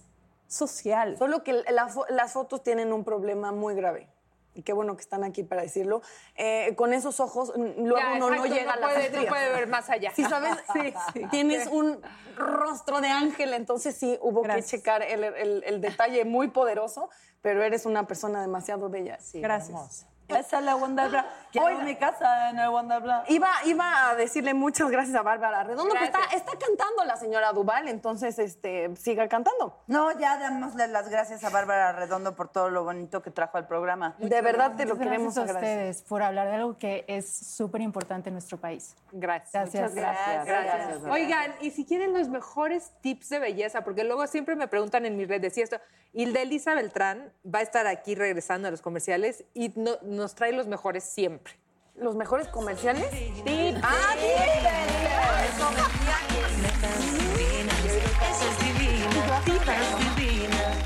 social. 0.48 1.18
Solo 1.18 1.43
que 1.43 1.54
la 1.54 1.89
las 2.10 2.34
fotos 2.34 2.64
tienen 2.64 2.93
un 2.93 3.04
problema 3.04 3.52
muy 3.52 3.76
grave. 3.76 4.08
Y 4.58 4.62
qué 4.62 4.72
bueno 4.72 4.96
que 4.96 5.02
están 5.02 5.26
aquí 5.26 5.43
para 5.43 5.64
decirlo. 5.64 6.02
Eh, 6.38 6.76
con 6.78 6.93
esos 6.93 7.20
ojos, 7.20 7.52
luego 7.58 7.98
Ya, 7.98 8.14
uno 8.16 8.30
no 8.30 8.46
llega 8.46 8.72
a 8.74 8.76
no 8.76 8.82
las 8.88 8.93
puede, 8.93 9.10
no 9.24 9.28
puede 9.28 9.50
ver 9.50 9.68
más 9.68 9.89
allá. 9.89 10.14
Sí, 10.16 10.24
¿sabes? 10.24 10.56
Sí, 10.74 10.93
sí. 11.14 11.28
Tienes 11.30 11.68
un 11.68 12.00
rostro 12.38 13.02
de 13.02 13.10
ángel, 13.10 13.54
entonces 13.54 13.96
sí 13.98 14.18
hubo 14.22 14.43
que 14.43 14.64
checar 14.64 15.02
el, 15.04 15.26
el- 15.26 15.64
el 15.66 15.82
detalle 15.82 16.24
muy 16.24 16.48
poderoso, 16.50 17.10
pero 17.41 17.64
eres 17.64 17.86
una 17.86 18.08
persona 18.08 18.39
demasiado 18.41 18.88
bella. 18.89 19.18
Gracias. 19.34 20.06
Esa 20.28 20.60
es 20.60 20.64
la 20.66 20.76
Wanda 20.76 21.08
Bra. 21.08 21.26
Quiero 21.52 21.80
mi 21.80 21.96
casa 21.96 22.50
en 22.50 22.60
el 22.60 22.70
Wanda. 22.70 23.24
Iba, 23.30 23.50
iba 23.66 24.10
a 24.10 24.16
decirle 24.16 24.54
muchas 24.54 24.90
gracias 24.90 25.16
a 25.16 25.22
Bárbara 25.22 25.64
Redondo, 25.64 25.94
pero 25.94 26.06
está, 26.06 26.20
Gracias. 26.20 26.42
está 26.42 26.58
cantando 26.58 27.06
la 27.06 27.16
señora 27.16 27.54
Duval, 27.54 27.88
entonces 27.88 28.38
este, 28.40 28.94
siga 28.98 29.28
cantando. 29.30 29.82
No, 29.88 30.18
ya 30.20 30.38
démosle 30.38 30.88
las 30.88 31.10
gracias 31.10 31.44
a 31.44 31.50
Bárbara 31.50 31.92
Redondo 31.94 32.36
por 32.36 32.50
todo 32.50 32.70
lo 32.70 32.84
bonito 32.84 33.22
que 33.22 33.32
trajo 33.32 33.58
al 33.58 33.68
programa. 33.68 34.16
De 34.18 34.42
verdad 34.42 34.76
te 34.76 34.86
lo 34.86 34.96
Muchas 34.96 35.08
queremos 35.08 35.36
gracias 35.36 35.56
a 35.56 35.58
agradecer. 35.58 35.90
ustedes 35.90 36.10
por 36.10 36.24
hablar 36.24 36.48
de 36.50 36.56
algo 36.56 36.78
que 36.78 37.06
es 37.08 37.30
súper 37.30 37.82
importante 37.82 38.30
en 38.30 38.34
nuestro 38.36 38.58
país. 38.58 38.96
Gracias. 39.12 39.72
Gracias. 39.72 39.94
Gracias. 39.96 40.46
Gracias. 40.46 41.04
Oigan, 41.10 41.54
y 41.62 41.72
si 41.72 41.86
quieren 41.86 42.14
los 42.14 42.28
mejores 42.30 42.92
tips 43.02 43.30
de 43.30 43.40
belleza, 43.40 43.84
porque 43.84 44.04
luego 44.04 44.26
siempre 44.28 44.56
me 44.56 44.68
preguntan 44.68 45.06
en 45.06 45.16
mis 45.16 45.28
redes 45.28 45.58
y 45.58 45.62
esto, 45.62 45.78
Hilda 46.14 46.42
Elisa 46.42 46.74
Beltrán 46.74 47.32
va 47.46 47.60
a 47.60 47.62
estar 47.62 47.88
aquí 47.88 48.16
regresando 48.16 48.68
a 48.70 48.72
los 48.72 48.82
comerciales 48.82 49.44
y 49.54 49.74
no- 49.76 49.98
nos 50.16 50.34
trae 50.36 50.51
los 50.51 50.68
mejores 50.68 51.03
siempre. 51.03 51.53
¿Los 51.95 52.16
mejores 52.16 52.47
comerciales? 52.49 53.09
Tips. 53.43 53.80
¡Ah, 53.84 54.16
Eso 58.32 58.49
es 58.49 58.57
divina, 58.59 59.41
tipas 59.45 59.99
divinas, 60.18 60.78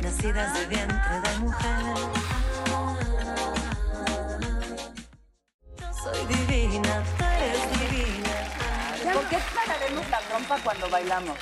nacidas 0.00 0.54
de 0.54 0.66
vientre 0.66 1.20
de 1.22 1.38
mujer. 1.38 1.96
Soy 6.02 6.26
divina, 6.26 6.94
qué 9.36 9.54
pararemos 9.66 10.10
la 10.10 10.18
trompa 10.20 10.56
cuando 10.62 10.88
bailamos? 10.90 11.36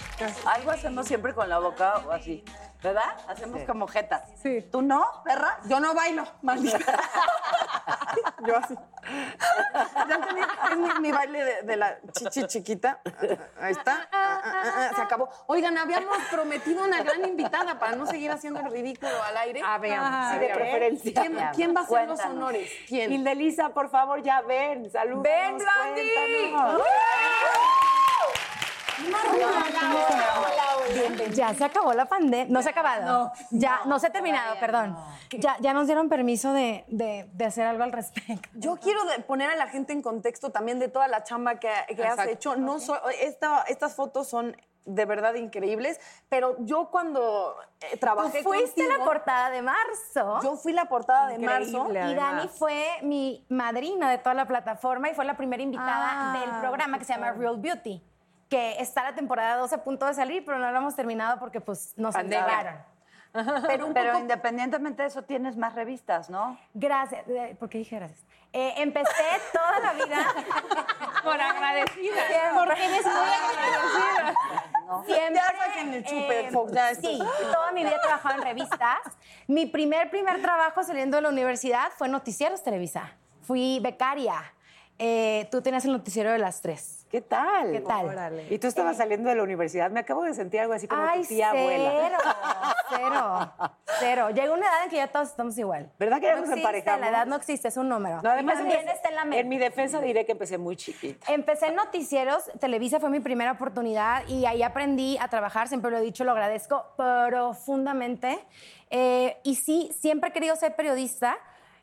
Algo 0.46 0.70
hacemos 0.70 1.06
siempre 1.06 1.34
con 1.34 1.48
la 1.48 1.58
boca 1.58 1.98
o 2.06 2.12
así. 2.12 2.44
¿Verdad? 2.82 3.16
Hacemos 3.28 3.62
como 3.62 3.86
jetas. 3.88 4.22
Sí. 4.42 4.60
¿Tú 4.70 4.82
no, 4.82 5.06
perra? 5.24 5.58
Yo 5.64 5.80
no 5.80 5.94
bailo, 5.94 6.22
maldita. 6.42 6.78
Yo 8.46 8.58
así. 8.58 8.74
Ya 10.06 10.14
entendí, 10.14 10.42
es 10.70 10.76
mi, 10.76 11.00
mi 11.00 11.12
baile 11.12 11.44
de, 11.44 11.62
de 11.62 11.76
la 11.76 11.98
chichi 12.12 12.46
chiquita. 12.46 13.00
Ahí 13.58 13.72
está. 13.72 14.06
Ah, 14.12 14.40
ah, 14.44 14.62
ah, 14.90 14.90
se 14.96 15.00
acabó. 15.00 15.30
Oigan, 15.46 15.78
habíamos 15.78 16.18
prometido 16.30 16.84
una 16.84 17.02
gran 17.02 17.24
invitada 17.24 17.78
para 17.78 17.96
no 17.96 18.06
seguir 18.06 18.30
haciendo 18.30 18.60
el 18.60 18.70
ridículo 18.70 19.22
al 19.22 19.36
aire. 19.38 19.62
Ah, 19.64 19.78
veamos, 19.78 20.08
Ah, 20.12 20.30
sí, 20.34 20.40
de 20.40 20.46
¿quién- 20.46 20.56
preferencia. 20.58 21.12
¿Quién, 21.22 21.38
quién 21.54 21.74
va 21.74 21.80
a 21.80 21.84
hacer 21.84 22.06
los 22.08 22.20
honores? 22.20 22.70
¿Quién? 22.86 23.10
Hildelisa, 23.12 23.70
por 23.70 23.88
favor, 23.88 24.22
ya 24.22 24.42
ven, 24.42 24.90
saludos. 24.90 25.22
¡Ven, 25.22 25.56
Blondie! 25.56 26.54
Ya 31.34 31.54
se 31.54 31.64
acabó 31.64 31.92
la 31.92 32.04
pandemia. 32.06 32.46
No 32.52 32.62
se 32.62 32.68
ha 32.68 32.72
acabado. 32.72 33.32
ya 33.50 33.80
no, 33.86 33.98
se 33.98 34.06
ha 34.08 34.10
terminado, 34.10 34.56
perdón. 34.60 34.96
Ya, 35.30 35.56
ya 35.60 35.72
nos 35.72 35.86
dieron 35.86 36.08
permiso 36.08 36.52
de, 36.52 36.84
de- 36.88 37.28
de 37.32 37.44
hacer 37.44 37.66
algo 37.66 37.82
al 37.82 37.92
respecto. 37.92 38.48
Yo 38.54 38.76
quiero 38.76 39.00
poner 39.26 39.50
a 39.50 39.56
la 39.56 39.66
gente 39.68 39.92
en 39.92 40.02
contexto 40.02 40.50
también 40.50 40.78
de 40.78 40.88
toda 40.88 41.08
la 41.08 41.22
chamba 41.24 41.58
que, 41.58 41.70
que 41.88 42.04
has 42.04 42.26
hecho. 42.26 42.56
No 42.56 42.78
so- 42.80 43.08
esta- 43.20 43.64
estas 43.68 43.94
fotos 43.94 44.28
son 44.28 44.56
de 44.86 45.06
verdad 45.06 45.32
increíbles, 45.34 45.98
pero 46.28 46.56
yo 46.60 46.90
cuando 46.90 47.56
eh, 47.80 47.96
trabajé 47.96 48.42
Tú 48.42 48.50
fuiste 48.50 48.82
contigo- 48.82 48.98
la 48.98 49.04
portada 49.04 49.48
de 49.50 49.62
marzo. 49.62 50.40
Yo 50.42 50.56
fui 50.56 50.74
la 50.74 50.84
portada 50.84 51.28
de 51.28 51.38
marzo. 51.38 51.86
Y 51.90 52.14
Dani 52.14 52.48
fue 52.48 52.86
mi 53.02 53.46
madrina 53.48 54.10
de 54.10 54.18
toda 54.18 54.34
la 54.34 54.46
plataforma 54.46 55.08
y 55.08 55.14
fue 55.14 55.24
la 55.24 55.38
primera 55.38 55.62
invitada 55.62 56.34
Ah, 56.34 56.38
del 56.38 56.50
programa 56.60 56.98
que 56.98 57.06
se 57.06 57.14
llama 57.14 57.32
Real 57.32 57.56
Beauty, 57.56 58.02
que 58.54 58.80
está 58.80 59.02
la 59.02 59.16
temporada 59.16 59.56
12 59.56 59.74
a 59.74 59.82
punto 59.82 60.06
de 60.06 60.14
salir, 60.14 60.44
pero 60.44 60.58
no 60.58 60.70
lo 60.70 60.78
hemos 60.78 60.94
terminado 60.94 61.40
porque 61.40 61.60
pues 61.60 61.92
nos 61.96 62.14
encerraron. 62.14 62.76
Pero, 63.66 63.88
independientemente 64.20 65.02
de 65.02 65.08
eso, 65.08 65.22
tienes 65.24 65.56
más 65.56 65.74
revistas, 65.74 66.30
¿no? 66.30 66.56
Gracias. 66.72 67.26
Eh, 67.26 67.56
¿Por 67.58 67.68
qué 67.68 67.78
dije 67.78 67.96
gracias? 67.96 68.24
Eh, 68.52 68.74
empecé 68.76 69.24
toda 69.52 69.80
la 69.80 69.92
vida. 69.94 70.24
Por 71.24 71.40
agradecida. 71.40 72.14
Porque 72.54 72.84
eres 72.84 73.04
muy 73.04 73.30
agradecida. 73.42 74.34
Siempre. 75.04 75.34
Ya 75.34 75.66
saquen 75.66 75.94
el 75.94 76.04
chupe, 76.04 76.40
eh, 76.46 76.94
sí, 77.00 77.18
toda 77.52 77.72
mi 77.72 77.82
vida 77.82 77.96
he 77.96 78.00
trabajado 78.00 78.36
en 78.36 78.42
revistas. 78.42 79.00
Mi 79.48 79.66
primer, 79.66 80.10
primer 80.10 80.40
trabajo 80.40 80.84
saliendo 80.84 81.16
de 81.16 81.22
la 81.22 81.30
universidad 81.30 81.90
fue 81.96 82.08
Noticieros 82.08 82.62
Televisa. 82.62 83.10
Fui 83.42 83.80
becaria. 83.82 84.36
eh, 84.96 85.48
tú 85.50 85.60
tenías 85.60 85.84
el 85.86 85.90
noticiero 85.90 86.30
de 86.30 86.38
las 86.38 86.60
tres. 86.60 87.03
¿Qué 87.14 87.20
tal? 87.20 87.70
¿Qué 87.70 87.80
tal? 87.80 88.06
Órale. 88.06 88.44
Y 88.50 88.58
tú 88.58 88.66
estabas 88.66 88.96
saliendo 88.96 89.28
de 89.28 89.36
la 89.36 89.44
universidad. 89.44 89.88
Me 89.88 90.00
acabo 90.00 90.24
de 90.24 90.34
sentir 90.34 90.58
algo 90.58 90.72
así 90.72 90.88
como 90.88 91.00
Ay, 91.00 91.22
tu 91.22 91.28
tía 91.28 91.50
cero, 91.52 91.88
abuela. 91.88 92.76
cero, 92.90 93.70
cero. 94.00 94.30
Llega 94.30 94.52
una 94.52 94.66
edad 94.66 94.82
en 94.82 94.90
que 94.90 94.96
ya 94.96 95.06
todos 95.06 95.28
estamos 95.28 95.56
igual. 95.56 95.92
¿Verdad 95.96 96.16
que 96.18 96.26
ya 96.26 96.34
no 96.34 96.40
nos 96.40 96.48
existe, 96.50 96.60
emparejamos? 96.66 97.00
La 97.02 97.08
edad 97.10 97.26
no 97.26 97.36
existe, 97.36 97.68
es 97.68 97.76
un 97.76 97.88
número. 97.88 98.20
No, 98.20 98.28
además, 98.30 98.56
Y 98.56 98.58
también 98.58 98.80
empecé- 98.80 98.96
está 98.96 99.08
en 99.10 99.14
la 99.14 99.22
mente. 99.26 99.38
en 99.38 99.48
mi 99.48 99.58
defensa 99.58 100.00
diré 100.00 100.26
que 100.26 100.32
empecé 100.32 100.58
muy 100.58 100.74
chiquita. 100.74 101.32
Empecé 101.32 101.68
en 101.68 101.76
noticieros, 101.76 102.50
Televisa 102.58 102.98
fue 102.98 103.10
mi 103.10 103.20
primera 103.20 103.52
oportunidad 103.52 104.26
y 104.26 104.44
ahí 104.46 104.64
aprendí 104.64 105.16
a 105.18 105.28
trabajar, 105.28 105.68
siempre 105.68 105.92
lo 105.92 105.98
he 105.98 106.00
dicho, 106.00 106.24
lo 106.24 106.32
agradezco 106.32 106.84
profundamente. 106.96 108.40
Eh, 108.90 109.36
y 109.44 109.54
sí, 109.54 109.92
siempre 109.96 110.30
he 110.30 110.32
querido 110.32 110.56
ser 110.56 110.74
periodista 110.74 111.38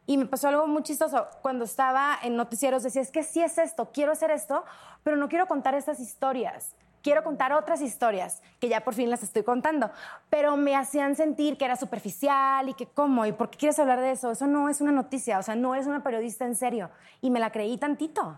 y 0.05 0.17
me 0.17 0.25
pasó 0.25 0.47
algo 0.47 0.67
muy 0.67 0.83
chistoso. 0.83 1.27
Cuando 1.41 1.65
estaba 1.65 2.17
en 2.21 2.35
noticieros 2.35 2.83
decía, 2.83 3.01
es 3.01 3.11
que 3.11 3.23
sí 3.23 3.41
es 3.41 3.57
esto, 3.57 3.89
quiero 3.93 4.11
hacer 4.11 4.31
esto, 4.31 4.63
pero 5.03 5.17
no 5.17 5.29
quiero 5.29 5.47
contar 5.47 5.75
estas 5.75 5.99
historias. 5.99 6.75
Quiero 7.01 7.23
contar 7.23 7.51
otras 7.53 7.81
historias, 7.81 8.43
que 8.59 8.69
ya 8.69 8.81
por 8.81 8.93
fin 8.93 9.09
las 9.09 9.23
estoy 9.23 9.41
contando, 9.41 9.89
pero 10.29 10.55
me 10.55 10.75
hacían 10.75 11.15
sentir 11.15 11.57
que 11.57 11.65
era 11.65 11.75
superficial 11.75 12.69
y 12.69 12.75
que 12.75 12.85
cómo, 12.85 13.25
y 13.25 13.31
por 13.31 13.49
qué 13.49 13.57
quieres 13.57 13.79
hablar 13.79 13.99
de 13.99 14.11
eso. 14.11 14.29
Eso 14.29 14.45
no 14.45 14.69
es 14.69 14.81
una 14.81 14.91
noticia, 14.91 15.39
o 15.39 15.43
sea, 15.43 15.55
no 15.55 15.73
eres 15.73 15.87
una 15.87 16.03
periodista 16.03 16.45
en 16.45 16.55
serio. 16.55 16.91
Y 17.19 17.31
me 17.31 17.39
la 17.39 17.51
creí 17.51 17.77
tantito. 17.77 18.37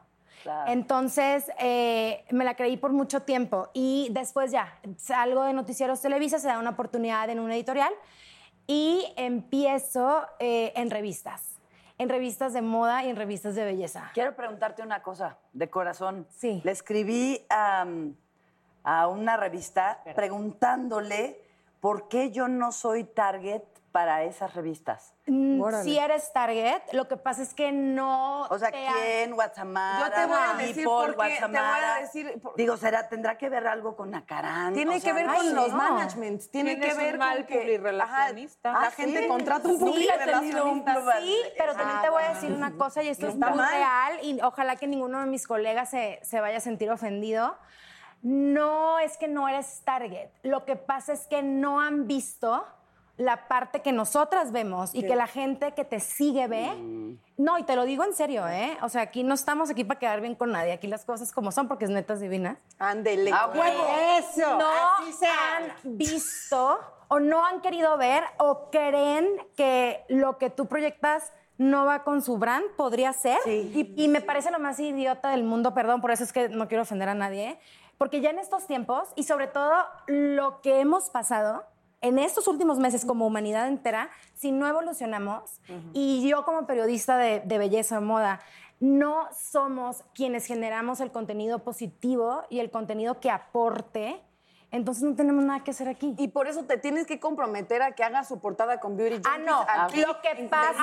Entonces, 0.68 1.49
eh, 1.59 2.26
me 2.32 2.43
la 2.43 2.55
creí 2.55 2.78
por 2.78 2.91
mucho 2.91 3.22
tiempo 3.22 3.70
y 3.74 4.09
después 4.11 4.51
ya 4.51 4.78
salgo 4.97 5.43
de 5.43 5.53
Noticieros 5.53 6.01
Televisa, 6.01 6.39
se 6.39 6.47
da 6.47 6.59
una 6.59 6.72
oportunidad 6.72 7.30
en 7.30 7.39
un 7.39 7.51
editorial 7.51 7.93
y 8.68 9.05
empiezo 9.16 10.26
eh, 10.39 10.74
en 10.76 10.89
revistas, 10.89 11.53
en 12.04 12.10
revistas 12.10 12.54
de 12.54 12.62
moda 12.62 13.04
y 13.04 13.10
en 13.10 13.16
revistas 13.16 13.56
de 13.56 13.64
belleza. 13.64 14.12
Quiero 14.14 14.36
preguntarte 14.36 14.82
una 14.84 15.01
cosa, 15.01 15.38
de 15.54 15.70
corazón. 15.70 16.28
Sí. 16.30 16.62
Le 16.64 16.72
escribí 16.72 17.45
a, 17.49 17.86
a 18.84 19.08
una 19.08 19.38
revista 19.38 20.04
preguntándole 20.16 21.41
por 21.80 22.08
qué 22.08 22.32
yo 22.32 22.47
no 22.47 22.72
soy 22.72 23.04
target 23.04 23.64
para 23.93 24.23
esas 24.23 24.55
revistas. 24.55 25.13
Mm. 25.27 25.61
Si 25.83 25.97
eres 25.99 26.33
target, 26.33 26.81
lo 26.93 27.07
que 27.07 27.15
pasa 27.15 27.43
es 27.43 27.53
que 27.53 27.71
no. 27.71 28.41
O 28.49 28.57
sea, 28.57 28.71
te 28.71 28.77
¿quién? 28.91 29.35
Guatemala, 29.35 29.99
Yo 30.09 30.11
te 30.15 30.25
voy 30.25 30.37
a 30.41 30.53
decir 30.57 30.83
por 30.85 31.15
qué, 31.15 31.37
te 31.39 31.47
voy 31.47 31.57
a 31.57 31.97
decir 32.01 32.41
por- 32.41 32.55
Digo, 32.55 32.75
será, 32.75 33.07
tendrá 33.07 33.37
que 33.37 33.49
ver 33.49 33.67
algo 33.67 33.95
con 33.95 34.13
Acarán. 34.15 34.73
Tiene 34.73 34.89
o 34.89 34.93
que 34.95 34.99
sea, 35.01 35.13
ver 35.13 35.27
no 35.27 35.35
con 35.35 35.53
los 35.55 35.69
No. 35.69 35.77
managements, 35.77 36.49
tiene 36.49 36.79
que 36.79 36.91
ver 36.95 37.13
un 37.13 37.19
mal 37.19 37.37
con 37.37 37.45
que 37.45 37.55
publirelacionista. 37.59 38.71
ajá, 38.71 38.81
la 38.81 38.87
¿Ah, 38.87 38.91
gente 38.91 39.21
sí? 39.21 39.27
contrata 39.27 39.67
un 39.67 39.77
Sí, 39.77 39.85
publirelacionista. 39.85 40.95
Sí, 41.21 41.37
pero 41.55 41.75
también 41.75 42.01
te 42.01 42.09
voy 42.09 42.23
a 42.23 42.29
decir 42.33 42.51
una 42.51 42.75
cosa 42.75 43.03
y 43.03 43.09
esto 43.09 43.27
es 43.27 43.35
Está 43.35 43.49
muy 43.49 43.59
mal. 43.59 43.71
real 43.71 44.19
y 44.23 44.41
ojalá 44.41 44.75
que 44.75 44.87
ninguno 44.87 45.19
de 45.19 45.27
mis 45.27 45.45
colegas 45.45 45.91
se, 45.91 46.19
se 46.23 46.41
vaya 46.41 46.57
a 46.57 46.61
sentir 46.61 46.89
ofendido. 46.89 47.55
No 48.23 48.97
es 48.99 49.17
que 49.17 49.27
no 49.27 49.47
eres 49.47 49.81
target, 49.85 50.29
lo 50.41 50.65
que 50.65 50.77
pasa 50.77 51.13
es 51.13 51.27
que 51.27 51.43
no 51.43 51.79
han 51.79 52.07
visto 52.07 52.65
la 53.18 53.47
parte 53.47 53.82
que 53.82 53.91
nosotras 53.91 54.51
vemos 54.51 54.93
y 54.95 55.05
que 55.05 55.16
la 55.16 55.28
gente 55.28 55.74
que 55.74 55.86
te 55.86 55.99
sigue 55.99 56.47
ve. 56.47 57.18
No, 57.38 57.59
y 57.59 57.64
te 57.64 57.76
lo 57.76 57.86
digo 57.86 58.03
en 58.03 58.14
serio, 58.14 58.47
¿eh? 58.47 58.78
O 58.82 58.89
sea, 58.89 59.03
aquí 59.03 59.24
no 59.24 59.36
estamos 59.36 59.70
aquí 59.70 59.84
para 59.84 59.99
quedar 59.99 60.22
bien 60.22 60.36
con 60.36 60.51
nadie, 60.51 60.72
aquí 60.72 60.88
las 60.88 61.05
cosas 61.05 61.32
como 61.32 61.51
son 61.51 61.68
porque 61.68 61.86
es 61.86 61.91
netas 61.91 62.20
divinas. 62.20 62.57
Ándele. 62.80 63.32
¡A 63.32 63.47
huevo! 63.47 63.86
Eso. 64.18 64.57
No 64.57 64.68
así 64.99 65.14
sea. 65.14 65.57
han 65.57 65.97
visto 65.97 66.80
o 67.07 67.20
no 67.20 67.45
han 67.45 67.61
querido 67.61 67.97
ver 67.97 68.24
o 68.39 68.70
creen 68.72 69.28
que 69.55 70.03
lo 70.09 70.39
que 70.39 70.49
tú 70.49 70.66
proyectas 70.66 71.32
no 71.59 71.86
va 71.86 72.03
con 72.03 72.24
su 72.24 72.39
brand, 72.39 72.66
podría 72.76 73.14
ser. 73.14 73.38
y, 73.45 73.93
y 73.95 74.07
me 74.07 74.22
parece 74.22 74.49
lo 74.49 74.57
más 74.57 74.80
idiota 74.80 75.30
del 75.30 75.43
mundo, 75.43 75.76
perdón, 75.76 76.01
por 76.01 76.09
eso 76.09 76.24
es 76.24 76.34
que 76.34 76.49
no 76.49 76.68
quiero 76.68 76.82
ofender 76.82 77.09
a 77.09 77.14
nadie, 77.14 77.59
porque 77.99 78.22
ya 78.22 78.32
en 78.32 78.39
estos 78.39 78.66
tiempos 78.66 79.09
y 79.16 79.24
sobre 79.24 79.45
todo 79.45 79.76
lo 80.07 80.61
que 80.61 80.80
hemos 80.80 81.11
pasado 81.11 81.64
en 82.04 82.20
estos 82.20 82.47
últimos 82.47 82.78
meses 82.78 83.06
como 83.06 83.26
humanidad 83.26 83.68
entera, 83.68 84.12
si 84.36 84.51
no 84.51 84.68
evolucionamos, 84.68 85.60
y 85.93 86.28
yo 86.30 86.45
como 86.45 86.68
periodista 86.68 87.18
de, 87.18 87.39
de 87.39 87.58
belleza 87.58 87.97
o 87.97 88.01
moda, 88.01 88.39
no 88.80 89.28
somos 89.34 90.04
quienes 90.14 90.45
generamos 90.45 90.99
el 90.99 91.12
contenido 91.12 91.60
positivo 91.64 92.43
y 92.49 92.60
el 92.60 92.70
contenido 92.70 93.20
que 93.22 93.32
aporte, 93.32 94.22
entonces 94.72 95.04
no 95.04 95.16
tenemos 95.16 95.45
nada 95.45 95.64
que 95.64 95.72
hacer 95.72 95.88
aquí. 95.88 96.14
Y 96.18 96.28
por 96.30 96.47
eso 96.47 96.64
te 96.66 96.78
tienes 96.78 97.06
que 97.08 97.20
comprometer 97.20 97.82
a 97.82 97.91
que 97.93 98.04
haga 98.04 98.24
su 98.24 98.39
portada 98.41 98.80
con 98.80 98.97
Beauty 98.97 99.22
Ah, 99.24 99.38
no. 99.38 99.62
aquí, 99.68 100.01
Lo 100.01 100.20
que 100.22 100.47
pasa. 100.49 100.74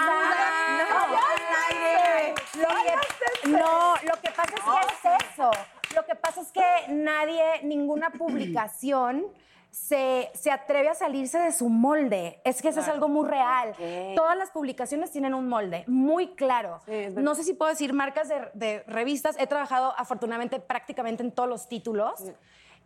no, 3.45 3.59
no, 3.59 3.95
lo 4.03 4.21
que 4.23 4.31
pasa 4.31 4.55
es 4.55 4.63
que 4.63 5.17
es 5.19 5.33
eso. 5.33 5.51
Lo 5.95 6.07
que 6.07 6.15
pasa 6.15 6.41
es 6.41 6.53
que 6.53 6.65
nadie, 6.93 7.43
ninguna 7.65 8.11
publicación. 8.11 9.27
Se, 9.71 10.31
se 10.35 10.51
atreve 10.51 10.89
a 10.89 10.95
salirse 10.95 11.39
de 11.39 11.53
su 11.53 11.69
molde. 11.69 12.41
Es 12.45 12.61
que 12.61 12.69
eso 12.69 12.81
es 12.81 12.89
algo 12.89 13.09
muy 13.09 13.29
real. 13.29 13.73
Todas 14.17 14.37
las 14.37 14.51
publicaciones 14.51 15.11
tienen 15.13 15.33
un 15.35 15.49
molde 15.49 15.85
muy 15.87 16.35
claro. 16.35 16.81
no 17.23 17.35
sé 17.35 17.45
si 17.45 17.55
puedo 17.55 17.71
decir 17.71 17.93
marcas 17.93 18.29
de, 18.29 18.49
de 18.55 18.83
revistas. 18.87 19.37
He 19.39 19.47
trabajado 19.47 19.95
afortunadamente 19.97 20.59
prácticamente 20.61 21.23
en 21.23 21.31
todos 21.33 21.49
los 21.49 21.69
títulos. 21.69 22.15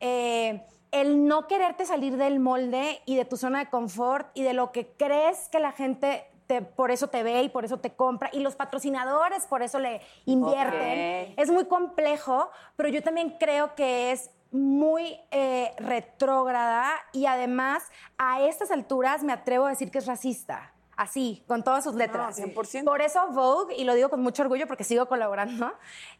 Eh, 0.00 0.62
el 0.90 1.26
no 1.26 1.46
quererte 1.48 1.86
salir 1.86 2.16
del 2.16 2.38
molde 2.38 3.00
y 3.06 3.16
de 3.16 3.24
tu 3.24 3.36
zona 3.36 3.60
de 3.60 3.70
confort 3.70 4.28
y 4.34 4.42
de 4.42 4.52
lo 4.52 4.70
que 4.70 4.86
crees 4.96 5.48
que 5.48 5.58
la 5.58 5.72
gente 5.72 6.24
te- 6.46 6.62
por 6.62 6.90
eso 6.90 7.08
te 7.08 7.22
ve 7.22 7.42
y 7.42 7.48
por 7.48 7.64
eso 7.64 7.78
te 7.78 7.90
compra 7.94 8.28
y 8.32 8.40
los 8.40 8.54
patrocinadores 8.54 9.46
por 9.46 9.62
eso 9.62 9.78
le 9.78 10.02
invierten. 10.26 11.34
Es 11.36 11.50
muy 11.50 11.64
complejo, 11.64 12.50
pero 12.76 12.88
yo 12.90 13.02
también 13.02 13.36
creo 13.40 13.74
que 13.74 14.12
es 14.12 14.30
muy 14.54 15.18
eh, 15.32 15.72
retrógrada 15.78 16.92
y 17.12 17.26
además 17.26 17.82
a 18.18 18.40
estas 18.42 18.70
alturas 18.70 19.22
me 19.24 19.32
atrevo 19.32 19.66
a 19.66 19.70
decir 19.70 19.90
que 19.90 19.98
es 19.98 20.06
racista. 20.06 20.70
Así, 20.96 21.42
con 21.48 21.64
todas 21.64 21.82
sus 21.82 21.96
letras. 21.96 22.38
100%. 22.38 22.84
Por 22.84 23.02
eso 23.02 23.26
Vogue, 23.32 23.74
y 23.76 23.82
lo 23.82 23.94
digo 23.94 24.10
con 24.10 24.22
mucho 24.22 24.42
orgullo 24.42 24.68
porque 24.68 24.84
sigo 24.84 25.06
colaborando, 25.06 25.72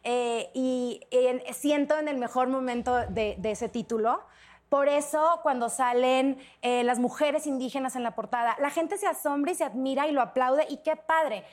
eh, 0.03 0.51
y 0.53 0.99
en- 1.11 1.41
siento 1.53 1.97
en 1.97 2.09
el 2.09 2.17
mejor 2.17 2.49
momento 2.49 2.97
de, 3.07 3.35
de 3.37 3.51
ese 3.51 3.69
título. 3.69 4.21
Por 4.67 4.89
eso, 4.89 5.39
cuando 5.43 5.69
salen 5.69 6.37
eh, 6.61 6.83
las 6.83 6.99
mujeres 6.99 7.47
indígenas 7.47 7.95
en 7.95 8.03
la 8.03 8.15
portada, 8.15 8.57
la 8.59 8.69
gente 8.69 8.97
se 8.97 9.07
asombra 9.07 9.53
y 9.53 9.55
se 9.55 9.63
admira 9.63 10.07
y 10.07 10.11
lo 10.11 10.21
aplaude, 10.21 10.65
y 10.69 10.77
qué 10.83 10.97
padre. 10.97 11.45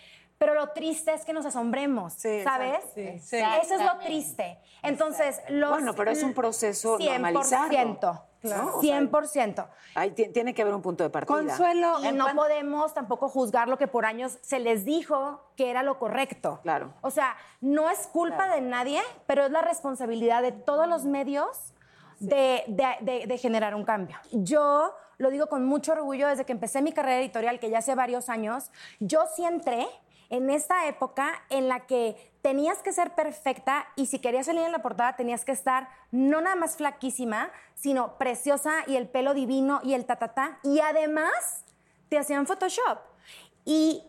Pero 0.45 0.55
lo 0.55 0.70
triste 0.70 1.14
es 1.14 1.24
que 1.24 1.32
nos 1.32 1.47
asombremos, 1.47 2.14
¿sabes? 2.43 2.80
Sí, 2.97 3.18
sí. 3.20 3.36
Eso 3.62 3.74
es 3.74 3.84
lo 3.84 3.97
triste. 3.99 4.59
Entonces, 4.82 5.40
los... 5.49 5.70
Bueno, 5.70 5.95
pero 5.95 6.11
es 6.11 6.20
un 6.24 6.34
proceso 6.34 6.99
normalizado. 6.99 7.68
100%. 7.70 8.01
¿no? 8.43 8.76
O 8.76 8.82
sea, 8.82 8.99
100%. 9.01 9.68
Ahí 9.95 10.11
ti- 10.11 10.28
tiene 10.30 10.53
que 10.53 10.62
haber 10.62 10.74
un 10.74 10.82
punto 10.82 11.05
de 11.05 11.11
partida. 11.11 11.36
Consuelo, 11.36 12.01
Y 12.05 12.11
no 12.11 12.26
podemos 12.34 12.93
tampoco 12.93 13.28
juzgar 13.28 13.68
lo 13.68 13.78
que 13.78 13.86
por 13.86 14.05
años 14.05 14.36
se 14.43 14.59
les 14.59 14.84
dijo 14.84 15.40
que 15.57 15.70
era 15.70 15.84
lo 15.84 16.01
correcto. 16.01 16.59
Claro. 16.64 16.93
O 17.03 17.12
sea, 17.12 17.36
no 17.61 17.88
es 17.88 18.09
culpa 18.09 18.53
de 18.53 18.61
nadie, 18.61 19.01
pero 19.28 19.45
es 19.45 19.53
la 19.53 19.62
responsabilidad 19.62 20.43
de 20.43 20.51
todos 20.51 20.88
los 20.88 21.05
medios 21.05 21.72
de, 22.18 22.64
de- 22.66 22.97
de- 23.01 23.26
de 23.28 23.38
generar 23.38 23.76
un 23.76 23.84
cambio. 23.84 24.16
Yo 24.32 24.93
lo 25.18 25.30
digo 25.30 25.47
con 25.47 25.64
mucho 25.64 25.93
orgullo 25.93 26.26
desde 26.26 26.45
que 26.45 26.51
empecé 26.51 26.82
mi 26.82 26.90
carrera 26.93 27.20
editorial, 27.20 27.61
que 27.61 27.70
ya 27.70 27.78
hace 27.78 27.95
varios 27.95 28.28
años, 28.28 28.72
yo 28.99 29.20
sí 29.36 29.45
entré 29.45 29.86
en 30.33 30.49
esta 30.51 30.87
época 30.89 31.30
en 31.51 31.68
la 31.68 31.80
que 31.87 32.33
tenías 32.41 32.78
que 32.78 32.93
ser 32.93 33.14
perfecta 33.14 33.87
y 33.97 34.07
si 34.07 34.18
querías 34.18 34.47
salir 34.47 34.62
en 34.62 34.72
la 34.72 34.80
portada 34.83 35.14
tenías 35.14 35.45
que 35.45 35.53
estar 35.53 35.89
no 36.11 36.41
nada 36.41 36.57
más 36.57 36.76
flaquísima, 36.76 37.51
sino 37.74 38.16
preciosa 38.18 38.72
y 38.87 38.97
el 38.97 39.09
pelo 39.09 39.35
divino 39.35 39.80
y 39.85 39.93
el 39.95 40.07
tatatá. 40.07 40.59
Y 40.64 40.80
además 40.80 41.64
te 42.09 42.18
hacían 42.18 42.47
Photoshop. 42.47 42.99
Y 43.66 44.03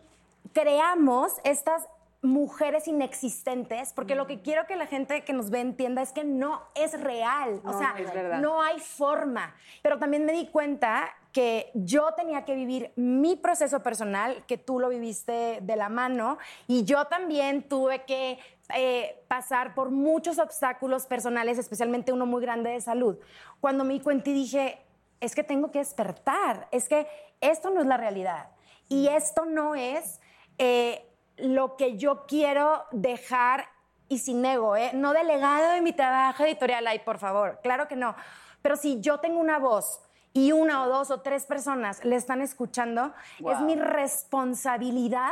creamos 0.54 1.34
estas 1.44 1.86
mujeres 2.22 2.88
inexistentes, 2.88 3.92
porque 3.92 4.14
lo 4.14 4.26
que 4.26 4.40
quiero 4.40 4.66
que 4.66 4.76
la 4.76 4.86
gente 4.86 5.24
que 5.24 5.34
nos 5.34 5.50
ve 5.50 5.60
entienda 5.60 6.00
es 6.00 6.12
que 6.12 6.24
no 6.24 6.62
es 6.74 6.98
real, 6.98 7.60
o 7.64 7.72
No, 7.72 7.78
sea, 7.78 7.94
es 7.98 8.12
verdad. 8.14 8.38
no 8.40 8.62
hay 8.62 8.80
forma. 8.80 9.54
Pero 9.82 9.98
también 9.98 10.24
me 10.24 10.32
di 10.32 10.48
cuenta 10.48 11.12
que 11.34 11.70
yo 11.74 12.12
tenía 12.14 12.46
que 12.46 12.54
vivir 12.54 12.92
mi 12.96 13.36
proceso 13.36 13.82
personal, 13.82 14.46
que 14.46 14.56
tú 14.56 14.80
lo 14.80 14.88
viviste 14.88 15.58
de 15.60 15.76
la 15.76 15.90
mano, 15.90 16.38
y 16.66 16.84
yo 16.84 17.04
también 17.08 17.68
tuve 17.68 18.04
que 18.04 18.38
eh, 18.74 19.22
pasar 19.28 19.74
por 19.74 19.90
muchos 19.90 20.38
obstáculos 20.38 21.04
personales, 21.04 21.58
especialmente 21.58 22.10
uno 22.10 22.24
muy 22.24 22.40
grande 22.40 22.70
de 22.70 22.80
salud. 22.80 23.18
Cuando 23.60 23.84
me 23.84 23.92
di 23.92 24.00
cuenta 24.00 24.30
y 24.30 24.32
dije, 24.32 24.78
es 25.20 25.34
que 25.34 25.44
tengo 25.44 25.70
que 25.70 25.80
despertar, 25.80 26.68
es 26.70 26.88
que 26.88 27.06
esto 27.42 27.68
no 27.68 27.82
es 27.82 27.86
la 27.86 27.98
realidad, 27.98 28.48
y 28.88 29.08
esto 29.08 29.44
no 29.44 29.74
es... 29.74 30.22
eh, 30.56 31.10
lo 31.36 31.76
que 31.76 31.96
yo 31.96 32.26
quiero 32.26 32.84
dejar 32.92 33.64
y 34.08 34.18
sin 34.18 34.44
ego, 34.44 34.76
¿eh? 34.76 34.92
No 34.94 35.12
delegado 35.12 35.72
de 35.72 35.80
mi 35.80 35.92
trabajo 35.92 36.44
editorial, 36.44 36.86
ay, 36.86 37.00
por 37.00 37.18
favor, 37.18 37.58
claro 37.60 37.88
que 37.88 37.96
no. 37.96 38.14
Pero 38.62 38.76
si 38.76 39.00
yo 39.00 39.18
tengo 39.18 39.40
una 39.40 39.58
voz 39.58 40.00
y 40.34 40.52
una 40.52 40.84
o 40.84 40.88
dos 40.88 41.10
o 41.10 41.20
tres 41.20 41.46
personas 41.46 42.04
le 42.04 42.16
están 42.16 42.42
escuchando, 42.42 43.14
es 43.38 43.60
mi 43.60 43.76
responsabilidad 43.76 45.30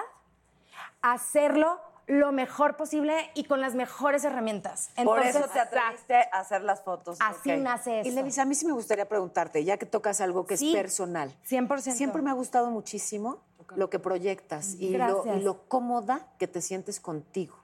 hacerlo 1.03 1.79
lo 2.07 2.31
mejor 2.33 2.77
posible 2.77 3.31
y 3.35 3.45
con 3.45 3.61
las 3.61 3.75
mejores 3.75 4.25
herramientas. 4.25 4.91
Por 4.95 5.19
Entonces, 5.19 5.37
eso 5.37 5.49
te 5.53 5.61
atreviste 5.61 6.15
a 6.33 6.41
hacer 6.41 6.63
las 6.63 6.83
fotos. 6.83 7.19
Así 7.21 7.57
nace 7.57 8.01
eso. 8.01 8.09
Y 8.09 8.13
Levis, 8.13 8.39
a 8.39 8.45
mí 8.45 8.55
sí 8.55 8.65
me 8.65 8.73
gustaría 8.73 9.09
preguntarte, 9.09 9.65
ya 9.65 9.77
que 9.77 9.87
tocas 9.87 10.21
algo 10.21 10.47
que 10.47 10.57
Sí, 10.57 10.71
es 10.71 10.77
personal. 10.77 11.35
100%. 11.49 11.93
Siempre 11.93 12.23
me 12.23 12.31
ha 12.31 12.35
gustado 12.35 12.71
muchísimo 12.71 13.41
lo 13.75 13.91
que 13.91 13.99
proyectas 13.99 14.75
y 14.75 14.97
lo, 14.97 15.25
y 15.37 15.41
lo 15.41 15.67
cómoda 15.69 16.29
que 16.39 16.47
te 16.47 16.61
sientes 16.61 17.01
contigo. 17.01 17.57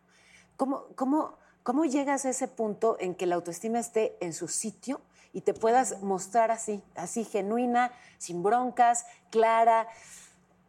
¿Cómo, 0.57 0.87
cómo, 0.97 1.37
¿Cómo 1.63 1.85
llegas 1.85 2.25
a 2.25 2.31
ese 2.31 2.49
punto 2.49 2.97
en 2.99 3.15
que 3.15 3.27
la 3.27 3.35
autoestima 3.35 3.79
esté 3.79 4.17
en 4.21 4.33
su 4.33 4.49
sitio 4.49 5.01
y 5.39 5.41
te 5.41 5.55
puedas 5.55 6.03
mostrar 6.03 6.51
así, 6.51 6.83
así 6.97 7.25
genuina, 7.25 7.93
sin 8.19 8.43
broncas, 8.43 9.07
clara, 9.31 9.87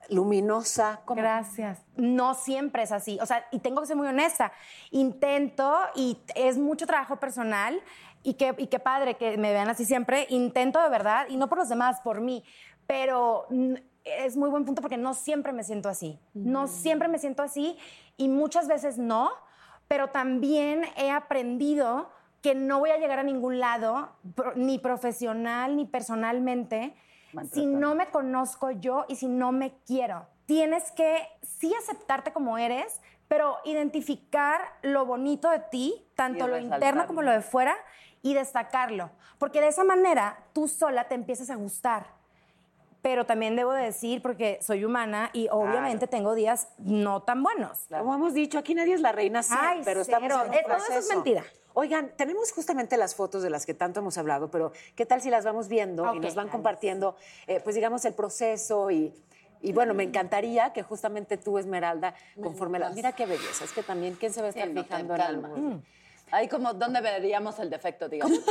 luminosa? 0.09 1.01
¿Cómo? 1.05 1.19
Gracias. 1.19 1.79
No 1.95 2.35
siempre 2.35 2.83
es 2.83 2.91
así. 2.91 3.17
O 3.19 3.25
sea, 3.25 3.43
y 3.49 3.57
tengo 3.61 3.81
que 3.81 3.87
ser 3.87 3.95
muy 3.95 4.07
honesta. 4.07 4.51
Intento, 4.91 5.75
y 5.95 6.19
es 6.35 6.59
mucho 6.59 6.85
trabajo 6.85 7.15
personal, 7.15 7.81
y 8.21 8.35
qué, 8.35 8.53
y 8.59 8.67
qué 8.67 8.77
padre 8.77 9.17
que 9.17 9.39
me 9.39 9.53
vean 9.53 9.71
así 9.71 9.85
siempre. 9.85 10.27
Intento 10.29 10.79
de 10.83 10.89
verdad, 10.89 11.25
y 11.29 11.37
no 11.37 11.49
por 11.49 11.57
los 11.57 11.69
demás, 11.69 11.99
por 12.01 12.21
mí. 12.21 12.43
Pero 12.85 13.47
es 14.03 14.37
muy 14.37 14.51
buen 14.51 14.65
punto 14.65 14.83
porque 14.83 14.97
no 14.97 15.15
siempre 15.15 15.51
me 15.51 15.63
siento 15.63 15.89
así. 15.89 16.19
No 16.35 16.67
siempre 16.67 17.07
me 17.07 17.17
siento 17.17 17.41
así, 17.41 17.75
y 18.17 18.29
muchas 18.29 18.67
veces 18.67 18.99
no. 18.99 19.31
Pero 19.87 20.09
también 20.09 20.85
he 20.95 21.09
aprendido 21.09 22.11
que 22.41 22.55
no 22.55 22.79
voy 22.79 22.91
a 22.91 22.97
llegar 22.97 23.19
a 23.19 23.23
ningún 23.23 23.59
lado, 23.59 24.09
ni 24.55 24.79
profesional 24.79 25.75
ni 25.75 25.85
personalmente, 25.85 26.95
si 27.51 27.65
no 27.65 27.95
me 27.95 28.07
conozco 28.09 28.71
yo 28.71 29.05
y 29.07 29.15
si 29.15 29.27
no 29.27 29.51
me 29.51 29.73
quiero. 29.85 30.25
Tienes 30.45 30.91
que 30.91 31.27
sí 31.41 31.73
aceptarte 31.75 32.33
como 32.33 32.57
eres, 32.57 33.01
pero 33.27 33.57
identificar 33.65 34.61
lo 34.81 35.05
bonito 35.05 35.49
de 35.51 35.59
ti, 35.59 36.07
tanto 36.15 36.47
lo 36.47 36.57
interno 36.57 37.05
como 37.05 37.21
lo 37.21 37.31
de 37.31 37.41
fuera, 37.41 37.75
y 38.21 38.33
destacarlo. 38.33 39.11
Porque 39.37 39.61
de 39.61 39.67
esa 39.67 39.83
manera 39.83 40.39
tú 40.53 40.67
sola 40.67 41.07
te 41.07 41.15
empiezas 41.15 41.49
a 41.49 41.55
gustar. 41.55 42.07
Pero 43.01 43.25
también 43.25 43.55
debo 43.55 43.71
de 43.71 43.83
decir, 43.83 44.21
porque 44.21 44.59
soy 44.61 44.83
humana 44.83 45.29
y 45.31 45.47
obviamente 45.51 46.05
tengo 46.07 46.35
días 46.35 46.67
no 46.79 47.21
tan 47.21 47.43
buenos. 47.43 47.85
Como 47.89 48.13
hemos 48.13 48.33
dicho, 48.33 48.57
aquí 48.57 48.73
nadie 48.75 48.93
es 48.95 49.01
la 49.01 49.13
reina 49.13 49.41
Ay, 49.51 49.81
pero 49.85 50.01
estamos 50.01 50.29
cero. 50.29 50.41
en 50.43 50.49
un 50.49 50.53
Eh, 50.55 50.63
todo 50.65 50.75
eso 50.77 50.83
es 50.85 50.91
proceso. 50.91 51.13
mentira. 51.15 51.43
Oigan, 51.73 52.11
tenemos 52.17 52.51
justamente 52.51 52.97
las 52.97 53.15
fotos 53.15 53.43
de 53.43 53.49
las 53.49 53.65
que 53.65 53.73
tanto 53.73 53.99
hemos 53.99 54.17
hablado, 54.17 54.49
pero 54.49 54.71
¿qué 54.95 55.05
tal 55.05 55.21
si 55.21 55.29
las 55.29 55.45
vamos 55.45 55.67
viendo 55.67 56.13
y 56.15 56.19
nos 56.19 56.35
van 56.35 56.49
compartiendo, 56.49 57.15
eh, 57.47 57.59
pues 57.63 57.75
digamos, 57.75 58.03
el 58.05 58.13
proceso 58.13 58.89
y, 58.91 59.13
y 59.61 59.71
bueno, 59.71 59.93
me 59.93 60.03
encantaría 60.03 60.73
que 60.73 60.83
justamente 60.83 61.37
tú, 61.37 61.57
Esmeralda, 61.57 62.15
conforme 62.41 62.79
la... 62.79 62.89
Mira 62.89 63.11
qué 63.13 63.25
belleza, 63.25 63.63
es 63.65 63.71
que 63.71 63.83
también, 63.83 64.15
¿quién 64.15 64.33
se 64.33 64.41
va 64.41 64.47
a 64.47 64.49
estar 64.49 64.67
Sí, 64.67 64.73
fijando 64.73 65.13
en 65.15 65.19
calma. 65.21 65.47
algo? 65.49 65.57
Mm. 65.61 65.81
Ahí 66.31 66.47
como, 66.47 66.73
¿dónde 66.73 67.01
veríamos 67.01 67.57
el 67.59 67.69
defecto, 67.71 68.07
digamos? 68.09 68.39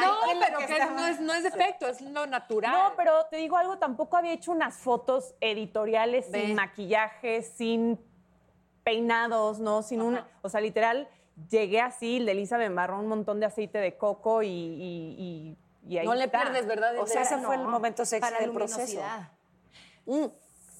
No, 0.00 0.40
pero 0.40 0.58
que 0.66 0.78
no 0.86 1.06
es, 1.06 1.20
no 1.20 1.34
es 1.34 1.42
defecto, 1.42 1.88
es 1.88 2.00
lo 2.00 2.26
natural. 2.26 2.72
No, 2.72 2.92
pero 2.96 3.26
te 3.26 3.36
digo 3.36 3.56
algo, 3.56 3.78
tampoco 3.78 4.16
había 4.16 4.32
hecho 4.32 4.52
unas 4.52 4.74
fotos 4.74 5.34
editoriales 5.40 6.26
sin 6.32 6.54
maquillaje, 6.54 7.42
sin 7.42 7.98
peinados, 8.84 9.58
¿no? 9.58 9.82
Sin 9.82 10.00
un, 10.00 10.20
o 10.42 10.48
sea, 10.48 10.60
literal, 10.60 11.08
llegué 11.48 11.80
así, 11.80 12.18
el 12.18 12.26
de 12.26 12.32
Elisa 12.32 12.58
me 12.58 12.66
embarró 12.66 12.98
un 12.98 13.06
montón 13.08 13.40
de 13.40 13.46
aceite 13.46 13.78
de 13.78 13.96
coco 13.96 14.42
y, 14.42 14.48
y, 14.48 15.14
y- 15.18 15.56
y 15.88 15.98
ahí 15.98 16.06
No 16.06 16.14
le 16.14 16.28
pierdes, 16.28 16.66
¿verdad? 16.66 16.98
O 16.98 17.06
sea, 17.06 17.22
ese 17.22 17.36
No. 17.38 17.44
fue 17.44 17.54
el 17.56 17.62
momento 17.66 18.04
sexy 18.04 18.20
Para 18.20 18.40
del 18.40 18.52
proceso. 18.52 19.00
Mm. 20.06 20.26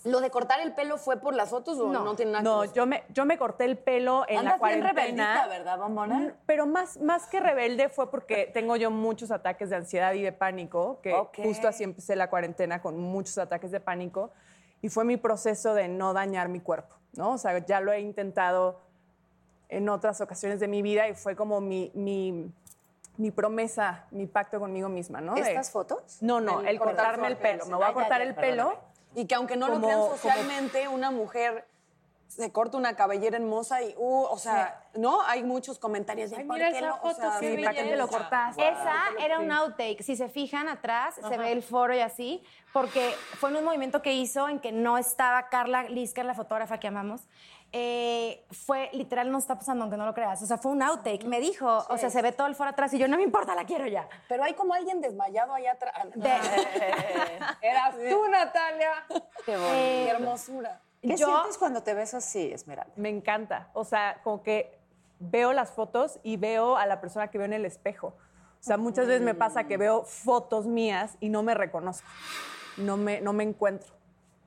¿Lo 0.05 0.21
de 0.23 0.31
cortar 0.31 0.61
el 0.61 0.73
pelo 0.73 0.97
fue 0.97 1.19
por 1.19 1.35
las 1.35 1.51
fotos 1.51 1.79
o 1.79 1.89
no, 1.93 2.17
tiene 2.17 2.33
nada 2.33 2.43
que 2.43 2.49
No, 2.49 2.61
ver? 2.61 2.73
yo 2.73 2.87
me, 2.87 3.05
yo 3.11 3.27
me 3.27 3.37
corté 3.37 3.67
el 3.67 3.77
pelo 3.77 4.25
en 4.29 4.37
la 4.37 4.53
Andas 4.53 4.53
bien 4.55 4.81
cuarentena. 4.81 4.93
rebeldita, 5.35 5.47
¿verdad, 5.47 5.79
bombona? 5.79 6.19
Mm, 6.19 6.33
Pero 6.47 6.67
más, 6.67 6.99
más 7.03 7.27
que 7.27 7.39
rebelde 7.39 7.91
fue 7.91 8.11
porque 8.11 8.51
tengo 8.55 8.77
yo 8.77 8.91
muchos 8.91 9.31
ataques 9.31 9.69
de 9.69 9.77
ansiedad 9.77 10.15
y 10.15 10.23
de 10.23 10.33
pánico, 10.33 11.01
que 11.03 11.13
justo 11.37 11.69
así 11.69 11.85
empecé 11.85 12.17
la 12.17 12.31
cuarentena 12.31 12.81
con 12.81 12.99
muchos 12.99 13.37
ataques 13.37 13.71
de 13.71 13.81
pánico. 13.81 14.31
Y 14.81 14.89
fue 14.89 15.05
mi 15.05 15.19
proceso 15.19 15.75
de 15.75 15.89
no 15.89 16.15
dañar 16.15 16.49
mi 16.49 16.61
cuerpo, 16.61 16.97
¿no? 17.13 17.33
O 17.33 17.39
sea, 17.39 17.59
ya 17.67 17.81
lo 17.83 17.93
he 17.93 18.01
intentado 18.01 18.81
en 19.71 19.89
otras 19.89 20.21
ocasiones 20.21 20.61
de 20.61 20.69
mi 20.69 20.83
vida 20.83 21.09
y 21.09 21.15
fue 21.15 21.35
como 21.37 21.61
mi, 21.61 21.91
mi, 21.95 22.51
mi 23.17 23.31
promesa, 23.31 24.07
mi 24.11 24.27
pacto 24.27 24.59
conmigo 24.61 24.89
misma, 24.89 25.21
¿no? 25.21 25.35
De- 25.35 25.41
¿Estas 25.41 25.71
fotos? 25.71 26.19
No, 26.21 26.41
no, 26.41 26.61
El 26.61 26.69
el 26.69 26.79
cortar 26.79 26.97
cortarme 26.97 27.29
el 27.29 27.37
pelo. 27.37 27.67
Me 27.67 27.75
voy 27.77 27.85
a 27.85 27.93
cortar 27.93 28.21
el 28.21 28.35
pelo. 28.35 28.75
Y 29.15 29.27
que 29.27 29.35
aunque 29.35 29.57
no 29.57 29.69
lo 29.69 29.81
crean 29.81 29.99
como- 30.01 30.17
socialmente, 30.17 30.87
una 30.89 31.11
mujer 31.11 31.67
se 32.29 32.53
corta 32.53 32.77
una 32.77 32.95
cabellera 32.95 33.37
hermosa 33.39 33.83
y, 33.83 33.93
uh, 33.99 34.23
o 34.31 34.39
sea, 34.39 34.85
¿no? 34.95 35.21
Hay 35.23 35.43
muchos 35.43 35.81
comentarios 35.81 36.31
de 36.31 36.37
Ay, 36.37 36.45
¿por 36.45 36.55
mira 36.59 36.71
qué 36.71 36.79
esa 36.79 36.87
lo- 36.87 36.95
o 36.95 36.99
foto, 36.99 37.15
sea, 37.17 37.37
qué 37.41 37.57
sí, 37.57 37.63
¿para 37.65 37.77
qué 37.77 37.83
te 37.91 37.97
lo 37.97 38.07
cortaste? 38.07 38.69
Esa 38.69 38.95
era 39.19 39.41
un 39.41 39.51
outtake. 39.51 40.01
Si 40.05 40.15
se 40.15 40.29
fijan 40.29 40.69
atrás, 40.69 41.17
se 41.29 41.37
ve 41.37 41.51
el 41.51 41.65
foro 41.65 41.93
y 41.93 41.99
así, 41.99 42.41
porque 42.73 43.11
fue 43.41 43.51
en 43.51 43.57
un 43.57 43.65
movimiento 43.65 44.01
que 44.01 44.13
hizo 44.13 44.49
en 44.49 44.61
que 44.61 44.71
no 44.71 44.97
estaba 44.97 45.49
Carla 45.49 45.83
Lisker, 45.85 46.25
la 46.25 46.35
fotógrafa 46.35 46.79
que 46.79 46.87
amamos. 46.87 47.23
Eh, 47.73 48.45
fue 48.51 48.91
literal, 48.93 49.31
no 49.31 49.39
está 49.39 49.57
pasando, 49.57 49.85
aunque 49.85 49.97
no 49.97 50.05
lo 50.05 50.13
creas. 50.13 50.43
O 50.43 50.47
sea, 50.47 50.59
fue 50.59 50.73
un 50.73 50.83
outtake. 50.83 51.25
Me 51.25 51.39
dijo, 51.41 51.85
o 51.89 51.97
sea, 51.99 52.11
se 52.11 52.21
ve 52.21 52.33
todo 52.33 52.49
el 52.49 52.55
foro 52.57 52.71
atrás 52.71 52.93
y 52.95 52.99
yo, 52.99 53.07
no 53.07 53.17
me 53.17 53.23
importa, 53.23 53.55
la 53.55 53.65
quiero 53.65 53.87
ya. 53.87 54.09
Pero 54.29 54.43
hay 54.43 54.55
como 54.55 54.75
alguien 54.75 55.01
desmayado 55.01 55.55
allá 55.55 55.73
atrás. 55.73 55.95
Eras 57.63 57.95
tú, 57.95 58.29
Natalia. 58.29 58.93
Qué 59.47 59.57
bonito. 59.57 59.73
Qué 59.73 60.09
hermosura. 60.09 60.81
¿Qué 61.01 61.17
Yo- 61.17 61.27
sientes 61.27 61.59
cuando 61.59 61.83
te 61.83 61.95
ves 61.95 62.13
así, 62.15 62.53
Esmeralda? 62.53 62.93
Me 62.97 63.09
encanta. 63.09 63.69
O 63.73 63.85
sea, 63.85 64.21
como 64.25 64.43
que 64.43 64.79
veo 65.21 65.53
las 65.53 65.71
fotos 65.71 66.19
y 66.23 66.37
veo 66.37 66.77
a 66.77 66.87
la 66.87 67.01
persona 67.01 67.29
que 67.29 67.39
veo 67.39 67.45
en 67.45 67.53
el 67.53 67.65
espejo. 67.65 68.09
O 68.09 68.63
sea, 68.63 68.77
muchas 68.77 69.07
veces 69.07 69.23
me 69.23 69.35
pasa 69.35 69.65
que 69.65 69.77
veo 69.79 70.03
fotos 70.03 70.67
mías 70.67 71.17
y 71.21 71.31
no 71.31 71.43
me 71.43 71.55
reconozco. 71.55 72.07
No 72.77 72.97
me, 72.99 73.21
no 73.21 73.33
me 73.33 73.45
encuentro. 73.45 73.95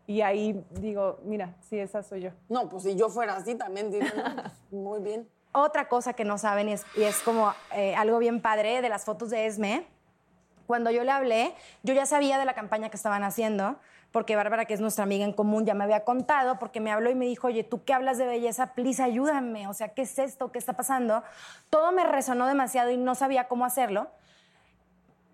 Y 0.05 0.21
ahí 0.21 0.63
digo, 0.71 1.19
mira, 1.23 1.55
sí, 1.69 1.79
esa 1.79 2.03
soy 2.03 2.21
yo. 2.21 2.31
No, 2.49 2.67
pues 2.67 2.83
si 2.83 2.95
yo 2.95 3.09
fuera 3.09 3.37
así 3.37 3.55
también 3.55 3.89
diría, 3.89 4.13
no, 4.15 4.41
pues, 4.41 4.71
muy 4.71 4.99
bien. 5.01 5.29
Otra 5.53 5.87
cosa 5.87 6.13
que 6.13 6.25
no 6.25 6.37
saben 6.37 6.69
y 6.69 6.73
es, 6.73 6.85
y 6.97 7.03
es 7.03 7.19
como 7.19 7.53
eh, 7.73 7.95
algo 7.95 8.17
bien 8.17 8.41
padre 8.41 8.81
de 8.81 8.89
las 8.89 9.05
fotos 9.05 9.29
de 9.29 9.45
Esme. 9.45 9.85
Cuando 10.67 10.91
yo 10.91 11.03
le 11.03 11.11
hablé, 11.11 11.53
yo 11.83 11.93
ya 11.93 12.05
sabía 12.05 12.37
de 12.37 12.45
la 12.45 12.53
campaña 12.53 12.89
que 12.89 12.97
estaban 12.97 13.23
haciendo, 13.23 13.77
porque 14.11 14.35
Bárbara, 14.35 14.65
que 14.65 14.73
es 14.73 14.81
nuestra 14.81 15.03
amiga 15.03 15.25
en 15.25 15.33
común, 15.33 15.65
ya 15.65 15.73
me 15.73 15.83
había 15.83 16.03
contado, 16.03 16.59
porque 16.59 16.79
me 16.79 16.91
habló 16.91 17.09
y 17.09 17.15
me 17.15 17.25
dijo, 17.25 17.47
oye, 17.47 17.63
tú 17.63 17.83
que 17.83 17.93
hablas 17.93 18.17
de 18.17 18.25
belleza, 18.25 18.73
please 18.73 19.01
ayúdame, 19.01 19.67
o 19.67 19.73
sea, 19.73 19.89
¿qué 19.89 20.03
es 20.03 20.17
esto? 20.19 20.51
¿Qué 20.51 20.59
está 20.59 20.73
pasando? 20.73 21.23
Todo 21.69 21.91
me 21.91 22.03
resonó 22.03 22.47
demasiado 22.47 22.91
y 22.91 22.97
no 22.97 23.15
sabía 23.15 23.47
cómo 23.47 23.65
hacerlo. 23.65 24.07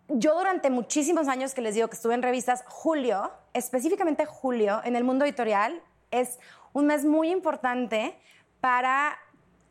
Yo 0.10 0.36
durante 0.36 0.70
muchísimos 0.70 1.28
años 1.28 1.54
que 1.54 1.62
les 1.62 1.76
digo 1.76 1.88
que 1.88 1.96
estuve 1.96 2.16
en 2.16 2.22
revistas, 2.24 2.64
julio, 2.68 3.32
específicamente 3.54 4.26
julio, 4.26 4.82
en 4.84 4.96
el 4.96 5.04
mundo 5.04 5.24
editorial, 5.24 5.82
es 6.12 6.40
un 6.74 6.88
mes 6.88 7.06
muy 7.06 7.30
importante 7.30 8.20
para 8.60 9.18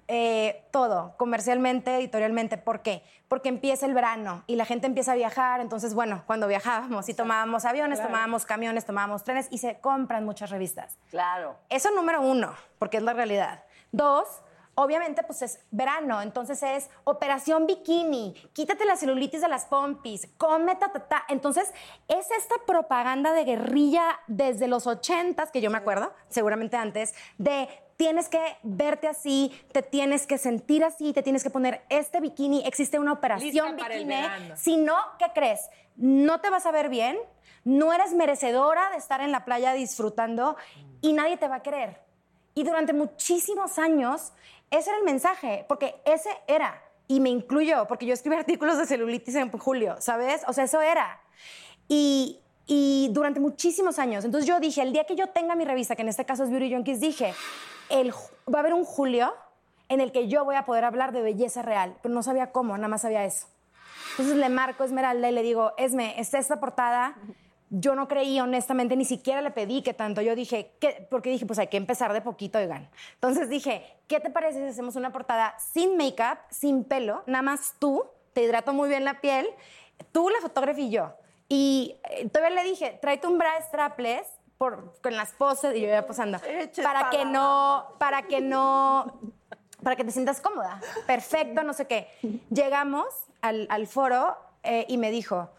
eh, 0.06 0.64
todo, 0.70 1.14
comercialmente, 1.16 1.96
editorialmente. 1.98 2.56
¿Por 2.56 2.82
qué? 2.82 3.02
Porque 3.26 3.48
empieza 3.48 3.84
el 3.84 3.94
verano 3.94 4.44
y 4.46 4.56
la 4.56 4.64
gente 4.64 4.86
empieza 4.86 5.12
a 5.12 5.16
viajar. 5.16 5.60
Entonces, 5.60 5.92
bueno, 5.92 6.22
cuando 6.26 6.46
viajábamos 6.46 7.08
y 7.08 7.14
tomábamos 7.14 7.64
aviones, 7.64 7.98
Claro. 7.98 8.12
tomábamos 8.12 8.46
camiones, 8.46 8.86
tomábamos 8.86 9.24
trenes 9.24 9.48
y 9.50 9.58
se 9.58 9.80
compran 9.80 10.24
muchas 10.24 10.50
revistas. 10.50 10.96
Claro. 11.10 11.56
Eso 11.68 11.90
número 11.90 12.22
uno, 12.22 12.54
porque 12.78 12.96
es 12.98 13.02
la 13.02 13.12
realidad. 13.12 13.64
Dos, 13.92 14.26
obviamente, 14.78 15.24
pues 15.24 15.42
es 15.42 15.58
verano, 15.72 16.22
entonces 16.22 16.62
es 16.62 16.88
operación 17.02 17.66
bikini, 17.66 18.32
quítate 18.52 18.84
la 18.84 18.96
celulitis 18.96 19.40
de 19.40 19.48
las 19.48 19.64
pompis, 19.64 20.28
come 20.36 20.76
ta, 20.76 20.92
ta, 20.92 21.00
ta. 21.00 21.24
Entonces, 21.28 21.72
es 22.06 22.30
esta 22.30 22.54
propaganda 22.64 23.32
de 23.32 23.44
guerrilla 23.44 24.20
desde 24.28 24.68
los 24.68 24.86
ochentas, 24.86 25.50
que 25.50 25.60
yo 25.60 25.70
me 25.70 25.78
acuerdo, 25.78 26.12
seguramente 26.28 26.76
antes, 26.76 27.12
de 27.38 27.68
tienes 27.96 28.28
que 28.28 28.56
verte 28.62 29.08
así, 29.08 29.52
te 29.72 29.82
tienes 29.82 30.28
que 30.28 30.38
sentir 30.38 30.84
así, 30.84 31.12
te 31.12 31.24
tienes 31.24 31.42
que 31.42 31.50
poner 31.50 31.82
este 31.88 32.20
bikini, 32.20 32.62
existe 32.64 33.00
una 33.00 33.14
operación 33.14 33.74
Lista 33.74 33.88
bikini. 33.88 34.14
Si 34.54 34.76
no, 34.76 34.96
¿qué 35.18 35.26
crees? 35.34 35.68
No 35.96 36.40
te 36.40 36.50
vas 36.50 36.66
a 36.66 36.70
ver 36.70 36.88
bien, 36.88 37.18
no 37.64 37.92
eres 37.92 38.14
merecedora 38.14 38.90
de 38.90 38.98
estar 38.98 39.20
en 39.22 39.32
la 39.32 39.44
playa 39.44 39.72
disfrutando 39.72 40.56
y 41.00 41.14
nadie 41.14 41.36
te 41.36 41.48
va 41.48 41.56
a 41.56 41.62
querer. 41.64 42.06
Y 42.58 42.64
durante 42.64 42.92
muchísimos 42.92 43.78
años, 43.78 44.32
ese 44.70 44.90
era 44.90 44.98
el 44.98 45.04
mensaje, 45.04 45.64
porque 45.68 45.96
ese 46.04 46.30
era, 46.46 46.82
y 47.06 47.20
me 47.20 47.30
incluyo, 47.30 47.86
porque 47.86 48.06
yo 48.06 48.14
escribí 48.14 48.36
artículos 48.38 48.78
de 48.78 48.86
celulitis 48.86 49.34
en 49.34 49.50
julio, 49.50 49.96
¿sabes? 50.00 50.42
O 50.46 50.52
sea, 50.52 50.64
eso 50.64 50.80
era. 50.80 51.20
Y, 51.88 52.40
y 52.66 53.08
durante 53.12 53.40
muchísimos 53.40 53.98
años. 53.98 54.24
Entonces 54.24 54.46
yo 54.46 54.60
dije, 54.60 54.82
el 54.82 54.92
día 54.92 55.04
que 55.04 55.16
yo 55.16 55.28
tenga 55.28 55.54
mi 55.54 55.64
revista, 55.64 55.96
que 55.96 56.02
en 56.02 56.08
este 56.08 56.24
caso 56.24 56.44
es 56.44 56.50
Beauty 56.50 56.72
Junkies, 56.72 57.00
dije, 57.00 57.34
el, 57.88 58.12
va 58.12 58.58
a 58.58 58.60
haber 58.60 58.74
un 58.74 58.84
julio 58.84 59.34
en 59.88 60.00
el 60.00 60.12
que 60.12 60.28
yo 60.28 60.44
voy 60.44 60.56
a 60.56 60.66
poder 60.66 60.84
hablar 60.84 61.12
de 61.12 61.22
belleza 61.22 61.62
real, 61.62 61.96
pero 62.02 62.14
no 62.14 62.22
sabía 62.22 62.52
cómo, 62.52 62.76
nada 62.76 62.88
más 62.88 63.02
sabía 63.02 63.24
eso. 63.24 63.46
Entonces 64.12 64.36
le 64.36 64.48
marco 64.48 64.82
a 64.82 64.86
Esmeralda 64.86 65.30
y 65.30 65.32
le 65.32 65.42
digo, 65.42 65.72
Esme, 65.78 66.20
está 66.20 66.38
esta 66.38 66.60
portada, 66.60 67.16
yo 67.70 67.94
no 67.94 68.08
creí, 68.08 68.40
honestamente, 68.40 68.96
ni 68.96 69.04
siquiera 69.04 69.42
le 69.42 69.50
pedí 69.50 69.82
que 69.82 69.94
tanto. 69.94 70.20
Yo 70.22 70.34
dije, 70.34 70.72
¿qué? 70.80 71.06
porque 71.10 71.30
dije, 71.30 71.46
pues 71.46 71.58
hay 71.58 71.68
que 71.68 71.76
empezar 71.76 72.12
de 72.12 72.20
poquito, 72.20 72.58
oigan. 72.58 72.88
Entonces 73.14 73.48
dije, 73.48 73.84
¿qué 74.06 74.20
te 74.20 74.30
parece 74.30 74.58
si 74.60 74.68
hacemos 74.68 74.96
una 74.96 75.12
portada 75.12 75.54
sin 75.58 75.96
make-up, 75.96 76.38
sin 76.50 76.84
pelo, 76.84 77.22
nada 77.26 77.42
más 77.42 77.74
tú, 77.78 78.04
te 78.32 78.42
hidrato 78.42 78.72
muy 78.72 78.88
bien 78.88 79.04
la 79.04 79.20
piel, 79.20 79.46
tú, 80.12 80.28
la 80.30 80.40
fotógrafa 80.40 80.80
y 80.80 80.90
yo? 80.90 81.12
Y 81.48 81.96
eh, 82.10 82.28
todavía 82.28 82.62
le 82.62 82.68
dije, 82.68 82.98
tráete 83.00 83.26
un 83.26 83.38
bra 83.38 83.50
strapless 83.62 84.26
por, 84.56 84.94
con 85.02 85.16
las 85.16 85.32
poses, 85.32 85.74
y 85.76 85.80
yo 85.80 85.88
iba 85.88 86.02
posando, 86.02 86.38
para 86.82 87.10
que 87.10 87.24
no, 87.24 87.94
para 87.98 88.22
que 88.22 88.40
no, 88.40 89.20
para 89.82 89.94
que 89.96 90.04
te 90.04 90.10
sientas 90.10 90.40
cómoda. 90.40 90.80
Perfecto, 91.06 91.62
no 91.62 91.72
sé 91.72 91.86
qué. 91.86 92.08
Llegamos 92.50 93.06
al, 93.40 93.66
al 93.70 93.86
foro 93.86 94.36
eh, 94.62 94.84
y 94.88 94.98
me 94.98 95.10
dijo, 95.10 95.50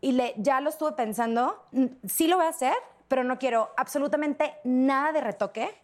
y 0.00 0.12
le, 0.12 0.34
ya 0.36 0.60
lo 0.60 0.70
estuve 0.70 0.92
pensando, 0.92 1.64
sí 2.06 2.28
lo 2.28 2.36
voy 2.36 2.46
a 2.46 2.50
hacer, 2.50 2.74
pero 3.08 3.24
no 3.24 3.38
quiero 3.38 3.72
absolutamente 3.76 4.54
nada 4.64 5.12
de 5.12 5.20
retoque. 5.20 5.74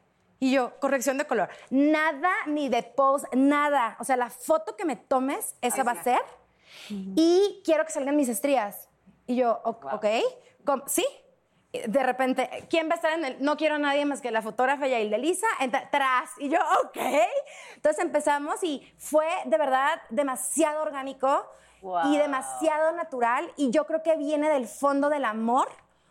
Y 0.40 0.52
yo, 0.52 0.78
corrección 0.78 1.16
de 1.16 1.26
color, 1.26 1.48
nada 1.70 2.30
ni 2.46 2.68
de 2.68 2.82
pose, 2.82 3.26
nada. 3.34 3.96
O 3.98 4.04
sea, 4.04 4.16
la 4.16 4.28
foto 4.30 4.76
que 4.76 4.84
me 4.84 4.96
tomes, 4.96 5.54
esa 5.62 5.82
va 5.84 5.92
a 5.92 6.02
ser. 6.02 6.20
Y 6.90 7.62
quiero 7.64 7.84
que 7.86 7.92
salgan 7.92 8.16
mis 8.16 8.28
estrías. 8.28 8.88
Y 9.26 9.36
yo, 9.36 9.60
ok, 9.64 10.06
com- 10.66 10.82
sí. 10.86 11.06
De 11.88 12.02
repente, 12.02 12.66
¿quién 12.68 12.88
va 12.88 12.92
a 12.92 12.96
estar 12.96 13.12
en 13.12 13.24
el? 13.24 13.42
No 13.42 13.56
quiero 13.56 13.76
a 13.76 13.78
nadie 13.78 14.04
más 14.04 14.20
que 14.20 14.30
la 14.30 14.42
fotógrafa 14.42 14.86
Yael 14.86 15.10
de 15.10 15.18
Lisa, 15.18 15.46
tras. 15.90 16.30
Y 16.38 16.48
yo, 16.48 16.58
ok. 16.84 16.98
Entonces 17.76 18.04
empezamos 18.04 18.62
y 18.62 18.86
fue 18.98 19.26
de 19.46 19.56
verdad 19.56 20.00
demasiado 20.10 20.82
orgánico 20.82 21.44
y 22.06 22.16
demasiado 22.18 22.92
natural. 22.92 23.50
Y 23.56 23.70
yo 23.70 23.86
creo 23.86 24.02
que 24.02 24.16
viene 24.16 24.48
del 24.48 24.66
fondo 24.66 25.08
del 25.08 25.24
amor 25.24 25.68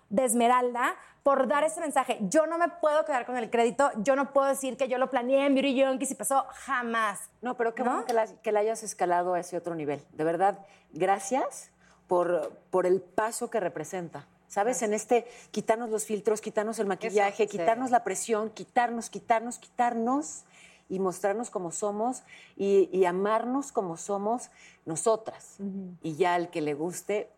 de 0.09 0.26
Esmeralda 0.26 0.95
por 1.24 1.47
dar 1.47 1.63
ese 1.63 1.80
mensaje. 1.80 2.17
Yo 2.21 2.45
no 2.47 2.57
me 2.57 2.67
puedo 2.67 3.05
quedar 3.05 3.26
con 3.26 3.38
el 3.38 3.49
crédito, 3.49 3.89
yo 3.97 4.15
no 4.15 4.34
puedo 4.34 4.47
decir 4.47 4.78
que 4.78 4.88
yo 4.88 4.97
lo 4.97 5.09
planeé 5.09 5.45
en 5.45 5.55
Beauty 5.55 5.84
Junkies 5.84 6.11
y 6.11 6.15
pasó 6.15 6.45
jamás. 6.49 7.30
No, 7.41 7.55
pero 7.55 7.74
qué 7.74 7.84
bueno 7.84 8.05
que 8.05 8.13
la, 8.13 8.28
que 8.28 8.51
la 8.51 8.59
hayas 8.59 8.84
escalado 8.84 9.34
a 9.34 9.39
ese 9.39 9.57
otro 9.57 9.74
nivel. 9.74 10.03
De 10.11 10.24
verdad, 10.24 10.59
gracias 10.91 11.71
por, 12.07 12.51
por 12.69 12.86
el 12.86 13.01
paso 13.01 13.49
que 13.49 13.59
representa. 13.59 14.28
¿Sabes? 14.47 14.84
En 14.84 14.93
este, 14.93 15.26
quitarnos 15.49 15.89
los 15.89 16.05
filtros, 16.05 16.39
quitarnos 16.39 16.78
el 16.78 16.86
maquillaje, 16.86 17.45
Eso, 17.45 17.51
sí. 17.51 17.57
quitarnos 17.57 17.89
la 17.89 18.03
presión, 18.03 18.51
quitarnos, 18.51 19.09
quitarnos, 19.09 19.57
quitarnos 19.57 20.43
y 20.93 20.99
mostrarnos 20.99 21.49
como 21.49 21.71
somos 21.71 22.23
y, 22.55 22.89
y 22.91 23.05
amarnos 23.05 23.71
como 23.71 23.97
somos 23.97 24.49
nosotras. 24.85 25.57
Y 26.01 26.15
ya 26.15 26.35
al 26.35 26.49
que 26.51 26.61
le 26.61 26.73
guste, 26.75 27.29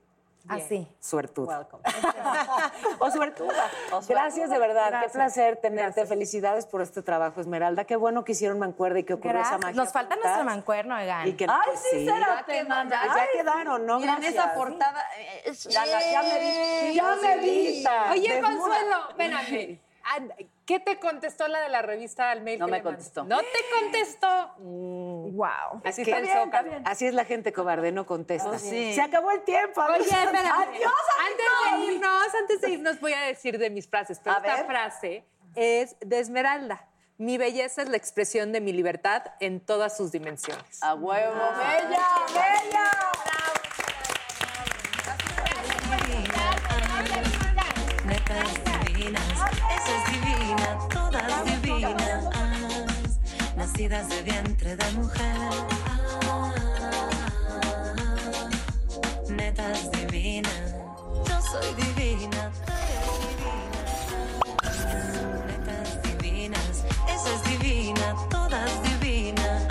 Así. 0.48 0.88
suertudo. 1.00 1.68
o 3.00 3.10
suertuda. 3.12 3.70
Gracias 4.08 4.50
de 4.50 4.60
verdad. 4.60 4.90
Gracias. 4.90 5.12
Qué 5.12 5.18
placer 5.18 5.58
tenerte. 5.58 6.06
Felicidades 6.06 6.66
por 6.66 6.82
este 6.82 7.02
trabajo, 7.02 7.40
Esmeralda. 7.42 7.86
Qué 7.86 7.96
bueno 7.96 8.24
que 8.26 8.34
hicieron 8.34 8.60
mancuerda 8.60 9.00
y 9.00 9.04
que 9.06 9.14
ocurrió 9.14 9.40
esa 9.40 9.52
Gracias. 9.52 9.62
magia. 9.64 9.84
Nos 9.84 9.94
falta 9.94 10.16
nuestro 10.18 10.44
mancuerno, 10.44 10.96
oigan. 10.98 11.28
Y 11.28 11.34
que, 11.34 11.46
Ay, 11.50 11.56
pues, 11.66 11.80
sí, 11.90 12.06
será 12.06 12.40
Ya, 12.42 12.46
tema, 12.46 12.88
ya 12.90 13.02
ay. 13.04 13.28
quedaron, 13.34 13.86
¿no? 13.86 14.00
Miren, 14.00 14.16
Gracias. 14.16 14.34
esa 14.34 14.54
portada. 14.54 15.02
eh, 15.18 15.52
Ya, 15.70 15.86
la- 15.86 16.12
ya 16.12 16.22
me 16.24 16.40
vi. 16.90 16.94
Ya 16.96 17.16
me 17.16 17.38
vi. 17.38 17.84
Oye. 18.12 18.42
Consuelo, 18.42 19.10
espérame. 19.10 19.80
Ah, 20.08 20.20
¿Qué 20.66 20.80
te 20.80 21.00
contestó 21.00 21.48
la 21.48 21.60
de 21.62 21.70
la 21.70 21.84
revista 21.84 22.32
al 22.32 22.42
mail? 22.42 22.60
No 22.60 22.66
que 22.66 22.72
me 22.72 22.78
le 22.80 22.84
contestó. 22.84 23.24
¿No 23.24 23.38
te 23.40 23.80
contestó? 23.80 24.54
Wow. 24.58 25.82
Así, 25.84 26.04
bien, 26.04 26.26
Zócalo. 26.26 26.44
está 26.46 26.62
bien. 26.64 26.82
Así 26.86 27.06
es 27.06 27.14
la 27.14 27.24
gente 27.26 27.54
cobarde, 27.54 27.92
no 27.92 28.06
contesta. 28.08 28.50
Oh, 28.50 28.58
sí. 28.58 28.94
Se 28.96 29.02
acabó 29.02 29.30
el 29.32 29.42
tiempo. 29.44 29.82
Oye, 29.84 30.00
espérame. 30.02 30.36
Adiós, 30.38 30.94
antes 31.30 31.48
de 31.88 31.94
irnos, 31.94 32.36
antes 32.42 32.62
de 32.62 32.70
irnos 32.72 33.00
voy 33.00 33.14
a 33.14 33.22
decir 33.22 33.60
de 33.60 33.70
mis 33.70 33.88
frases, 33.88 34.20
pero 34.24 34.36
A 34.36 34.40
esta 34.40 34.56
ver. 34.56 34.66
frase 34.66 35.26
es 35.56 35.96
de 36.00 36.20
Esmeralda. 36.20 36.88
Mi 37.18 37.38
belleza 37.38 37.84
es 37.84 37.88
la 37.90 37.96
expresión 37.98 38.52
de 38.52 38.60
mi 38.60 38.74
libertad 38.74 39.24
en 39.40 39.60
todas 39.62 39.96
sus 39.96 40.12
dimensiones. 40.12 40.82
A 40.84 40.96
huevo, 40.96 41.34
bella, 41.34 42.08
bella. 42.34 42.92
Nacidas 53.76 54.08
de 54.08 54.22
vientre 54.24 54.76
de 54.78 54.92
mujer. 54.92 55.52
Netas 59.30 59.92
divinas, 59.92 60.74
yo 61.28 61.42
soy 61.42 61.74
divina. 61.76 62.52
Netas 65.48 66.02
divinas, 66.04 66.84
esa 67.10 67.34
es 67.34 67.44
divina, 67.44 68.16
todas 68.30 68.72
divinas. 68.84 69.64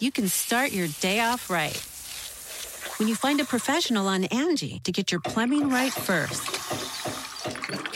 you 0.00 0.10
can 0.10 0.26
start 0.26 0.72
your 0.72 0.88
day 1.00 1.20
off 1.20 1.48
right. 1.48 1.76
When 2.98 3.08
you 3.08 3.14
find 3.14 3.40
a 3.40 3.44
professional 3.44 4.08
on 4.08 4.24
Angie 4.24 4.80
to 4.84 4.90
get 4.90 5.12
your 5.12 5.20
plumbing 5.20 5.68
right 5.70 5.92
first. 5.92 6.99